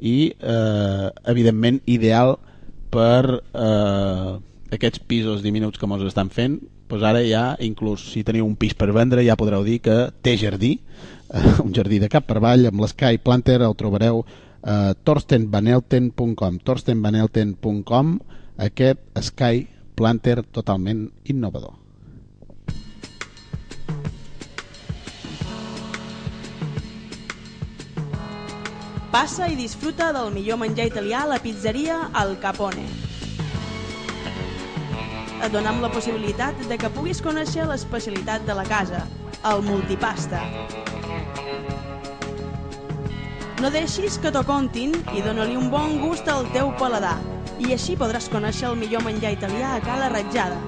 i, 0.00 0.32
eh, 0.40 1.10
evidentment, 1.28 1.82
ideal 1.84 2.38
per 2.90 3.42
eh, 3.52 4.30
aquests 4.72 5.02
pisos 5.04 5.42
diminuts 5.42 5.78
que 5.78 5.86
mos 5.86 6.02
estan 6.08 6.30
fent 6.32 6.62
doncs 6.88 7.04
ara 7.04 7.22
ja, 7.24 7.44
inclús 7.64 8.02
si 8.12 8.22
teniu 8.24 8.46
un 8.46 8.56
pis 8.56 8.74
per 8.76 8.92
vendre 8.92 9.24
ja 9.24 9.38
podreu 9.40 9.64
dir 9.64 9.80
que 9.82 9.96
té 10.22 10.36
jardí 10.38 10.78
eh, 11.34 11.54
un 11.66 11.74
jardí 11.74 11.98
de 11.98 12.08
cap 12.08 12.26
per 12.28 12.38
avall 12.40 12.70
amb 12.70 12.80
l'Sky 12.80 13.20
Planter 13.26 13.60
el 13.66 13.76
trobareu 13.76 14.24
a 14.64 14.94
torstenvanelten.com 14.94 16.58
torstenvanelten.com 16.64 18.18
aquest 18.64 19.20
Sky 19.20 19.66
Planter 19.94 20.42
totalment 20.50 21.08
innovador. 21.30 21.74
Passa 29.14 29.46
i 29.46 29.54
disfruta 29.54 30.08
del 30.10 30.32
millor 30.34 30.58
menjar 30.58 30.88
italià 30.88 31.20
a 31.22 31.28
la 31.30 31.36
pizzeria 31.38 32.08
Al 32.18 32.34
Capone. 32.42 32.82
Et 35.44 35.52
donam 35.54 35.78
la 35.84 35.92
possibilitat 35.92 36.58
de 36.66 36.78
que 36.80 36.90
puguis 36.96 37.20
conèixer 37.22 37.68
l'especialitat 37.68 38.42
de 38.48 38.56
la 38.58 38.64
casa, 38.66 39.04
el 39.44 39.62
multipasta. 39.62 40.40
No 43.60 43.70
deixis 43.70 44.16
que 44.20 44.32
t'ho 44.32 44.42
contin 44.48 44.94
i 45.16 45.22
dona-li 45.24 45.56
un 45.60 45.70
bon 45.72 45.98
gust 46.00 46.28
al 46.28 46.48
teu 46.56 46.72
paladar 46.80 47.16
i 47.60 47.72
així 47.76 47.96
podràs 48.00 48.30
conèixer 48.32 48.70
el 48.70 48.78
millor 48.80 49.04
menjar 49.04 49.34
italià 49.36 49.76
a 49.76 49.82
Cala 49.84 50.08
Ratjada. 50.12 50.60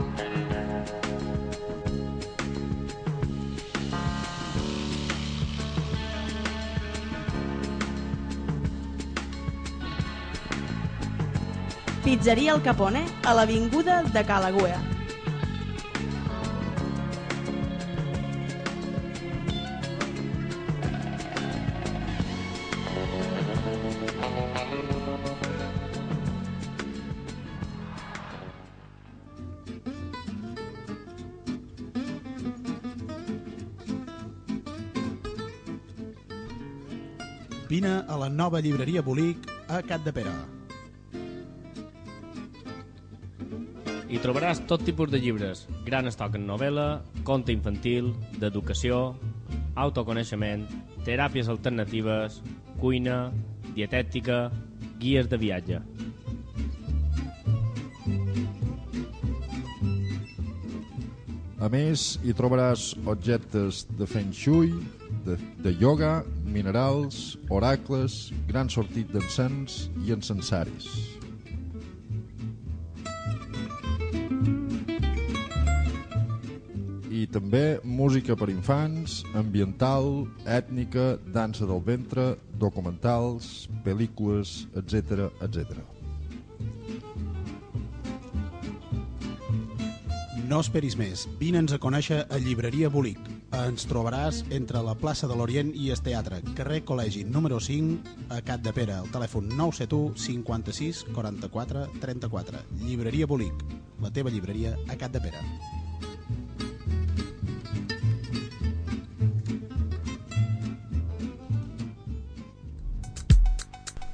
Pizzeria 12.06 12.52
El 12.54 12.62
Capone, 12.62 13.02
a 13.26 13.32
l'avinguda 13.34 14.04
de 14.14 14.22
Calagüea. 14.24 14.95
la 38.26 38.30
nova 38.34 38.58
llibreria 38.58 39.02
Bolic 39.06 39.44
a 39.70 39.78
Cat 39.86 40.02
de 40.02 40.10
Pera. 40.10 40.32
Hi 44.10 44.18
trobaràs 44.18 44.64
tot 44.66 44.82
tipus 44.82 45.12
de 45.12 45.20
llibres, 45.22 45.60
gran 45.86 46.10
estoc 46.10 46.34
en 46.34 46.42
novel·la, 46.48 46.86
conte 47.28 47.54
infantil, 47.54 48.08
d'educació, 48.42 49.14
autoconeixement, 49.78 50.64
teràpies 51.06 51.46
alternatives, 51.52 52.40
cuina, 52.80 53.30
dietètica, 53.76 54.48
guies 54.98 55.30
de 55.30 55.38
viatge. 55.44 55.78
A 61.62 61.70
més, 61.70 62.16
hi 62.26 62.34
trobaràs 62.34 62.90
objectes 63.06 63.84
de 63.94 64.10
feng 64.10 64.34
shui, 64.34 64.74
de, 65.26 65.38
de 65.62 65.76
yoga 65.78 66.24
minerals, 66.56 67.36
oracles, 67.52 68.32
gran 68.48 68.70
sortit 68.72 69.12
d'encens 69.12 69.86
i 70.06 70.14
encensaris. 70.16 70.88
I 77.16 77.24
també 77.32 77.78
música 77.84 78.36
per 78.36 78.48
infants, 78.52 79.22
ambiental, 79.36 80.26
ètnica, 80.44 81.16
dansa 81.32 81.68
del 81.68 81.80
ventre, 81.84 82.34
documentals, 82.60 83.68
pel·lícules, 83.84 84.66
etc 84.76 85.28
etc. 85.44 85.80
No 90.46 90.60
esperis 90.62 90.94
més. 90.96 91.24
Vine'ns 91.40 91.74
a 91.74 91.80
conèixer 91.82 92.22
a 92.30 92.38
Llibreria 92.38 92.92
Bolic. 92.92 93.35
Ens 93.54 93.86
trobaràs 93.86 94.40
entre 94.50 94.80
la 94.82 94.96
plaça 94.98 95.28
de 95.30 95.36
l'Orient 95.38 95.70
i 95.78 95.90
el 95.94 96.00
Teatre, 96.02 96.40
carrer 96.58 96.80
Col·legi 96.84 97.22
número 97.24 97.60
5, 97.62 98.16
a 98.34 98.40
Cat 98.42 98.64
de 98.64 98.72
Pere, 98.74 98.96
el 98.98 99.10
telèfon 99.14 99.46
971 99.52 100.18
56 100.18 101.04
44 101.14 101.86
34. 102.02 102.62
Llibreria 102.82 103.26
Bolic, 103.30 103.62
la 104.02 104.10
teva 104.10 104.34
llibreria 104.34 104.74
a 104.90 104.98
Cat 104.98 105.14
de 105.14 105.22
Pere. 105.22 105.44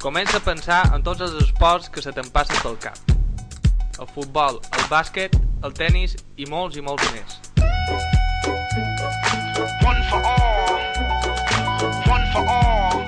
Comença 0.03 0.37
a 0.37 0.45
pensar 0.45 0.83
en 0.93 1.03
tots 1.07 1.23
els 1.23 1.39
esports 1.45 1.89
que 1.89 2.03
se 2.03 2.13
te'n 2.13 2.29
passen 2.35 2.59
pel 2.61 2.77
cap. 2.83 2.99
El 4.03 4.11
futbol, 4.11 4.59
el 4.59 4.91
bàsquet, 4.91 5.39
el 5.63 5.73
tennis 5.79 6.19
i 6.37 6.51
molts 6.51 6.77
i 6.77 6.83
molts 6.85 7.07
més. 7.15 8.22
One 9.83 10.03
for 10.09 10.23
all. 10.25 10.79
One 12.09 12.27
for 12.33 12.45
all. 12.49 13.05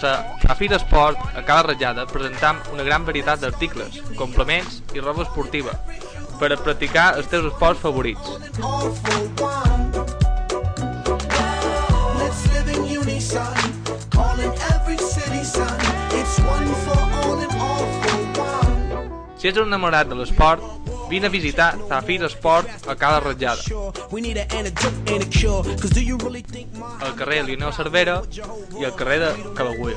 Sa, 0.00 0.12
a 0.48 0.54
Fira 0.54 0.76
Esport, 0.76 1.18
a 1.36 1.42
Cala 1.42 1.62
Ratllada, 1.72 2.06
presentam 2.06 2.62
una 2.72 2.84
gran 2.86 3.04
varietat 3.04 3.42
d'articles, 3.42 4.00
complements 4.16 4.80
i 4.94 5.02
roba 5.02 5.26
esportiva 5.26 5.74
per 6.40 6.54
a 6.54 6.56
practicar 6.56 7.10
els 7.20 7.28
teus 7.28 7.50
esports 7.50 7.82
favorits. 7.82 8.30
all 8.62 8.90
for 9.02 9.20
one. 9.44 9.90
Let's 12.16 12.46
live 12.54 12.68
in 12.76 12.86
unison, 12.88 13.52
calling 14.10 14.52
every 14.72 14.96
city 14.96 15.44
son. 15.44 15.76
It's 16.16 16.38
one 16.40 16.72
for 16.86 17.00
all 17.20 17.38
and 17.44 17.54
all 17.60 17.84
for 18.00 18.18
one. 18.40 19.10
Si 19.36 19.48
ets 19.48 19.58
un 19.60 19.68
enamorat 19.68 20.08
de 20.08 20.16
l'esport, 20.16 20.64
vine 21.10 21.26
a 21.26 21.30
visitar 21.30 21.76
Zafir 21.88 22.22
Esport 22.22 22.68
a 22.86 22.94
Cala 22.94 23.18
Ratllada, 23.18 23.62
al 27.00 27.14
carrer 27.16 27.44
Lionel 27.44 27.72
Cervera 27.72 28.22
i 28.78 28.84
al 28.84 28.94
carrer 28.94 29.18
de 29.18 29.30
I. 29.90 29.96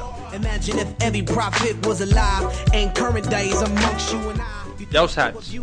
Ja 4.91 5.03
ho 5.03 5.07
saps, 5.07 5.53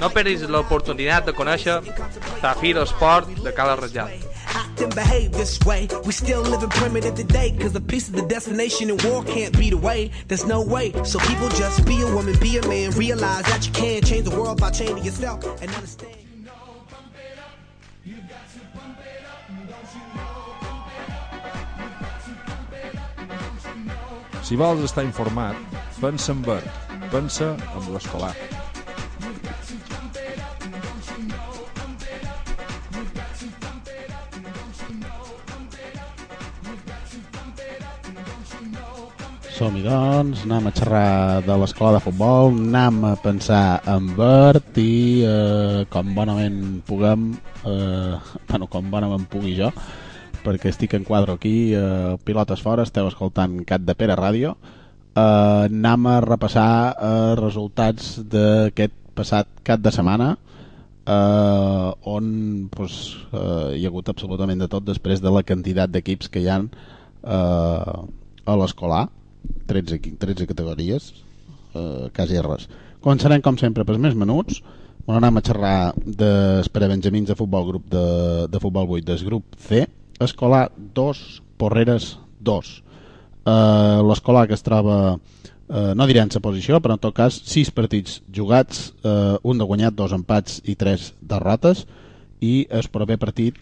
no 0.00 0.10
perdis 0.14 0.46
l'oportunitat 0.46 1.26
de 1.26 1.34
conèixer 1.34 1.80
Zafir 2.40 2.76
Esport 2.78 3.26
de 3.42 3.52
Cala 3.54 3.74
Ratllada. 3.82 4.29
Act 4.50 4.80
and 4.80 4.94
behave 4.94 5.32
this 5.32 5.58
way. 5.60 5.88
We 6.04 6.12
still 6.12 6.42
living 6.42 6.68
primitive 6.70 7.14
today. 7.14 7.56
Cause 7.58 7.74
a 7.74 7.80
piece 7.80 8.08
of 8.08 8.14
the 8.14 8.22
destination 8.22 8.90
and 8.90 9.02
war 9.04 9.24
can't 9.24 9.56
be 9.58 9.70
the 9.70 9.78
way. 9.78 10.10
There's 10.28 10.46
no 10.46 10.62
way. 10.62 10.92
So 11.04 11.18
people 11.20 11.48
just 11.50 11.84
be 11.86 12.02
a 12.02 12.14
woman, 12.14 12.36
be 12.40 12.58
a 12.58 12.66
man. 12.66 12.90
Realize 12.92 13.44
that 13.44 13.66
you 13.66 13.72
can 13.72 14.02
change 14.02 14.28
the 14.28 14.36
world 14.36 14.60
by 14.60 14.70
changing 14.70 15.04
yourself 15.04 15.44
and 15.62 15.70
understand. 15.70 16.16
Si 24.42 24.56
vols 24.56 24.80
estar 24.82 25.04
informat, 25.04 25.54
pensa 26.00 26.32
en 26.32 26.42
Bert, 26.42 26.66
pensa 27.12 27.54
en 27.54 27.92
l'escolar. 27.92 28.34
Som-hi, 39.60 39.82
doncs, 39.84 40.46
anem 40.46 40.70
a 40.70 40.72
xerrar 40.72 41.42
de 41.44 41.52
l'escola 41.60 41.98
de 41.98 42.00
futbol, 42.00 42.46
anem 42.48 43.02
a 43.04 43.10
pensar 43.20 43.82
en 43.92 44.06
Bert 44.16 44.78
i, 44.80 45.20
eh, 45.20 45.82
com 45.92 46.14
bonament 46.16 46.78
puguem, 46.88 47.26
eh, 47.68 48.14
bueno, 48.48 48.68
com 48.72 48.88
bonament 48.88 49.26
pugui 49.28 49.52
jo, 49.58 49.68
perquè 50.46 50.72
estic 50.72 50.96
en 50.96 51.04
quadro 51.04 51.36
aquí, 51.36 51.74
eh, 51.76 52.16
pilotes 52.24 52.64
fora, 52.64 52.88
esteu 52.88 53.10
escoltant 53.10 53.60
Cat 53.68 53.84
de 53.84 53.94
Pere 53.94 54.16
Ràdio, 54.16 54.54
eh, 55.12 55.68
anem 55.68 56.06
a 56.06 56.16
repassar 56.24 56.96
eh, 56.96 57.36
resultats 57.36 58.16
d'aquest 58.24 58.96
passat 59.12 59.46
cap 59.62 59.84
de 59.84 59.92
setmana, 59.92 60.38
eh, 61.04 61.92
on 62.16 62.70
pues, 62.72 63.18
eh, 63.28 63.76
hi 63.76 63.84
ha 63.84 63.92
hagut 63.92 64.08
absolutament 64.08 64.64
de 64.64 64.72
tot 64.72 64.88
després 64.88 65.20
de 65.20 65.28
la 65.28 65.44
quantitat 65.44 65.92
d'equips 65.92 66.32
que 66.32 66.40
hi 66.40 66.48
han 66.48 66.70
eh, 67.28 68.04
a 68.48 68.56
l'escolar 68.56 69.10
13, 69.70 70.00
qui- 70.02 70.16
13 70.18 70.46
categories 70.50 71.12
eh, 71.74 72.10
quasi 72.14 72.40
res. 72.42 72.68
Començarem 73.00 73.40
com 73.42 73.56
sempre 73.58 73.84
pels 73.88 73.98
més 74.02 74.14
menuts. 74.18 74.60
On 75.08 75.16
anem 75.16 75.38
a 75.40 75.42
xerrar 75.42 75.94
dels 76.04 76.68
prebenjamins 76.70 77.26
de 77.30 77.34
futbol 77.38 77.64
grup 77.66 77.86
de, 77.90 78.04
de 78.52 78.60
futbol 78.60 78.86
8 79.00 79.06
del 79.08 79.24
grup 79.26 79.56
C. 79.58 79.86
Escolar 80.20 80.68
2, 80.76 81.22
Porreres 81.56 82.18
2 82.40 82.82
eh, 83.46 84.00
l'escolar 84.06 84.46
que 84.48 84.54
es 84.54 84.62
troba 84.62 85.16
eh, 85.16 85.92
no 85.96 86.06
diré 86.06 86.20
en 86.20 86.30
sa 86.30 86.40
posició 86.44 86.80
però 86.84 86.96
en 86.96 87.02
tot 87.02 87.16
cas 87.16 87.40
6 87.48 87.70
partits 87.76 88.20
jugats 88.32 88.90
eh, 89.02 89.36
un 89.42 89.58
de 89.58 89.64
guanyat, 89.64 89.94
dos 89.96 90.12
empats 90.16 90.60
i 90.68 90.76
3 90.76 91.14
derrotes 91.20 91.86
i 92.40 92.66
el 92.70 92.88
proper 92.92 93.18
partit 93.20 93.56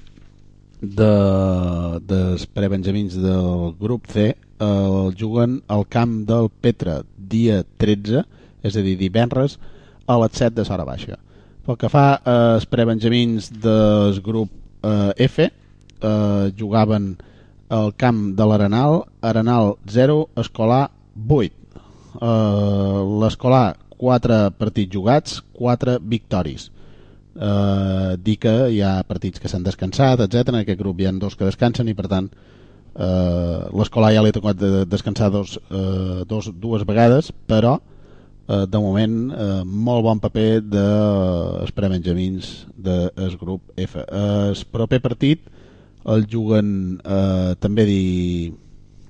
de, 0.81 2.01
dels 2.07 2.47
prebenjamins 2.55 3.17
del 3.19 3.73
grup 3.79 4.07
C 4.13 4.35
el 4.63 5.15
juguen 5.19 5.61
al 5.67 5.87
camp 5.87 6.25
del 6.27 6.49
Petra 6.51 7.03
dia 7.17 7.63
13, 7.79 8.25
és 8.63 8.77
a 8.77 8.83
dir, 8.83 8.97
divendres 8.99 9.59
a 10.07 10.19
les 10.23 10.39
7 10.39 10.57
de 10.57 10.67
Sora 10.67 10.87
Baixa. 10.89 11.19
Pel 11.67 11.79
que 11.79 11.91
fa 11.93 12.07
als 12.25 12.67
prebenjamins 12.67 13.51
del 13.63 14.19
grup 14.25 14.51
eh, 14.83 15.13
F, 15.29 15.45
eh, 15.45 16.47
jugaven 16.59 17.13
al 17.69 17.93
camp 18.01 18.33
de 18.35 18.47
l'Arenal, 18.49 19.03
Arenal 19.21 19.77
0, 19.87 20.29
Escolar 20.41 20.89
8. 21.29 21.53
Eh, 22.19 23.05
L'Escolar 23.23 23.77
4 23.99 24.41
partits 24.59 24.95
jugats, 24.95 25.43
4 25.59 25.99
victòries 26.01 26.71
eh, 27.41 28.17
dir 28.19 28.39
que 28.43 28.55
hi 28.75 28.81
ha 28.83 29.03
partits 29.09 29.41
que 29.41 29.49
s'han 29.51 29.67
descansat, 29.67 30.21
etc. 30.27 30.53
En 30.53 30.61
aquest 30.63 30.81
grup 30.81 31.01
hi 31.01 31.09
ha 31.09 31.13
dos 31.17 31.37
que 31.37 31.49
descansen 31.49 31.89
i 31.89 31.97
per 31.99 32.09
tant 32.11 32.29
eh, 32.29 33.61
l'escolar 33.79 34.13
ja 34.15 34.25
li 34.25 34.33
ha 34.33 34.37
tocat 34.37 34.59
de 34.59 34.85
descansar 34.87 35.31
dos, 35.31 35.59
eh, 35.71 36.25
dos, 36.27 36.51
dues 36.55 36.85
vegades, 36.89 37.31
però 37.47 37.79
eh, 37.79 38.65
de 38.67 38.83
moment 38.83 39.19
eh, 39.33 39.63
molt 39.65 40.05
bon 40.07 40.23
paper 40.23 40.49
dels 40.65 41.75
prebenjamins 41.77 42.67
del 42.77 43.39
grup 43.41 43.73
F. 43.77 44.03
Eh, 44.03 44.51
el 44.51 44.67
proper 44.73 45.01
partit 45.05 45.47
el 46.09 46.27
juguen 46.31 47.01
eh, 47.05 47.55
també 47.61 47.85
di, 47.85 48.53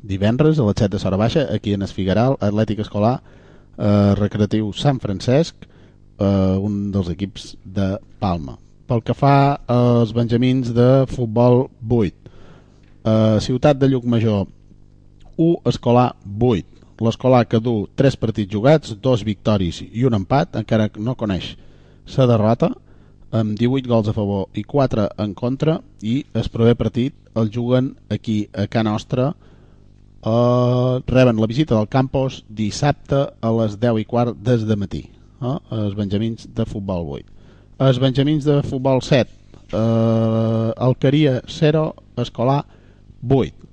divendres 0.03 0.59
a 0.59 0.67
les 0.67 0.79
7 0.81 0.97
de 0.97 1.01
Sora 1.03 1.19
Baixa, 1.21 1.47
aquí 1.55 1.75
en 1.75 1.85
Esfigaral, 1.87 2.37
Atlètic 2.41 2.83
Escolar, 2.83 3.21
eh, 3.79 4.15
Recreatiu 4.19 4.73
Sant 4.75 4.99
Francesc, 5.03 5.69
eh, 6.19 6.57
un 6.59 6.91
dels 6.93 7.11
equips 7.15 7.55
de 7.65 7.97
Palma. 8.19 8.59
Pel 8.89 9.03
que 9.05 9.15
fa 9.17 9.61
als 9.69 10.15
benjamins 10.17 10.73
de 10.75 11.05
futbol 11.11 11.67
8, 11.89 12.15
eh, 13.05 13.39
Ciutat 13.45 13.79
de 13.79 13.89
Llucmajor 13.89 14.47
1, 15.37 15.57
Escolar 15.65 16.15
8. 16.41 16.67
L'escolar 16.99 17.45
que 17.47 17.61
du 17.63 17.87
3 17.95 18.17
partits 18.19 18.51
jugats, 18.51 18.97
2 19.01 19.25
victòries 19.25 19.85
i 19.87 20.05
un 20.05 20.17
empat, 20.19 20.57
encara 20.59 20.89
no 20.99 21.15
coneix 21.15 21.55
la 22.17 22.27
derrota, 22.27 22.73
amb 23.31 23.59
18 23.59 23.87
gols 23.87 24.09
a 24.09 24.15
favor 24.17 24.49
i 24.57 24.65
4 24.65 25.11
en 25.23 25.35
contra, 25.35 25.79
i 26.03 26.25
el 26.35 26.49
proper 26.51 26.75
partit 26.75 27.15
el 27.37 27.53
juguen 27.55 27.93
aquí 28.11 28.49
a 28.53 28.67
Can 28.67 28.89
Nostra, 28.89 29.35
eh, 30.25 30.95
reben 31.07 31.37
la 31.39 31.47
visita 31.47 31.77
del 31.77 31.89
Campos 31.89 32.45
dissabte 32.49 33.29
a 33.41 33.53
les 33.61 33.79
10 33.79 34.01
i 34.01 34.05
quart 34.05 34.35
des 34.43 34.67
de 34.67 34.77
matí, 34.77 35.05
eh, 35.41 35.57
els 35.79 35.97
benjamins 35.99 36.49
de 36.55 36.67
futbol 36.69 37.07
8. 37.19 37.35
Els 37.79 38.01
Benjamins 38.03 38.43
de 38.43 38.57
futbol 38.67 38.99
7, 39.07 39.31
eh, 39.71 40.73
Alqueria 40.83 41.37
0, 41.47 41.95
Escolar 42.19 42.65
8. 43.23 43.69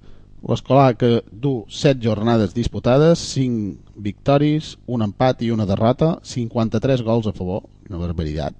L'escolar 0.45 0.91
que 0.93 1.23
du 1.31 1.65
7 1.67 2.03
jornades 2.03 2.53
disputades, 2.53 3.17
5 3.33 3.95
victòries, 3.97 4.75
un 4.85 5.01
empat 5.01 5.41
i 5.41 5.49
una 5.49 5.65
derrota, 5.65 6.19
53 6.21 7.01
gols 7.01 7.25
a 7.25 7.33
favor, 7.33 7.63
una 7.89 7.97
barbaritat, 7.97 8.53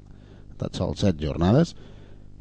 tan 0.57 0.73
sols 0.73 1.05
7 1.05 1.21
jornades, 1.21 1.75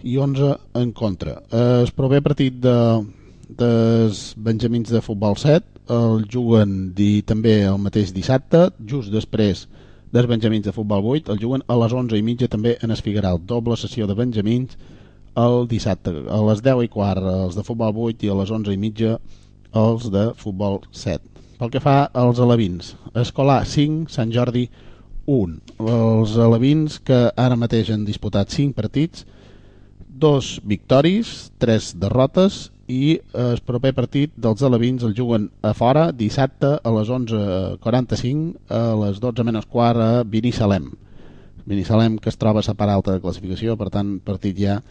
i 0.03 0.17
11 0.17 0.57
en 0.81 0.93
contra. 0.93 1.43
Eh, 1.53 1.85
El 1.85 1.93
proper 1.93 2.23
partit 2.23 2.57
de, 2.65 3.05
dels 3.49 4.33
Benjamins 4.37 4.89
de 4.89 5.05
futbol 5.05 5.37
7 5.37 5.75
el 5.93 6.25
juguen 6.33 6.95
di, 6.97 7.21
també 7.21 7.59
el 7.69 7.77
mateix 7.77 8.15
dissabte, 8.17 8.71
just 8.89 9.12
després 9.12 9.67
dels 10.15 10.29
Benjamins 10.31 10.62
de 10.62 10.73
futbol 10.73 11.03
8, 11.11 11.33
el 11.33 11.41
juguen 11.43 11.65
a 11.67 11.75
les 11.81 11.93
11 11.93 12.15
i 12.15 12.23
mitja 12.23 12.47
també 12.47 12.77
en 12.87 12.95
Esfigueral, 12.95 13.41
doble 13.43 13.75
sessió 13.75 14.07
de 14.07 14.15
Benjamins 14.15 14.77
el 15.35 15.65
dissabte, 15.67 16.12
a 16.31 16.39
les 16.47 16.61
10 16.62 16.85
i 16.87 16.91
quart 16.93 17.25
els 17.27 17.57
de 17.59 17.65
futbol 17.67 17.97
8 18.07 18.23
i 18.23 18.31
a 18.31 18.37
les 18.39 18.53
11 18.55 18.71
i 18.71 18.79
mitja 18.79 19.17
els 19.75 20.07
de 20.15 20.29
futbol 20.39 20.79
7. 20.95 21.19
Pel 21.59 21.73
que 21.75 21.83
fa 21.83 21.97
als 22.15 22.39
alevins, 22.39 22.93
Escolar 23.19 23.65
5, 23.67 24.07
Sant 24.15 24.31
Jordi 24.31 24.69
1. 25.27 25.59
Els 25.83 26.37
alevins 26.39 27.01
que 27.03 27.19
ara 27.35 27.59
mateix 27.59 27.91
han 27.91 28.07
disputat 28.07 28.55
5 28.55 28.79
partits, 28.79 29.27
dos 30.07 30.61
victòries, 30.62 31.51
tres 31.59 31.91
derrotes 31.99 32.69
i 32.91 33.16
el 33.32 33.61
proper 33.64 33.95
partit 33.97 34.32
dels 34.37 34.62
alevins 34.66 35.05
el 35.07 35.14
juguen 35.16 35.49
a 35.62 35.72
fora 35.76 36.11
dissabte 36.12 36.74
a 36.76 36.93
les 36.93 37.09
11.45 37.09 38.68
a 38.68 38.82
les 39.01 39.20
12 39.22 39.47
menys 39.47 39.68
quart 39.70 40.01
a 40.01 40.11
Binissalem 40.24 40.91
Binissalem 41.64 42.18
que 42.18 42.28
es 42.28 42.37
troba 42.37 42.62
separat 42.62 43.07
de 43.09 43.20
classificació 43.22 43.78
per 43.80 43.89
tant 43.95 44.18
partit 44.20 44.59
ja 44.61 44.82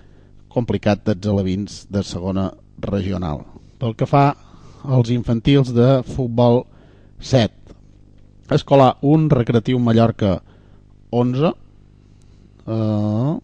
complicat 0.53 1.05
dels 1.05 1.29
alevins 1.29 1.83
de 1.89 2.03
segona 2.05 2.51
regional. 2.77 3.41
Pel 3.81 3.95
que 3.97 4.05
fa 4.09 4.33
als 4.83 5.09
infantils 5.13 5.71
de 5.73 6.01
futbol 6.05 6.63
7 7.19 8.53
Escolar 8.53 8.97
1, 9.01 9.29
Recreatiu 9.31 9.79
Mallorca 9.79 10.41
11 11.13 11.53
uh, 12.65 13.39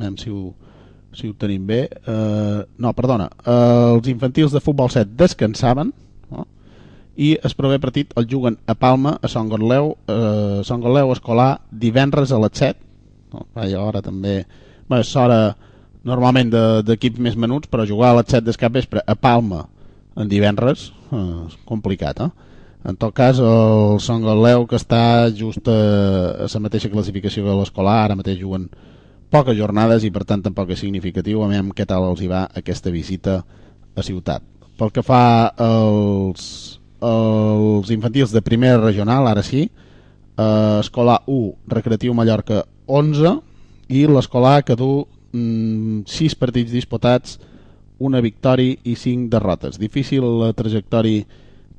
veiem 0.00 0.16
si 0.18 0.32
ho 0.32 0.52
si 1.16 1.30
ho 1.30 1.34
tenim 1.38 1.66
bé 1.66 1.84
uh, 2.06 2.62
no, 2.78 2.92
perdona 2.96 3.28
uh, 3.44 3.94
els 3.96 4.08
infantils 4.12 4.54
de 4.54 4.62
futbol 4.62 4.90
7 4.92 5.16
descansaven 5.18 5.92
no? 6.30 6.46
i 7.16 7.34
el 7.36 7.56
proper 7.58 7.80
partit 7.82 8.14
el 8.18 8.28
juguen 8.30 8.58
a 8.66 8.76
Palma 8.78 9.16
a 9.20 9.30
Sant 9.30 9.50
Gorleu 9.52 9.94
uh, 9.94 10.62
Sant 10.66 10.82
Gorleu 10.82 11.12
escolar 11.14 11.58
divendres 11.70 12.32
a 12.32 12.40
les 12.42 12.58
7 12.58 12.74
no? 13.34 13.46
Vaja, 13.54 13.82
hora 13.82 14.02
també 14.02 14.40
bé, 14.44 15.00
és 15.00 15.14
hora 15.16 15.54
normalment 16.04 16.50
d'equips 16.84 17.22
més 17.22 17.36
menuts 17.36 17.70
però 17.72 17.86
jugar 17.88 18.12
a 18.12 18.20
les 18.20 18.32
7 18.34 18.44
del 18.48 18.58
capvespre 18.60 19.04
a 19.06 19.14
Palma 19.14 19.64
en 20.18 20.30
divendres 20.30 20.90
uh, 21.10 21.46
és 21.48 21.56
complicat 21.68 22.20
eh? 22.26 22.32
en 22.84 22.98
tot 23.00 23.14
cas 23.16 23.40
el 23.40 24.00
Sant 24.04 24.24
Galeu 24.24 24.66
que 24.68 24.76
està 24.76 25.30
just 25.32 25.68
a, 25.72 25.78
a 26.44 26.50
la 26.50 26.64
mateixa 26.66 26.90
classificació 26.92 27.46
que 27.46 27.60
l'escolar 27.60 28.02
ara 28.04 28.18
mateix 28.18 28.42
juguen 28.42 28.68
poques 29.34 29.56
jornades 29.58 30.04
i 30.06 30.12
per 30.14 30.22
tant 30.28 30.44
tampoc 30.44 30.70
és 30.70 30.82
significatiu 30.84 31.42
a 31.42 31.48
veure 31.50 31.74
què 31.74 31.86
tal 31.90 32.06
els 32.06 32.22
hi 32.22 32.28
va 32.30 32.44
aquesta 32.54 32.92
visita 32.94 33.40
a 33.94 34.02
ciutat. 34.06 34.44
Pel 34.78 34.92
que 34.94 35.02
fa 35.06 35.50
als, 35.58 36.44
als 37.02 37.90
infantils 37.94 38.34
de 38.34 38.42
primera 38.46 38.78
regional 38.78 39.26
ara 39.30 39.42
sí 39.42 39.64
eh, 39.66 40.78
escolar 40.78 41.20
1 41.26 41.74
Recreatiu 41.74 42.14
Mallorca 42.14 42.62
11 42.86 43.34
i 43.94 44.06
l'escolar 44.06 44.62
que 44.62 44.78
du 44.78 45.06
mm, 45.32 46.06
6 46.06 46.38
partits 46.38 46.70
disputats 46.74 47.38
una 47.98 48.20
victòria 48.20 48.78
i 48.82 48.94
5 48.98 49.30
derrotes. 49.30 49.78
Difícil 49.78 50.26
la 50.40 50.52
trajectòria 50.54 51.26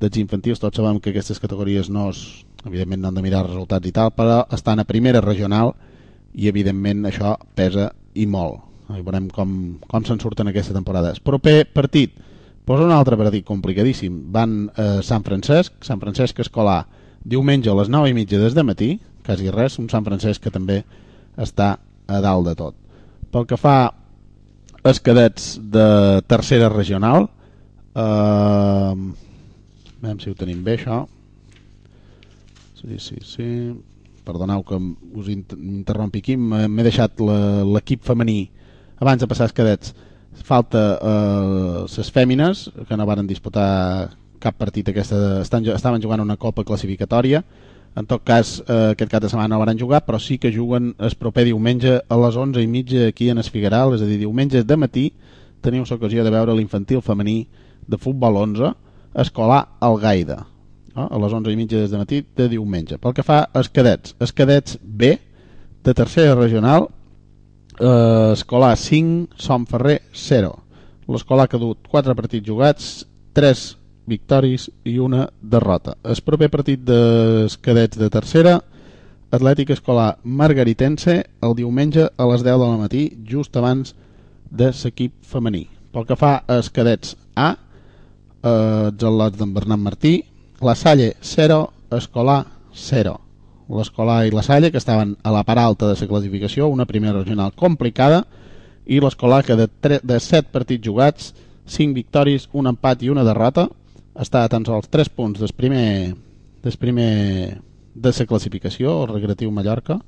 dels 0.00 0.16
infantils, 0.20 0.60
tots 0.60 0.76
sabem 0.76 1.00
que 1.00 1.12
aquestes 1.12 1.40
categories 1.40 1.88
no 1.88 2.10
es, 2.12 2.44
evidentment 2.64 3.00
no 3.00 3.08
han 3.08 3.16
de 3.16 3.24
mirar 3.24 3.46
resultats 3.46 3.88
i 3.88 3.92
tal, 3.96 4.12
però 4.12 4.42
estan 4.52 4.80
a 4.80 4.88
primera 4.88 5.24
regional 5.24 5.72
i 5.72 5.95
evidentment 6.44 7.06
això 7.08 7.34
pesa 7.56 7.88
i 8.14 8.26
molt. 8.28 8.60
I 8.92 9.02
veurem 9.02 9.30
com, 9.32 9.50
com 9.88 10.04
se'n 10.06 10.20
surten 10.22 10.50
aquesta 10.50 10.76
temporada. 10.76 11.10
El 11.16 11.24
proper 11.24 11.64
partit, 11.74 12.12
posa 12.68 12.84
un 12.84 12.92
altre 12.94 13.16
partit 13.18 13.46
complicadíssim. 13.48 14.20
Van 14.32 14.68
a 14.76 15.02
Sant 15.06 15.24
Francesc, 15.26 15.80
Sant 15.86 16.02
Francesc 16.02 16.44
Escolar, 16.44 16.84
diumenge 17.24 17.72
a 17.72 17.76
les 17.80 17.90
9 17.90 18.12
i 18.12 18.16
mitja 18.16 18.40
des 18.42 18.54
de 18.54 18.62
matí, 18.66 18.90
quasi 19.26 19.50
res, 19.50 19.80
un 19.82 19.88
Sant 19.90 20.04
Francesc 20.06 20.44
que 20.44 20.54
també 20.54 20.82
està 21.36 21.76
a 22.06 22.20
dalt 22.22 22.46
de 22.46 22.54
tot. 22.58 22.76
Pel 23.32 23.48
que 23.48 23.58
fa 23.58 23.78
als 24.86 25.00
cadets 25.02 25.56
de 25.58 25.86
tercera 26.30 26.68
regional, 26.70 27.26
eh, 27.96 29.24
Veiem 30.06 30.18
si 30.20 30.30
ho 30.30 30.36
tenim 30.36 30.60
bé, 30.64 30.76
això. 30.76 31.00
Sí, 32.76 32.98
sí, 33.00 33.16
sí. 33.24 33.46
Perdoneu 34.26 34.64
que 34.66 34.78
us 35.14 35.30
inter 35.32 35.58
interrompi 35.58 36.22
aquí. 36.24 36.36
M'he 36.36 36.86
deixat 36.86 37.22
l'equip 37.22 38.04
femení 38.04 38.50
abans 38.98 39.22
de 39.22 39.28
passar 39.30 39.48
els 39.48 39.56
cadets. 39.56 39.94
Falta 40.44 40.82
les 41.86 41.98
eh, 42.02 42.12
fèmines, 42.12 42.66
que 42.88 42.98
no 42.98 43.06
varen 43.08 43.28
disputar 43.30 44.10
cap 44.42 44.58
partit 44.58 44.90
aquesta... 44.92 45.40
Estan, 45.44 45.64
estaven 45.72 46.02
jugant 46.02 46.20
una 46.20 46.36
copa 46.36 46.64
classificatòria. 46.66 47.44
En 47.96 48.04
tot 48.04 48.26
cas, 48.28 48.58
eh, 48.66 48.92
aquest 48.92 49.14
cap 49.14 49.24
de 49.24 49.30
setmana 49.32 49.54
no 49.54 49.62
van 49.62 49.78
jugar, 49.80 50.02
però 50.04 50.20
sí 50.20 50.36
que 50.36 50.52
juguen 50.52 50.92
el 50.98 51.16
proper 51.16 51.46
diumenge 51.48 52.02
a 52.02 52.18
les 52.20 52.36
11 52.36 52.60
i 52.60 52.68
mitja 52.68 53.06
aquí 53.08 53.30
en 53.32 53.40
Esfigueral, 53.40 53.96
és 53.96 54.04
a 54.04 54.10
dir, 54.10 54.20
diumenge 54.26 54.66
de 54.66 54.76
matí 54.76 55.06
teniu 55.64 55.86
l'ocasió 55.88 56.24
de 56.24 56.30
veure 56.30 56.54
l'infantil 56.54 57.00
femení 57.02 57.46
de 57.88 57.98
futbol 57.98 58.36
11 58.42 58.74
escolar 59.22 59.62
Algaida 59.80 60.44
no? 60.96 61.08
a 61.10 61.22
les 61.22 61.32
11 61.32 61.52
i 61.52 61.56
mitja 61.56 61.86
de 61.86 62.00
matí 62.00 62.22
de 62.36 62.48
diumenge. 62.48 62.98
Pel 62.98 63.14
que 63.14 63.26
fa 63.26 63.44
als 63.52 63.70
cadets 63.70 64.16
els 64.18 64.32
cadets 64.32 64.78
B 64.82 65.14
de 65.84 65.94
tercera 65.94 66.34
regional 66.34 66.88
eh, 67.78 68.32
escolar 68.32 68.74
5 68.76 69.36
Som 69.38 69.66
Ferrer 69.70 70.00
0 70.12 70.54
l'escolar 71.06 71.46
ha 71.46 71.58
dut 71.58 71.86
4 71.90 72.14
partits 72.18 72.46
jugats 72.46 73.04
3 73.36 73.66
victòries 74.06 74.68
i 74.86 74.98
una 75.02 75.26
derrota. 75.42 75.96
El 76.02 76.18
proper 76.24 76.48
partit 76.50 76.82
dels 76.86 77.56
cadets 77.62 77.98
de 77.98 78.08
tercera 78.10 78.56
Atlètic 79.34 79.72
Escolar 79.74 80.16
Margaritense 80.22 81.16
el 81.42 81.56
diumenge 81.58 82.06
a 82.06 82.26
les 82.30 82.44
10 82.46 82.60
del 82.62 82.78
matí 82.80 83.02
just 83.26 83.56
abans 83.56 83.94
de 84.50 84.70
l'equip 84.70 85.12
femení. 85.26 85.66
Pel 85.92 86.06
que 86.06 86.16
fa 86.16 86.38
als 86.46 86.70
cadets 86.70 87.16
A 87.34 87.50
eh, 87.52 88.90
els 88.92 89.02
al·lots 89.02 89.38
d'en 89.38 89.52
Bernat 89.54 89.82
Martí, 89.82 90.14
la 90.60 90.74
Salle 90.74 91.16
0, 91.20 91.72
Escolar 91.90 92.46
0. 92.72 93.20
L'Escolar 93.68 94.26
i 94.26 94.30
la 94.30 94.42
Salle, 94.42 94.70
que 94.70 94.78
estaven 94.78 95.16
a 95.22 95.32
la 95.34 95.42
part 95.44 95.60
alta 95.60 95.88
de 95.88 95.96
la 95.98 96.08
classificació, 96.08 96.68
una 96.68 96.86
primera 96.86 97.18
regional 97.18 97.52
complicada, 97.54 98.26
i 98.86 99.00
l'Escolar, 99.00 99.42
que 99.44 99.56
de, 99.56 99.68
de 100.02 100.20
7 100.20 100.52
partits 100.52 100.86
jugats, 100.86 101.34
5 101.66 101.94
victòries, 101.94 102.48
un 102.52 102.70
empat 102.70 103.02
i 103.02 103.10
una 103.10 103.24
derrota, 103.26 103.66
està 104.14 104.44
a 104.44 104.48
tan 104.48 104.64
sols 104.64 104.88
3 104.88 105.10
punts 105.10 105.42
del 105.42 105.52
primer, 105.52 106.14
del 106.62 106.78
primer 106.78 107.58
de 107.94 108.12
la 108.12 108.26
classificació, 108.26 109.02
el 109.02 109.12
Recreatiu 109.16 109.50
Mallorca, 109.50 109.98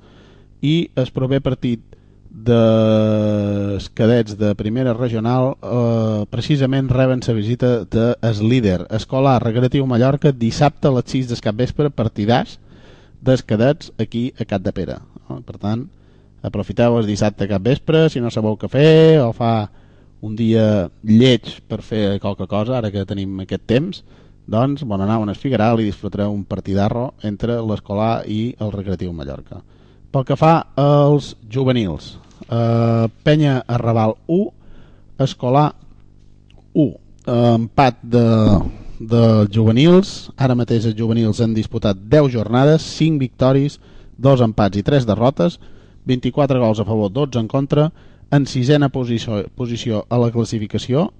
i 0.61 0.89
el 0.95 1.11
proper 1.11 1.41
partit 1.41 1.98
dels 2.29 3.89
cadets 3.97 4.37
de 4.37 4.53
primera 4.55 4.93
regional 4.93 5.55
eh, 5.61 6.25
precisament 6.29 6.89
reben 6.89 7.21
la 7.25 7.33
visita 7.33 7.85
de 7.85 8.15
es 8.21 8.41
líder. 8.41 8.87
Escolar 8.89 9.41
Recreatiu 9.43 9.85
Mallorca 9.85 10.31
dissabte 10.31 10.87
a 10.87 10.91
les 10.91 11.05
6 11.09 11.29
del 11.29 11.41
capvespre 11.41 11.89
partidars 11.89 12.59
dels 13.21 13.43
cadets 13.43 13.91
aquí 13.97 14.33
a 14.39 14.45
Cat 14.45 14.61
de 14.61 14.71
Pere 14.71 14.99
per 15.45 15.57
tant 15.57 15.87
aprofiteu 16.45 16.97
el 16.99 17.09
dissabte 17.09 17.45
a 17.45 17.51
capvespre 17.51 18.07
si 18.09 18.21
no 18.23 18.31
sabeu 18.31 18.55
què 18.57 18.69
fer 18.71 19.19
o 19.21 19.31
fa 19.35 19.69
un 20.21 20.35
dia 20.35 20.89
lleig 21.03 21.59
per 21.67 21.81
fer 21.83 22.19
qualque 22.23 22.47
cosa 22.47 22.77
ara 22.77 22.91
que 22.91 23.05
tenim 23.07 23.39
aquest 23.43 23.65
temps 23.67 24.03
doncs 24.49 24.83
bon 24.83 25.01
anar 25.01 25.19
a 25.19 25.25
un 25.25 25.33
Esfigueral 25.33 25.79
i 25.79 25.89
disfrutareu 25.89 26.31
un 26.33 26.45
partidarro 26.45 27.13
entre 27.23 27.59
l'Escolar 27.61 28.23
i 28.27 28.55
el 28.59 28.71
Recreatiu 28.71 29.13
Mallorca 29.13 29.61
pel 30.11 30.25
que 30.25 30.37
fa 30.39 30.53
als 30.79 31.35
juvenils, 31.51 32.17
eh, 32.49 33.07
Penya 33.23 33.63
Arrabal 33.67 34.15
1, 34.27 34.51
Escolar 35.19 35.75
1. 36.73 36.95
Eh, 37.27 37.55
empat 37.55 37.99
de, 38.01 38.25
de 38.99 39.23
juvenils, 39.53 40.31
ara 40.37 40.57
mateix 40.57 40.87
els 40.89 40.97
juvenils 40.97 41.41
han 41.43 41.53
disputat 41.53 41.97
10 42.09 42.31
jornades, 42.33 42.85
5 42.97 43.21
victòries, 43.21 43.77
2 44.17 44.41
empats 44.41 44.79
i 44.79 44.83
3 44.83 45.05
derrotes, 45.05 45.59
24 46.09 46.59
gols 46.59 46.81
a 46.81 46.87
favor, 46.87 47.11
12 47.13 47.39
en 47.39 47.47
contra, 47.47 47.89
en 48.31 48.45
sisena 48.49 48.89
posició, 48.89 49.43
posició 49.55 50.05
a 50.09 50.17
la 50.17 50.31
classificació, 50.33 51.11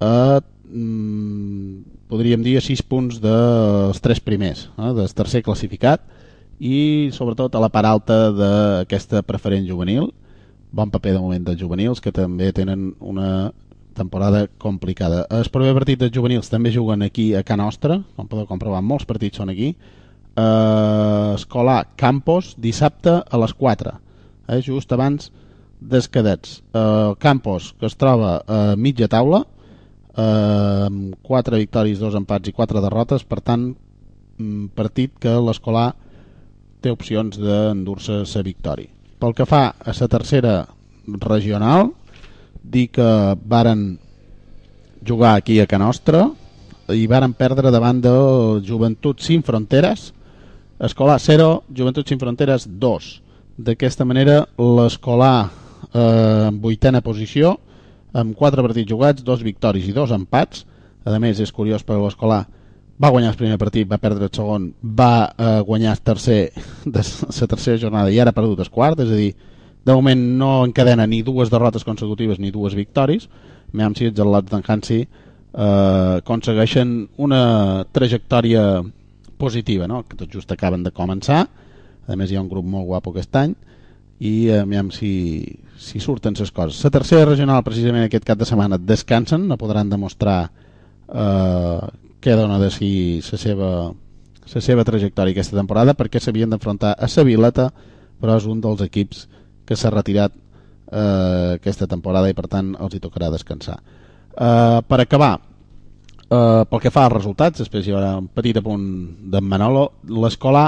mm, 0.00 1.78
podríem 2.08 2.42
dir 2.42 2.58
a 2.58 2.64
6 2.64 2.82
punts 2.82 3.20
dels 3.22 4.00
tres 4.00 4.20
primers, 4.20 4.68
eh, 4.76 4.92
del 4.92 5.14
tercer 5.14 5.42
classificat, 5.42 6.02
i 6.58 7.10
sobretot 7.12 7.54
a 7.54 7.60
la 7.60 7.68
part 7.72 7.88
alta 7.88 8.20
d'aquesta 8.32 9.22
preferent 9.26 9.66
juvenil 9.68 10.10
bon 10.76 10.90
paper 10.90 11.14
de 11.16 11.22
moment 11.22 11.46
dels 11.46 11.60
juvenils 11.60 12.02
que 12.04 12.12
també 12.12 12.50
tenen 12.52 12.90
una 13.00 13.52
temporada 13.96 14.44
complicada. 14.60 15.24
El 15.32 15.48
proper 15.52 15.72
partit 15.78 16.02
dels 16.02 16.12
juvenils 16.12 16.50
també 16.52 16.72
juguen 16.74 17.02
aquí 17.06 17.30
a 17.34 17.42
Can 17.46 17.62
Nostra, 17.64 18.02
com 18.16 18.28
podeu 18.28 18.44
comprovar, 18.48 18.82
molts 18.84 19.08
partits 19.08 19.40
són 19.40 19.52
aquí. 19.52 19.72
Uh, 20.36 21.32
Escolar 21.32 21.86
Campos, 21.96 22.52
dissabte 22.60 23.22
a 23.24 23.40
les 23.40 23.54
4, 23.56 23.94
eh, 24.52 24.60
just 24.60 24.92
abans 24.92 25.30
dels 25.80 26.10
cadets. 26.12 26.60
Uh, 26.76 27.16
Campos, 27.16 27.72
que 27.80 27.88
es 27.88 27.96
troba 27.96 28.42
a 28.44 28.60
mitja 28.76 29.08
taula, 29.08 29.46
amb 30.16 31.16
4 31.24 31.58
victòries, 31.60 31.98
2 32.00 32.14
empats 32.16 32.48
i 32.48 32.52
4 32.56 32.80
derrotes, 32.80 33.24
per 33.24 33.42
tant, 33.44 33.66
mm, 34.38 34.68
partit 34.76 35.12
que 35.20 35.32
l'escolar 35.40 35.94
té 36.80 36.92
opcions 36.92 37.38
d'endur-se 37.40 38.22
la 38.24 38.42
victòria. 38.46 38.90
Pel 39.20 39.34
que 39.34 39.46
fa 39.48 39.62
a 39.72 39.94
la 39.96 40.08
tercera 40.12 40.56
regional, 41.22 41.90
dir 42.62 42.88
que 42.92 43.08
varen 43.46 43.98
jugar 45.06 45.36
aquí 45.36 45.60
a 45.60 45.66
Can 45.66 45.80
Nostra 45.80 46.26
i 46.88 47.06
varen 47.06 47.34
perdre 47.34 47.70
davant 47.70 48.00
de 48.02 48.12
Joventut 48.66 49.22
Sin 49.22 49.42
Fronteres 49.42 50.12
Escolar 50.78 51.18
0, 51.20 51.64
Joventut 51.74 52.08
Sin 52.08 52.18
Fronteres 52.18 52.66
2 52.66 53.06
d'aquesta 53.56 54.04
manera 54.04 54.42
l'escolar 54.58 55.48
eh, 55.94 56.48
en 56.50 56.58
vuitena 56.60 57.00
posició 57.00 57.56
amb 58.16 58.36
4 58.36 58.64
partits 58.64 58.90
jugats, 58.90 59.24
2 59.24 59.44
victòries 59.46 59.86
i 59.88 59.94
2 59.96 60.12
empats 60.18 60.66
a 61.06 61.18
més 61.22 61.40
és 61.40 61.52
curiós 61.54 61.84
perquè 61.86 62.02
l'escolar 62.02 62.44
va 63.02 63.10
guanyar 63.12 63.34
el 63.34 63.36
primer 63.38 63.58
partit, 63.60 63.88
va 63.90 64.00
perdre 64.00 64.28
el 64.28 64.32
segon 64.32 64.70
va 64.80 65.28
eh, 65.36 65.60
guanyar 65.66 65.92
el 65.92 66.00
tercer 66.00 66.40
de 66.84 67.02
la 67.02 67.48
tercera 67.52 67.80
jornada 67.82 68.12
i 68.12 68.20
ara 68.20 68.32
ha 68.32 68.36
perdut 68.36 68.62
el 68.64 68.72
quart 68.72 69.00
és 69.04 69.12
a 69.12 69.20
dir, 69.20 69.34
de 69.86 69.94
moment 69.94 70.22
no 70.40 70.64
encadena 70.64 71.06
ni 71.06 71.22
dues 71.22 71.52
derrotes 71.52 71.84
consecutives 71.86 72.40
ni 72.42 72.50
dues 72.50 72.74
victòries. 72.74 73.28
Miam 73.72 73.94
si 73.94 74.08
els 74.08 74.18
al·lots 74.18 74.50
d'en 74.50 74.64
Hansi 74.66 75.02
eh, 75.02 76.16
aconsegueixen 76.18 76.96
una 77.22 77.84
trajectòria 77.94 78.82
positiva 79.38 79.86
no? 79.86 80.02
que 80.08 80.16
tot 80.16 80.32
just 80.32 80.50
acaben 80.52 80.82
de 80.82 80.90
començar. 80.90 81.44
A 82.06 82.16
més 82.18 82.30
hi 82.30 82.38
ha 82.38 82.42
un 82.42 82.50
grup 82.50 82.66
molt 82.66 82.86
guapo 82.88 83.12
aquest 83.12 83.38
any. 83.38 83.54
I 84.18 84.34
eh, 84.48 84.62
aviam 84.64 84.90
si, 84.90 85.12
si 85.78 86.00
surten 86.02 86.34
les 86.38 86.50
coses. 86.50 86.82
La 86.82 86.90
tercera 86.90 87.28
regional 87.28 87.62
precisament 87.62 88.08
aquest 88.08 88.26
cap 88.26 88.40
de 88.40 88.48
setmana 88.48 88.80
descansen, 88.80 89.46
no 89.46 89.60
podran 89.60 89.92
demostrar 89.92 90.40
eh, 91.12 91.86
què 92.26 92.34
dona 92.34 92.58
de 92.58 92.72
si 92.74 92.90
la 93.22 93.38
seva, 93.38 93.70
la 94.50 94.60
seva 94.64 94.84
trajectòria 94.86 95.30
aquesta 95.36 95.54
temporada 95.54 95.94
perquè 95.94 96.18
s'havien 96.18 96.50
d'enfrontar 96.50 96.96
a 96.98 97.06
la 97.06 97.24
Vileta 97.28 97.66
però 98.18 98.34
és 98.40 98.46
un 98.50 98.58
dels 98.64 98.82
equips 98.82 99.28
que 99.66 99.76
s'ha 99.78 99.92
retirat 99.94 100.32
eh, 100.34 101.54
aquesta 101.54 101.86
temporada 101.86 102.30
i 102.30 102.34
per 102.34 102.48
tant 102.50 102.72
els 102.80 102.96
hi 102.96 103.02
tocarà 103.02 103.30
descansar. 103.30 103.76
Eh, 103.78 104.80
per 104.88 104.98
acabar 105.04 105.36
eh, 105.38 106.64
pel 106.66 106.82
que 106.82 106.90
fa 106.90 107.04
als 107.06 107.14
resultats 107.14 107.62
després 107.62 107.86
hi 107.86 107.94
haurà 107.94 108.16
un 108.18 108.26
petit 108.26 108.58
apunt 108.58 108.88
d'en 109.30 109.46
Manolo. 109.46 109.84
L'escolar 110.10 110.66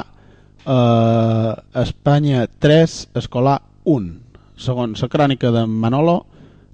eh, 0.62 1.52
Espanya 1.82 2.46
3 2.62 2.98
escolar 3.18 3.58
1 3.82 4.12
segons 4.58 5.02
la 5.02 5.10
crònica 5.10 5.50
d'en 5.54 5.74
Manolo 5.74 6.20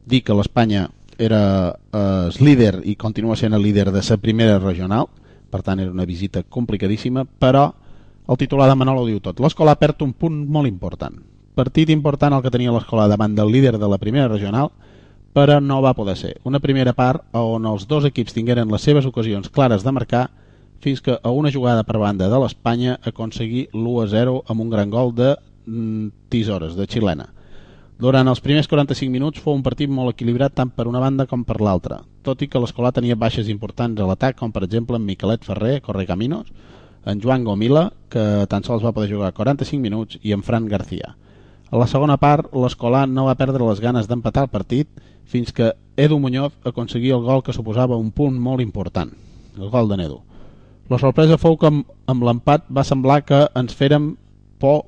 dir 0.04 0.20
que 0.24 0.36
l'Espanya 0.36 0.90
era 1.18 1.74
eh, 1.74 2.28
líder 2.40 2.80
i 2.84 2.96
continua 2.96 3.36
sent 3.36 3.54
el 3.54 3.62
líder 3.62 3.90
de 3.92 4.02
la 4.02 4.16
primera 4.16 4.58
regional 4.58 5.08
per 5.50 5.62
tant 5.62 5.80
era 5.80 5.90
una 5.90 6.04
visita 6.04 6.42
complicadíssima 6.42 7.24
però 7.24 7.72
el 8.26 8.36
titular 8.40 8.68
de 8.68 8.74
Manolo 8.74 9.06
diu 9.06 9.20
tot 9.20 9.40
l'escola 9.40 9.76
perd 9.76 10.02
un 10.02 10.12
punt 10.12 10.44
molt 10.48 10.68
important 10.68 11.22
partit 11.54 11.90
important 11.90 12.34
el 12.34 12.42
que 12.42 12.50
tenia 12.50 12.72
l'escola 12.74 13.06
davant 13.08 13.34
del 13.34 13.52
líder 13.54 13.78
de 13.78 13.88
la 13.88 13.98
primera 13.98 14.28
regional, 14.28 14.70
però 15.34 15.60
no 15.60 15.80
va 15.82 15.94
poder 15.94 16.16
ser. 16.18 16.34
Una 16.44 16.60
primera 16.60 16.92
part 16.94 17.24
on 17.38 17.66
els 17.66 17.86
dos 17.90 18.04
equips 18.10 18.34
tingueren 18.34 18.70
les 18.70 18.82
seves 18.82 19.06
ocasions 19.06 19.50
clares 19.50 19.86
de 19.86 19.92
marcar 19.94 20.28
fins 20.84 21.00
que 21.00 21.16
a 21.16 21.30
una 21.30 21.52
jugada 21.52 21.84
per 21.86 21.98
banda 21.98 22.28
de 22.28 22.40
l'Espanya 22.42 22.98
aconseguir 23.02 23.68
l'1-0 23.72 24.42
amb 24.50 24.60
un 24.60 24.70
gran 24.70 24.90
gol 24.90 25.14
de 25.14 25.34
mm, 25.66 26.28
Tisores, 26.28 26.76
de 26.76 26.86
xilena. 26.86 27.30
Durant 27.94 28.26
els 28.26 28.40
primers 28.42 28.66
45 28.66 29.06
minuts 29.12 29.38
fou 29.42 29.54
un 29.54 29.62
partit 29.62 29.90
molt 29.90 30.16
equilibrat 30.16 30.54
tant 30.58 30.70
per 30.74 30.88
una 30.90 30.98
banda 30.98 31.28
com 31.30 31.44
per 31.46 31.60
l'altra, 31.62 32.00
tot 32.26 32.40
i 32.42 32.48
que 32.50 32.58
l'escola 32.58 32.90
tenia 32.92 33.14
baixes 33.14 33.46
importants 33.52 34.00
a 34.00 34.06
l'atac, 34.08 34.34
com 34.40 34.50
per 34.50 34.64
exemple 34.66 34.98
en 34.98 35.04
Miquelet 35.06 35.44
Ferrer, 35.46 35.76
Correcaminos, 35.80 36.48
en 37.06 37.20
Joan 37.22 37.44
Gomila, 37.46 37.92
que 38.10 38.46
tan 38.50 38.66
sols 38.66 38.82
va 38.82 38.92
poder 38.96 39.12
jugar 39.12 39.30
45 39.36 39.80
minuts, 39.80 40.18
i 40.22 40.34
en 40.34 40.42
Fran 40.42 40.66
García. 40.66 41.14
A 41.70 41.78
la 41.78 41.86
segona 41.86 42.16
part, 42.18 42.48
l'escolar 42.50 43.04
no 43.06 43.28
va 43.28 43.36
perdre 43.38 43.62
les 43.68 43.82
ganes 43.82 44.10
d'empatar 44.10 44.48
el 44.48 44.50
partit 44.50 44.90
fins 45.30 45.52
que 45.54 45.72
Edu 45.96 46.18
Muñoz 46.18 46.58
aconseguia 46.66 47.14
el 47.14 47.22
gol 47.22 47.44
que 47.46 47.54
suposava 47.54 47.96
un 47.96 48.10
punt 48.10 48.34
molt 48.34 48.62
important, 48.62 49.12
el 49.54 49.70
gol 49.70 49.88
de 49.88 50.00
Nedu. 50.02 50.18
La 50.90 50.98
sorpresa 50.98 51.38
fou 51.38 51.54
que 51.56 51.70
amb, 51.70 51.86
amb 52.10 52.26
l'empat 52.26 52.66
va 52.74 52.84
semblar 52.84 53.22
que 53.24 53.46
ens 53.54 53.78
fèrem 53.78 54.16
por 54.58 54.82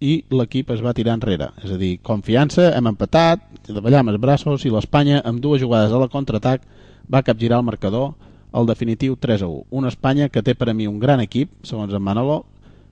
i 0.00 0.24
l'equip 0.32 0.70
es 0.74 0.80
va 0.84 0.94
tirar 0.96 1.14
enrere. 1.18 1.50
És 1.62 1.74
a 1.74 1.78
dir, 1.80 1.98
confiança, 2.02 2.70
hem 2.76 2.88
empatat, 2.90 3.44
davallam 3.68 4.10
els 4.12 4.20
braços 4.20 4.64
i 4.64 4.72
l'Espanya, 4.72 5.20
amb 5.24 5.40
dues 5.44 5.60
jugades 5.62 5.92
a 5.92 6.00
la 6.00 6.08
contraatac, 6.08 6.64
va 7.10 7.24
capgirar 7.26 7.60
el 7.60 7.68
marcador 7.68 8.12
el 8.52 8.66
definitiu 8.66 9.16
3 9.16 9.42
a 9.42 9.48
1. 9.48 9.66
Una 9.70 9.90
Espanya 9.92 10.28
que 10.28 10.42
té 10.42 10.56
per 10.58 10.70
a 10.70 10.74
mi 10.74 10.88
un 10.90 10.98
gran 10.98 11.20
equip, 11.22 11.52
segons 11.62 11.94
en 11.94 12.02
Manolo, 12.02 12.44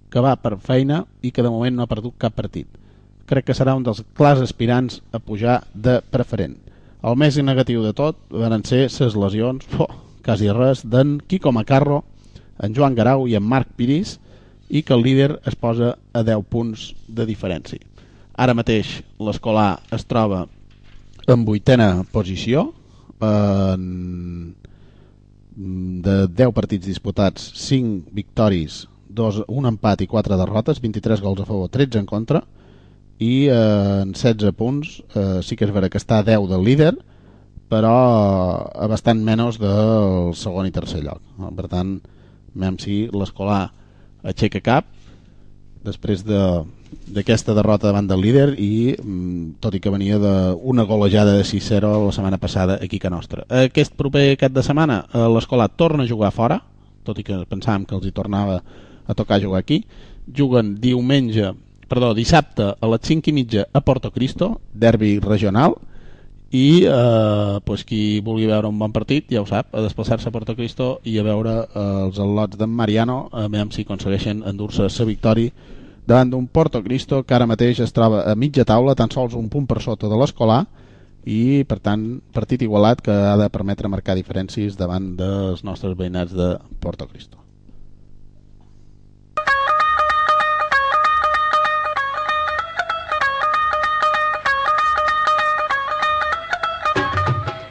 que 0.09 0.22
va 0.24 0.36
per 0.40 0.56
feina 0.62 1.02
i 1.22 1.32
que 1.32 1.42
de 1.42 1.50
moment 1.50 1.76
no 1.76 1.84
ha 1.84 1.90
perdut 1.90 2.16
cap 2.18 2.36
partit. 2.36 2.68
Crec 3.28 3.48
que 3.48 3.56
serà 3.56 3.74
un 3.76 3.84
dels 3.84 4.04
clars 4.16 4.40
aspirants 4.40 5.02
a 5.12 5.18
pujar 5.18 5.61
de 5.74 5.98
preferent. 6.12 6.56
El 7.04 7.18
més 7.18 7.36
negatiu 7.38 7.82
de 7.84 7.92
tot 7.94 8.18
van 8.30 8.64
ser 8.64 8.86
les 8.88 9.16
lesions, 9.16 9.66
oh, 9.82 9.90
quasi 10.24 10.50
res, 10.52 10.84
d'en 10.86 11.18
Quico 11.26 11.52
Macarro, 11.52 12.04
en 12.59 12.74
Joan 12.74 12.96
Garau 12.96 13.28
i 13.28 13.36
en 13.38 13.44
Marc 13.46 13.70
Piris, 13.76 14.18
i 14.68 14.82
que 14.82 14.94
el 14.94 15.02
líder 15.02 15.40
es 15.48 15.56
posa 15.56 15.96
a 16.12 16.22
10 16.22 16.44
punts 16.48 16.92
de 17.08 17.26
diferència. 17.28 17.80
Ara 18.38 18.54
mateix 18.54 19.00
l'escolar 19.18 19.80
es 19.94 20.04
troba 20.06 20.46
en 21.28 21.44
vuitena 21.44 22.04
posició, 22.12 22.72
en... 23.20 24.54
de 25.58 26.14
10 26.30 26.54
partits 26.54 26.86
disputats, 26.86 27.50
5 27.58 28.14
victòries, 28.14 28.86
dos, 29.08 29.42
un 29.48 29.66
empat 29.66 30.04
i 30.04 30.06
4 30.06 30.38
derrotes, 30.38 30.80
23 30.80 31.20
gols 31.24 31.42
a 31.42 31.48
favor, 31.48 31.68
13 31.72 31.98
en 31.98 32.06
contra, 32.06 32.44
i 33.18 33.48
eh, 33.50 34.02
en 34.04 34.12
16 34.14 34.54
punts 34.54 35.00
eh, 35.18 35.40
sí 35.42 35.58
que 35.58 35.66
és 35.66 35.74
vera 35.74 35.90
que 35.90 35.98
està 35.98 36.20
a 36.20 36.26
10 36.26 36.46
del 36.52 36.62
líder, 36.64 36.92
però 37.68 37.96
a 38.70 38.86
bastant 38.88 39.20
menys 39.24 39.58
del 39.60 40.32
segon 40.38 40.68
i 40.68 40.72
tercer 40.72 41.02
lloc. 41.04 41.20
Per 41.58 41.66
tant, 41.68 41.98
veiem 42.54 42.78
si 42.80 43.02
l'escolar 43.12 43.66
aixeca 44.22 44.62
cap 44.64 44.86
després 45.84 46.24
d'aquesta 46.26 47.52
de, 47.52 47.56
derrota 47.58 47.88
davant 47.88 48.08
del 48.08 48.22
líder 48.22 48.48
i 48.58 48.94
mm, 48.96 49.58
tot 49.62 49.76
i 49.76 49.80
que 49.80 49.92
venia 49.92 50.18
d'una 50.20 50.86
golejada 50.88 51.36
de 51.38 51.46
6-0 51.46 51.92
la 52.06 52.14
setmana 52.14 52.40
passada 52.40 52.78
aquí 52.82 53.00
a 53.04 53.12
nostra. 53.12 53.44
Aquest 53.48 53.94
proper 53.96 54.36
cap 54.40 54.52
de 54.52 54.64
setmana 54.64 55.04
eh, 55.06 55.24
l'escola 55.34 55.68
torna 55.68 56.04
a 56.04 56.10
jugar 56.10 56.32
fora, 56.34 56.60
tot 57.04 57.18
i 57.18 57.24
que 57.24 57.44
pensàvem 57.48 57.86
que 57.86 57.96
els 57.96 58.08
hi 58.08 58.14
tornava 58.14 58.60
a 59.08 59.14
tocar 59.16 59.40
jugar 59.40 59.62
aquí. 59.62 59.84
Juguen 60.28 60.74
diumenge, 60.80 61.54
perdó, 61.88 62.12
dissabte 62.14 62.74
a 62.74 62.90
les 62.92 63.06
5 63.08 63.30
i 63.30 63.36
mitja 63.36 63.68
a 63.72 63.80
Porto 63.80 64.10
Cristo, 64.12 64.58
derbi 64.74 65.16
regional, 65.24 65.78
i 66.51 66.84
eh, 66.88 67.61
pues, 67.64 67.84
qui 67.84 68.20
vulgui 68.24 68.46
veure 68.49 68.68
un 68.68 68.78
bon 68.78 68.92
partit 68.92 69.28
ja 69.30 69.42
ho 69.42 69.46
sap, 69.46 69.74
a 69.74 69.82
desplaçar-se 69.84 70.28
a 70.28 70.32
Porto 70.32 70.55
Cristo 70.57 71.01
i 71.05 71.18
a 71.18 71.24
veure 71.26 71.55
eh, 71.66 71.82
els 72.07 72.18
al·lots 72.18 72.57
d'en 72.57 72.70
Mariano 72.72 73.28
a 73.32 73.49
veure 73.49 73.68
si 73.74 73.84
aconsegueixen 73.84 74.42
endur-se 74.49 74.88
la 74.88 75.09
victòria 75.09 75.53
davant 76.09 76.30
d'un 76.32 76.46
Porto 76.49 76.82
Cristo 76.82 77.22
que 77.22 77.34
ara 77.36 77.46
mateix 77.46 77.80
es 77.84 77.92
troba 77.92 78.24
a 78.24 78.34
mitja 78.34 78.64
taula 78.64 78.94
tan 78.96 79.12
sols 79.12 79.36
un 79.36 79.51
punt 79.53 79.66
per 79.68 79.82
sota 79.84 80.09
de 80.09 80.16
l'escolar 80.16 80.64
i 81.28 81.64
per 81.68 81.80
tant 81.84 82.07
partit 82.32 82.62
igualat 82.64 83.03
que 83.05 83.12
ha 83.12 83.36
de 83.36 83.51
permetre 83.53 83.92
marcar 83.92 84.16
diferències 84.16 84.78
davant 84.78 85.16
dels 85.18 85.64
nostres 85.64 85.99
veïnats 85.99 86.32
de 86.32 86.55
Porto 86.80 87.07
Cristo 87.11 87.47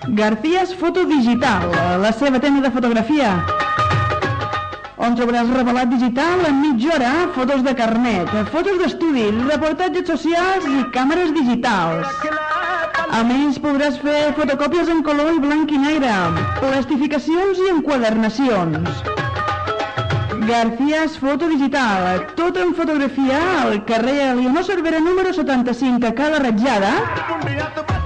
Garcías 0.09 0.73
Foto 0.73 1.05
Digital, 1.05 1.69
la 2.01 2.11
seva 2.13 2.39
tenda 2.39 2.61
de 2.61 2.71
fotografia. 2.71 3.31
On 4.97 5.15
trobaràs 5.19 5.49
revelat 5.51 5.91
digital 5.91 6.45
en 6.47 6.61
mitja 6.61 6.93
hora, 6.95 7.11
fotos 7.35 7.61
de 7.65 7.73
carnet, 7.75 8.31
fotos 8.53 8.79
d'estudi, 8.79 9.27
reportatges 9.49 10.07
socials 10.07 10.65
i 10.71 10.85
càmeres 10.95 11.33
digitals. 11.35 12.07
A 13.11 13.21
més, 13.27 13.59
podràs 13.59 13.99
fer 13.99 14.31
fotocòpies 14.39 14.89
en 14.95 15.03
color 15.03 15.35
i 15.35 15.43
blanc 15.43 15.75
i 15.75 15.83
negre, 15.83 16.15
plastificacions 16.61 17.61
i 17.65 17.69
enquadernacions. 17.75 19.03
Garcías 20.47 21.19
Foto 21.19 21.51
Digital, 21.51 22.23
tot 22.39 22.55
en 22.63 22.71
fotografia 22.73 23.43
al 23.65 23.81
carrer 23.85 24.33
Leonor 24.39 24.63
Cervera 24.63 25.03
número 25.03 25.35
75 25.35 26.07
a 26.07 26.15
Cala 26.15 26.39
Ratjada. 26.39 27.96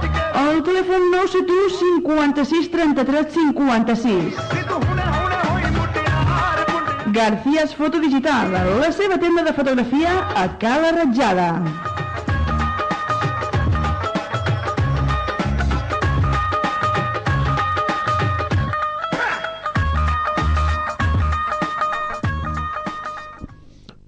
El 0.42 0.62
telèfon 0.66 1.04
971 1.12 1.70
56 2.02 2.70
33 2.70 3.26
56. 3.32 4.34
Garcías 7.12 7.74
Foto 7.76 8.00
Digital, 8.00 8.50
la 8.80 8.90
seva 8.90 9.18
tenda 9.22 9.44
de 9.46 9.52
fotografia 9.54 10.12
a 10.34 10.46
Cala 10.58 10.90
Ratjada. 10.96 11.48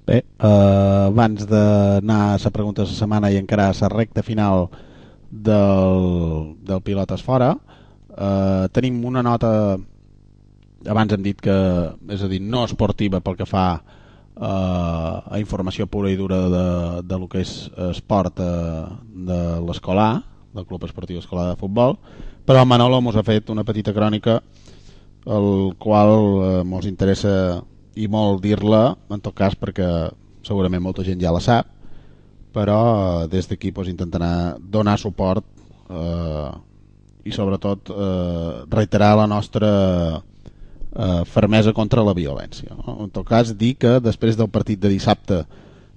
Bé, 0.06 0.18
eh, 0.18 1.06
abans 1.12 1.46
d'anar 1.46 2.18
a 2.32 2.40
la 2.42 2.50
pregunta 2.50 2.82
de 2.82 2.88
la 2.88 2.98
setmana 2.98 3.30
i 3.30 3.38
encarar 3.38 3.70
la 3.80 3.88
recta 3.92 4.22
final 4.22 4.68
del, 5.34 6.54
del 6.62 6.82
Pilotes 6.82 7.22
Fora, 7.22 7.50
eh, 8.14 8.68
tenim 8.72 9.02
una 9.04 9.22
nota, 9.26 9.50
abans 10.86 11.14
hem 11.14 11.24
dit 11.24 11.40
que, 11.42 11.56
és 12.14 12.22
a 12.22 12.30
dir, 12.30 12.40
no 12.40 12.64
esportiva 12.68 13.20
pel 13.24 13.38
que 13.40 13.48
fa 13.48 13.66
eh, 13.74 14.44
a 14.46 15.40
informació 15.42 15.88
pura 15.90 16.12
i 16.12 16.18
dura 16.20 16.38
de, 16.52 16.66
de 17.02 17.18
lo 17.18 17.28
que 17.28 17.42
és 17.42 17.56
esport 17.90 18.38
eh, 18.38 18.84
de 19.26 19.40
l'escolar, 19.66 20.12
del 20.54 20.66
Club 20.68 20.86
Esportiu 20.86 21.18
Escolar 21.18 21.48
de 21.50 21.58
Futbol, 21.58 21.98
però 22.46 22.62
el 22.62 22.70
Manolo 22.70 23.00
mos 23.02 23.16
ha 23.18 23.26
fet 23.26 23.50
una 23.50 23.64
petita 23.66 23.94
crònica 23.96 24.38
el 25.26 25.74
qual 25.80 26.12
eh, 26.14 26.64
mos 26.68 26.86
interessa 26.86 27.64
i 27.94 28.06
molt 28.10 28.42
dir-la, 28.42 28.92
en 29.10 29.22
tot 29.22 29.34
cas 29.34 29.54
perquè 29.58 29.88
segurament 30.44 30.82
molta 30.84 31.02
gent 31.06 31.18
ja 31.18 31.32
la 31.34 31.42
sap, 31.42 31.73
però 32.54 33.26
des 33.30 33.48
d'aquí 33.50 33.72
pues, 33.74 33.90
intentarà 33.90 34.54
donar 34.58 34.96
suport 35.00 35.44
eh, 35.90 36.50
i 37.24 37.32
sobretot 37.34 37.90
eh, 37.90 38.64
reiterar 38.70 39.14
la 39.18 39.26
nostra 39.26 39.70
eh, 40.94 41.22
fermesa 41.26 41.72
contra 41.72 42.04
la 42.04 42.14
violència. 42.14 42.76
No? 42.78 42.98
En 43.04 43.10
tot 43.10 43.26
cas, 43.28 43.54
dir 43.58 43.74
que 43.80 43.98
després 44.00 44.38
del 44.38 44.52
partit 44.52 44.80
de 44.80 44.92
dissabte 44.92 45.42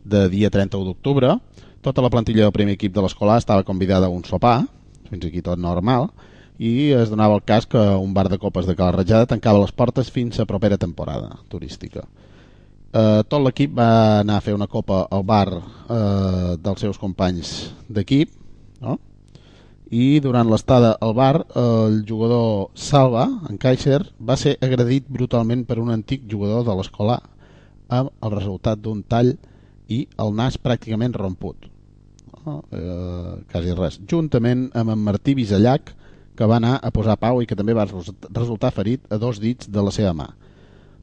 de 0.07 0.27
dia 0.31 0.49
31 0.49 0.87
d'octubre, 0.87 1.35
tota 1.83 2.01
la 2.01 2.09
plantilla 2.09 2.47
del 2.47 2.55
primer 2.55 2.77
equip 2.77 2.95
de 2.95 3.03
l'escola 3.03 3.37
estava 3.37 3.67
convidada 3.67 4.07
a 4.07 4.13
un 4.13 4.23
sopar, 4.25 4.63
fins 5.11 5.27
aquí 5.27 5.43
tot 5.43 5.59
normal, 5.59 6.09
i 6.57 6.89
es 6.97 7.11
donava 7.11 7.35
el 7.37 7.43
cas 7.45 7.67
que 7.69 7.77
un 7.77 8.15
bar 8.15 8.27
de 8.29 8.39
copes 8.41 8.65
de 8.65 8.75
Cala 8.75 8.95
Ratjada 8.95 9.29
tancava 9.29 9.61
les 9.61 9.71
portes 9.71 10.09
fins 10.11 10.39
a 10.39 10.47
propera 10.49 10.79
temporada 10.81 11.37
turística. 11.51 12.07
Eh, 12.97 13.21
tot 13.29 13.43
l'equip 13.43 13.73
va 13.77 13.89
anar 14.21 14.37
a 14.39 14.43
fer 14.45 14.55
una 14.55 14.69
copa 14.71 15.03
al 15.11 15.25
bar 15.27 15.47
eh, 15.53 16.55
dels 16.63 16.81
seus 16.81 16.97
companys 16.97 17.51
d'equip, 17.93 18.31
no? 18.81 18.97
i 19.91 20.19
durant 20.23 20.49
l'estada 20.49 20.95
al 21.03 21.13
bar 21.15 21.45
el 21.55 22.01
jugador 22.07 22.71
Salva, 22.75 23.27
en 23.49 23.59
Kaiser, 23.61 24.01
va 24.19 24.35
ser 24.39 24.57
agredit 24.65 25.05
brutalment 25.07 25.63
per 25.67 25.77
un 25.79 25.91
antic 25.93 26.25
jugador 26.31 26.65
de 26.67 26.75
l'escola 26.75 27.19
amb 27.87 28.11
el 28.23 28.33
resultat 28.33 28.81
d'un 28.83 29.03
tall 29.03 29.35
i 29.87 30.01
el 30.19 30.33
nas 30.35 30.57
pràcticament 30.59 31.15
romput. 31.15 31.69
No? 32.43 32.63
Eh, 32.71 33.37
quasi 33.51 33.77
res. 33.77 34.01
Juntament 34.09 34.67
amb 34.75 34.95
en 34.95 35.05
Martí 35.05 35.37
Bisallac, 35.37 35.93
que 36.37 36.49
va 36.49 36.59
anar 36.59 36.77
a 36.83 36.91
posar 36.91 37.17
pau 37.19 37.41
i 37.41 37.47
que 37.47 37.55
també 37.55 37.75
va 37.77 37.87
resultar 37.87 38.73
ferit 38.75 39.07
a 39.11 39.17
dos 39.21 39.39
dits 39.43 39.71
de 39.71 39.83
la 39.83 39.93
seva 39.93 40.13
mà. 40.17 40.27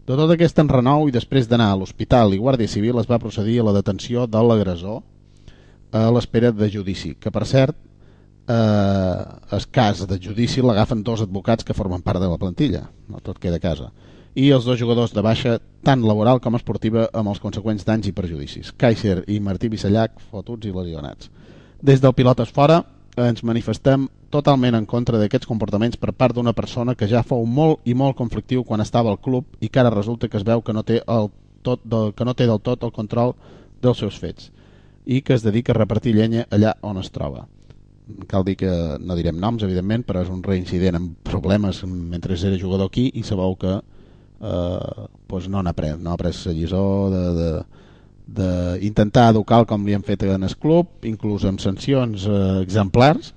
De 0.05 0.17
tot 0.21 0.29
aquest 0.35 0.59
enrenou 0.61 1.07
i 1.09 1.13
després 1.15 1.47
d'anar 1.49 1.71
a 1.73 1.77
l'hospital 1.81 2.35
i 2.37 2.39
Guàrdia 2.41 2.69
Civil 2.69 2.99
es 3.01 3.07
va 3.09 3.19
procedir 3.23 3.57
a 3.61 3.65
la 3.65 3.73
detenció 3.73 4.27
de 4.29 4.43
l'agressor 4.45 5.01
a 5.97 6.11
l'espera 6.13 6.51
de 6.53 6.69
judici, 6.69 7.15
que 7.17 7.31
per 7.33 7.47
cert 7.49 7.77
eh, 8.53 9.23
el 9.57 9.65
cas 9.73 10.03
de 10.11 10.19
judici 10.21 10.61
l'agafen 10.61 11.01
dos 11.07 11.23
advocats 11.25 11.65
que 11.65 11.77
formen 11.79 12.05
part 12.05 12.21
de 12.21 12.29
la 12.29 12.37
plantilla, 12.37 12.83
no 13.09 13.23
tot 13.25 13.41
queda 13.41 13.57
a 13.57 13.65
casa, 13.65 13.89
i 14.35 14.51
els 14.53 14.69
dos 14.69 14.77
jugadors 14.77 15.15
de 15.17 15.25
baixa, 15.25 15.57
tant 15.87 16.05
laboral 16.05 16.43
com 16.45 16.59
esportiva, 16.59 17.07
amb 17.15 17.33
els 17.33 17.41
conseqüents 17.41 17.87
danys 17.89 18.11
i 18.11 18.13
perjudicis. 18.13 18.75
Kaiser 18.77 19.23
i 19.31 19.39
Martí 19.41 19.71
Bissallac, 19.73 20.19
fotuts 20.29 20.69
i 20.69 20.75
lesionats. 20.75 21.31
Des 21.81 22.05
del 22.05 22.13
Pilotes 22.13 22.53
Fora 22.53 22.83
ens 23.17 23.45
manifestem 23.47 24.09
totalment 24.35 24.75
en 24.75 24.87
contra 24.91 25.19
d'aquests 25.21 25.47
comportaments 25.47 25.99
per 26.01 26.13
part 26.13 26.35
d'una 26.35 26.53
persona 26.53 26.97
que 26.99 27.07
ja 27.07 27.23
fou 27.23 27.47
molt 27.47 27.87
i 27.87 27.95
molt 27.95 28.17
conflictiu 28.19 28.65
quan 28.65 28.83
estava 28.83 29.11
al 29.11 29.21
club 29.23 29.45
i 29.61 29.69
que 29.69 29.81
ara 29.81 29.93
resulta 29.95 30.29
que 30.29 30.37
es 30.37 30.47
veu 30.47 30.63
que 30.63 30.75
no 30.75 30.83
té, 30.83 31.01
el 31.07 31.31
tot 31.63 31.85
del, 31.85 32.13
que 32.15 32.25
no 32.25 32.35
té 32.35 32.47
del 32.47 32.61
tot 32.61 32.83
el 32.83 32.93
control 32.93 33.35
dels 33.83 34.03
seus 34.03 34.19
fets 34.19 34.51
i 35.07 35.21
que 35.23 35.35
es 35.35 35.45
dedica 35.45 35.73
a 35.73 35.79
repartir 35.79 36.15
llenya 36.17 36.47
allà 36.51 36.75
on 36.83 36.99
es 36.99 37.11
troba. 37.13 37.47
Cal 38.29 38.45
dir 38.45 38.57
que 38.57 38.71
no 39.01 39.17
direm 39.17 39.37
noms, 39.41 39.63
evidentment, 39.65 40.05
però 40.05 40.23
és 40.25 40.31
un 40.33 40.43
reincident 40.45 40.97
amb 40.97 41.15
problemes 41.25 41.83
mentre 41.85 42.37
era 42.37 42.59
jugador 42.61 42.89
aquí 42.89 43.11
i 43.15 43.23
sabeu 43.23 43.57
que 43.57 43.75
eh, 43.79 45.07
doncs 45.29 45.49
no 45.49 45.63
n'ha 45.63 45.73
pres, 45.73 45.99
no 46.01 46.13
ha 46.13 46.21
pres 46.21 46.45
la 46.47 46.53
lliçó 46.57 46.85
de, 47.13 47.23
de, 47.39 47.51
d'intentar 48.25 49.29
educar 49.31 49.65
com 49.69 49.85
li 49.85 49.95
han 49.95 50.05
fet 50.05 50.23
en 50.25 50.43
el 50.43 50.57
club, 50.57 50.89
inclús 51.05 51.45
amb 51.45 51.61
sancions 51.61 52.27
eh, 52.27 52.61
exemplars, 52.63 53.35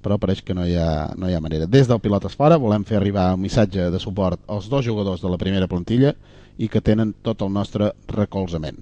però 0.00 0.16
pareix 0.16 0.40
que 0.42 0.54
no 0.56 0.64
hi, 0.64 0.76
ha, 0.80 1.12
no 1.16 1.28
hi 1.28 1.34
ha 1.36 1.42
manera. 1.44 1.66
Des 1.68 1.88
del 1.88 2.00
Pilotes 2.00 2.36
Fora 2.36 2.56
volem 2.56 2.86
fer 2.88 2.96
arribar 2.96 3.34
un 3.34 3.42
missatge 3.42 3.90
de 3.92 4.00
suport 4.00 4.40
als 4.48 4.70
dos 4.72 4.86
jugadors 4.86 5.20
de 5.20 5.28
la 5.28 5.38
primera 5.38 5.68
plantilla 5.68 6.14
i 6.56 6.68
que 6.68 6.80
tenen 6.80 7.12
tot 7.22 7.42
el 7.44 7.52
nostre 7.52 7.92
recolzament. 8.08 8.80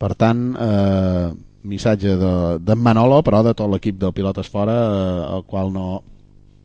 Per 0.00 0.14
tant, 0.18 0.42
eh, 0.58 1.30
missatge 1.62 2.16
de, 2.18 2.34
de 2.58 2.74
Manolo, 2.74 3.20
però 3.22 3.44
de 3.46 3.54
tot 3.54 3.70
l'equip 3.70 3.98
del 4.00 4.14
Pilotes 4.16 4.50
Fora, 4.50 4.74
eh, 4.74 5.34
el 5.36 5.44
qual 5.46 5.70
no 5.72 6.02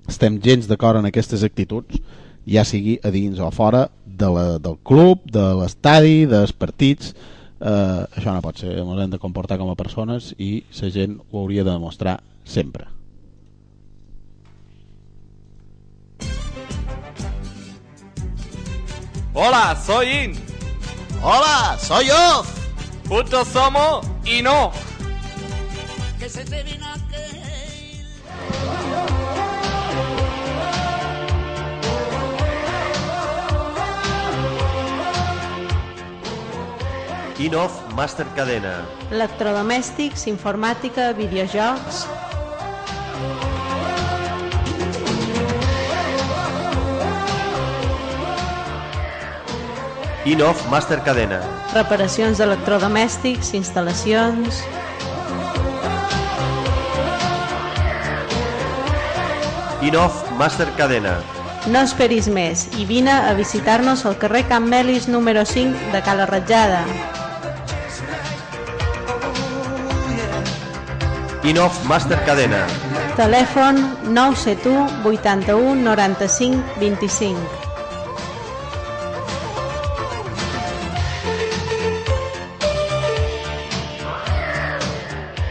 estem 0.09 0.39
gens 0.41 0.69
d'acord 0.69 0.99
en 0.99 1.09
aquestes 1.09 1.43
actituds, 1.45 2.01
ja 2.45 2.65
sigui 2.65 2.99
a 3.03 3.09
dins 3.13 3.39
o 3.41 3.47
a 3.47 3.53
fora 3.53 3.87
de 4.05 4.27
la, 4.29 4.45
del 4.61 4.77
club, 4.85 5.23
de 5.33 5.45
l'estadi, 5.59 6.25
dels 6.29 6.53
partits, 6.53 7.15
eh, 7.65 8.01
això 8.15 8.33
no 8.33 8.43
pot 8.45 8.61
ser, 8.61 8.75
ens 8.79 9.01
hem 9.03 9.15
de 9.15 9.21
comportar 9.21 9.57
com 9.61 9.71
a 9.71 9.79
persones 9.79 10.33
i 10.37 10.65
la 10.81 10.91
gent 10.93 11.17
ho 11.31 11.41
hauria 11.41 11.65
de 11.65 11.71
demostrar 11.71 12.19
sempre. 12.45 12.85
Hola, 19.37 19.75
soy 19.75 20.07
In. 20.07 20.35
Hola, 21.21 21.77
soy 21.77 22.09
Off. 22.09 22.47
Juntos 23.09 23.47
somos 23.49 24.07
y 24.23 24.41
no. 24.41 24.71
Que 26.17 26.29
se 26.29 26.45
te 26.45 26.63
viene 26.63 26.85
Inoff 37.37 37.81
Master 37.91 38.23
Cadena. 38.31 38.85
Electrodomèstics, 39.11 40.23
informàtica, 40.31 41.11
videojocs... 41.17 42.05
Inoff 50.25 50.63
Master 50.71 51.01
Cadena. 51.03 51.41
Reparacions 51.75 52.39
d'electrodomèstics, 52.39 53.51
instal·lacions... 53.59 54.63
Inoff 59.83 60.23
Master 60.39 60.69
Cadena. 60.79 61.17
No 61.67 61.83
esperis 61.83 62.31
més 62.31 62.63
i 62.79 62.87
vine 62.87 63.11
a 63.11 63.35
visitar-nos 63.35 64.07
al 64.07 64.15
carrer 64.23 64.45
Can 64.47 64.71
Melis 64.71 65.11
número 65.11 65.43
5 65.43 65.91
de 65.91 66.01
Cala 66.07 66.31
Ratjada. 66.31 66.85
Inoff 71.45 71.85
Master 71.85 72.17
Cadena. 72.25 72.65
Telèfon 73.15 73.77
971 74.09 74.89
81 75.05 75.75
95 75.85 76.57
25. 76.79 77.37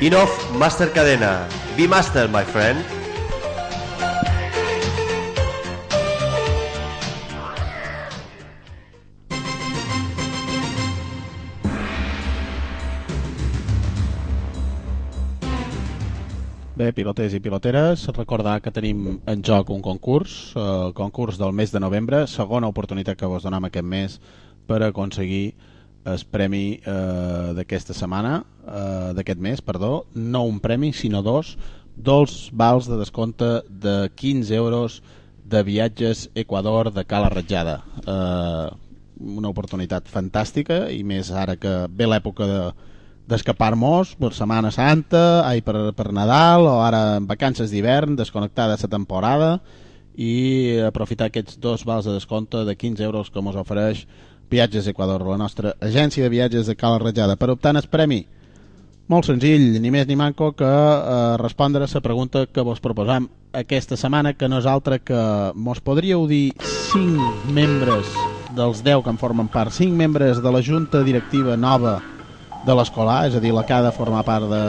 Inoff 0.00 0.34
Master 0.58 0.90
Cadena. 0.90 1.46
Be 1.76 1.86
Master, 1.86 2.26
my 2.26 2.42
friend. 2.42 2.93
Piloters 16.94 17.34
i 17.34 17.40
piloteres, 17.42 18.06
recordar 18.16 18.60
que 18.62 18.72
tenim 18.74 19.18
en 19.26 19.42
joc 19.44 19.70
un 19.74 19.82
concurs, 19.82 20.54
eh, 20.56 20.64
el 20.88 20.94
concurs 20.94 21.38
del 21.38 21.52
mes 21.52 21.72
de 21.72 21.80
novembre, 21.80 22.26
segona 22.26 22.70
oportunitat 22.70 23.18
que 23.18 23.30
vos 23.30 23.42
donem 23.42 23.68
aquest 23.68 23.86
mes 23.86 24.20
per 24.66 24.82
aconseguir 24.82 25.54
el 26.04 26.24
premi 26.30 26.80
eh, 26.84 27.52
d'aquesta 27.56 27.96
setmana, 27.96 28.44
eh, 28.64 29.12
d'aquest 29.16 29.40
mes, 29.40 29.60
perdó, 29.64 30.06
no 30.14 30.44
un 30.44 30.60
premi, 30.60 30.92
sinó 30.92 31.22
dos, 31.22 31.56
dos 31.96 32.50
vals 32.52 32.88
de 32.88 32.98
descompte 33.00 33.62
de 33.68 34.10
15 34.14 34.54
euros 34.54 35.02
de 35.44 35.62
viatges 35.62 36.30
Equador 36.34 36.92
de 36.92 37.04
Cala 37.04 37.28
Ratjada. 37.28 37.82
Eh, 38.06 38.68
una 39.20 39.48
oportunitat 39.48 40.08
fantàstica 40.10 40.88
i 40.90 41.04
més 41.06 41.30
ara 41.30 41.56
que 41.56 41.86
ve 41.88 42.08
l'època 42.10 42.48
de 42.48 42.60
d'escapar-nos 43.26 44.14
per 44.20 44.32
Setmana 44.36 44.70
Santa, 44.74 45.46
ai, 45.48 45.62
per, 45.64 45.94
per 45.96 46.12
Nadal 46.12 46.68
o 46.68 46.76
ara 46.84 47.16
en 47.18 47.26
vacances 47.26 47.72
d'hivern, 47.72 48.16
desconnectar 48.16 48.68
de 48.68 48.76
la 48.76 48.90
temporada 48.90 49.50
i 50.14 50.78
aprofitar 50.86 51.30
aquests 51.30 51.58
dos 51.58 51.84
vals 51.88 52.04
de 52.04 52.14
descompte 52.14 52.64
de 52.64 52.76
15 52.76 53.02
euros 53.02 53.30
que 53.30 53.40
ens 53.40 53.56
ofereix 53.56 54.06
Viatges 54.50 54.86
Equador, 54.86 55.24
la 55.26 55.40
nostra 55.40 55.74
agència 55.80 56.22
de 56.22 56.30
viatges 56.30 56.68
de 56.68 56.76
Cala 56.76 57.00
Ratjada. 57.00 57.36
Per 57.36 57.50
optar 57.50 57.74
el 57.74 57.88
premi, 57.90 58.20
molt 59.08 59.26
senzill, 59.26 59.80
ni 59.80 59.90
més 59.90 60.06
ni 60.06 60.16
manco 60.16 60.52
que 60.52 60.68
eh, 60.68 61.36
respondre 61.40 61.84
a 61.84 61.88
la 61.90 62.04
pregunta 62.04 62.46
que 62.46 62.62
vos 62.62 62.80
proposam 62.80 63.28
aquesta 63.52 63.96
setmana, 63.96 64.34
que 64.34 64.48
no 64.48 64.60
és 64.60 64.66
altra 64.66 64.98
que 64.98 65.18
mos 65.54 65.80
podríeu 65.80 66.28
dir 66.28 66.52
5 66.92 67.52
membres 67.52 68.06
dels 68.54 68.84
10 68.84 69.02
que 69.02 69.10
en 69.10 69.18
formen 69.18 69.48
part, 69.48 69.72
5 69.72 69.96
membres 69.96 70.42
de 70.42 70.52
la 70.52 70.62
junta 70.62 71.02
directiva 71.02 71.56
nova 71.56 72.00
de 72.66 72.74
l'escolar, 72.76 73.26
és 73.28 73.36
a 73.36 73.42
dir, 73.42 73.52
la 73.54 73.64
que 73.66 73.76
ha 73.76 73.82
de 73.84 73.92
formar 73.92 74.24
part 74.24 74.48
de 74.48 74.62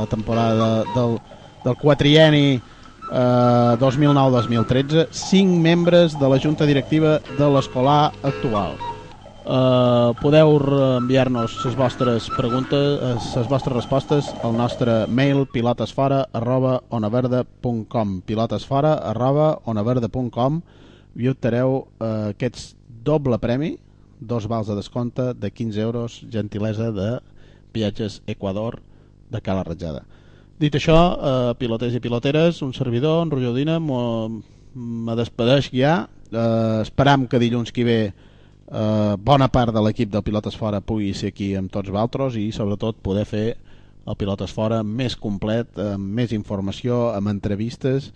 la 0.00 0.06
temporada 0.10 0.70
del, 0.94 1.18
del 1.64 1.76
quatrieni 1.80 2.46
eh, 2.56 3.76
2009-2013, 3.80 5.08
5 5.10 5.58
membres 5.60 6.18
de 6.18 6.28
la 6.28 6.38
junta 6.38 6.66
directiva 6.66 7.18
de 7.38 7.50
l'escolar 7.50 8.12
actual. 8.22 8.78
Uh, 9.40 10.12
podeu 10.20 10.52
enviar-nos 11.00 11.54
les 11.64 11.74
vostres 11.74 12.26
preguntes, 12.36 13.00
les 13.34 13.48
vostres 13.48 13.72
respostes 13.72 14.28
al 14.44 14.52
nostre 14.54 15.06
mail 15.08 15.46
pilotesfora 15.48 16.26
arroba 16.36 16.76
onaverda.com 16.92 18.20
pilotesfora 18.28 18.92
arroba 19.10 19.54
onaverda.com 19.64 20.60
i 21.16 21.32
obtareu 21.32 21.80
uh, 21.80 22.28
aquests 22.28 22.76
doble 23.02 23.40
premi 23.40 23.72
dos 24.20 24.46
vals 24.46 24.68
de 24.68 24.76
descompte 24.76 25.32
de 25.32 25.50
15 25.50 25.80
euros 25.80 26.20
gentilesa 26.30 26.92
de 26.92 27.10
viatges 27.72 28.20
Equador 28.26 28.80
de 29.30 29.40
Cala 29.40 29.64
Ratjada. 29.66 30.04
Dit 30.60 30.74
això, 30.76 30.96
uh, 31.16 31.52
piloters 31.56 31.94
i 31.96 32.02
piloteres 32.04 32.60
un 32.62 32.74
servidor, 32.76 33.22
en 33.24 33.30
Roger 33.32 33.54
Udina 33.54 33.78
me 33.80 35.16
despedeix 35.16 35.70
ja. 35.72 36.08
Uh, 36.30 36.82
esperam 36.84 37.26
que 37.26 37.40
dilluns 37.42 37.72
que 37.74 37.84
ve 37.84 38.00
eh, 38.70 39.16
bona 39.18 39.48
part 39.50 39.74
de 39.74 39.82
l'equip 39.82 40.10
del 40.12 40.22
Pilotes 40.22 40.56
Fora 40.56 40.80
pugui 40.80 41.12
ser 41.14 41.32
aquí 41.34 41.52
amb 41.58 41.72
tots 41.72 41.90
vosaltres 41.90 42.38
i 42.38 42.50
sobretot 42.54 43.00
poder 43.02 43.26
fer 43.26 43.46
el 44.06 44.16
Pilotes 44.16 44.52
Fora 44.54 44.82
més 44.86 45.16
complet, 45.18 45.74
amb 45.78 46.14
més 46.20 46.32
informació, 46.32 47.10
amb 47.14 47.32
entrevistes 47.32 48.10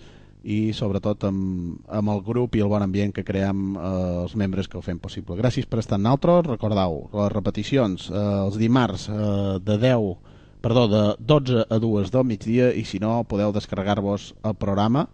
i 0.44 0.74
sobretot 0.76 1.24
amb, 1.24 1.80
amb 1.88 2.12
el 2.12 2.20
grup 2.24 2.54
i 2.54 2.62
el 2.62 2.68
bon 2.68 2.84
ambient 2.84 3.14
que 3.16 3.24
creem 3.24 3.74
eh, 3.74 3.88
els 4.24 4.36
membres 4.36 4.68
que 4.68 4.78
ho 4.78 4.84
fem 4.84 5.00
possible. 5.00 5.38
Gràcies 5.40 5.66
per 5.66 5.80
estar 5.80 5.98
en 6.00 6.06
altres, 6.10 6.44
recordeu, 6.46 7.06
les 7.16 7.32
repeticions 7.32 8.10
eh, 8.12 8.22
els 8.44 8.60
dimarts 8.60 9.08
eh, 9.08 9.58
de 9.64 9.78
10 9.80 10.32
perdó, 10.64 10.86
de 10.88 11.02
12 11.18 11.66
a 11.68 11.78
2 11.80 12.12
del 12.12 12.28
migdia 12.28 12.70
i 12.72 12.84
si 12.88 13.00
no 13.00 13.18
podeu 13.28 13.52
descarregar-vos 13.52 14.32
el 14.44 14.56
programa 14.56 15.08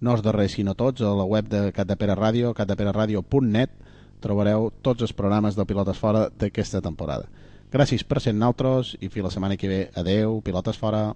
no 0.00 0.16
és 0.16 0.24
de 0.24 0.32
res 0.32 0.56
sinó 0.56 0.74
tots 0.76 1.04
a 1.04 1.12
la 1.16 1.24
web 1.28 1.48
de 1.52 1.70
Catapera 1.76 2.16
Ràdio 2.16 2.54
cataperaradio.net 2.56 3.72
trobareu 4.20 4.70
tots 4.84 5.04
els 5.04 5.12
programes 5.16 5.56
del 5.56 5.68
Pilotes 5.68 5.98
Fora 6.00 6.26
d'aquesta 6.28 6.80
temporada. 6.84 7.28
Gràcies 7.72 8.04
per 8.04 8.20
ser 8.20 8.34
naltros 8.34 8.96
i 9.00 9.08
fins 9.08 9.28
la 9.28 9.32
setmana 9.32 9.56
que 9.56 9.68
ve. 9.70 9.80
Adeu, 9.96 10.40
Pilotes 10.44 10.78
Fora. 10.80 11.10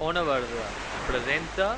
Ona 0.00 0.22
Verda 0.24 0.64
presenta 1.06 1.76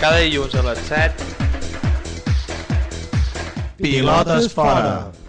cada 0.00 0.18
dilluns 0.18 0.54
a 0.54 0.62
les 0.62 0.78
7 0.88 1.30
Pilotes 3.78 4.52
fora. 4.52 5.19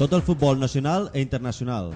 Tot 0.00 0.14
el 0.16 0.22
futbol 0.22 0.56
nacional 0.58 1.10
e 1.12 1.20
internacional. 1.20 1.90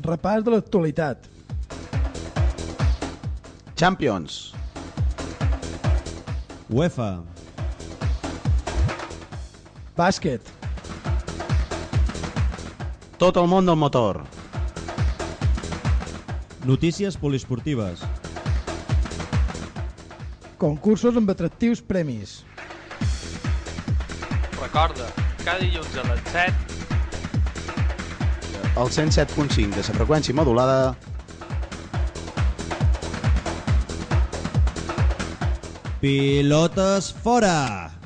Repàs 0.00 0.40
de 0.40 0.54
l'actualitat. 0.54 1.26
Champions. 3.76 4.54
UEFA. 6.72 7.10
Bàsquet. 10.00 10.48
Tot 13.20 13.36
el 13.36 13.52
món 13.52 13.68
del 13.68 13.76
motor. 13.76 14.24
Notícies 16.64 17.20
poliesportives. 17.20 18.00
Concursos 20.56 21.20
amb 21.20 21.36
atractius 21.36 21.84
premis. 21.84 22.40
Recorda, 24.70 25.06
cada 25.44 25.58
dilluns 25.58 25.96
a 25.98 26.02
les 26.06 26.20
7 26.30 26.54
El 28.78 28.86
107.5 28.86 29.74
de 29.74 29.82
la 29.82 29.94
freqüència 29.98 30.34
modulada 30.34 30.94
Pilotes 36.00 37.10
fora! 37.24 37.99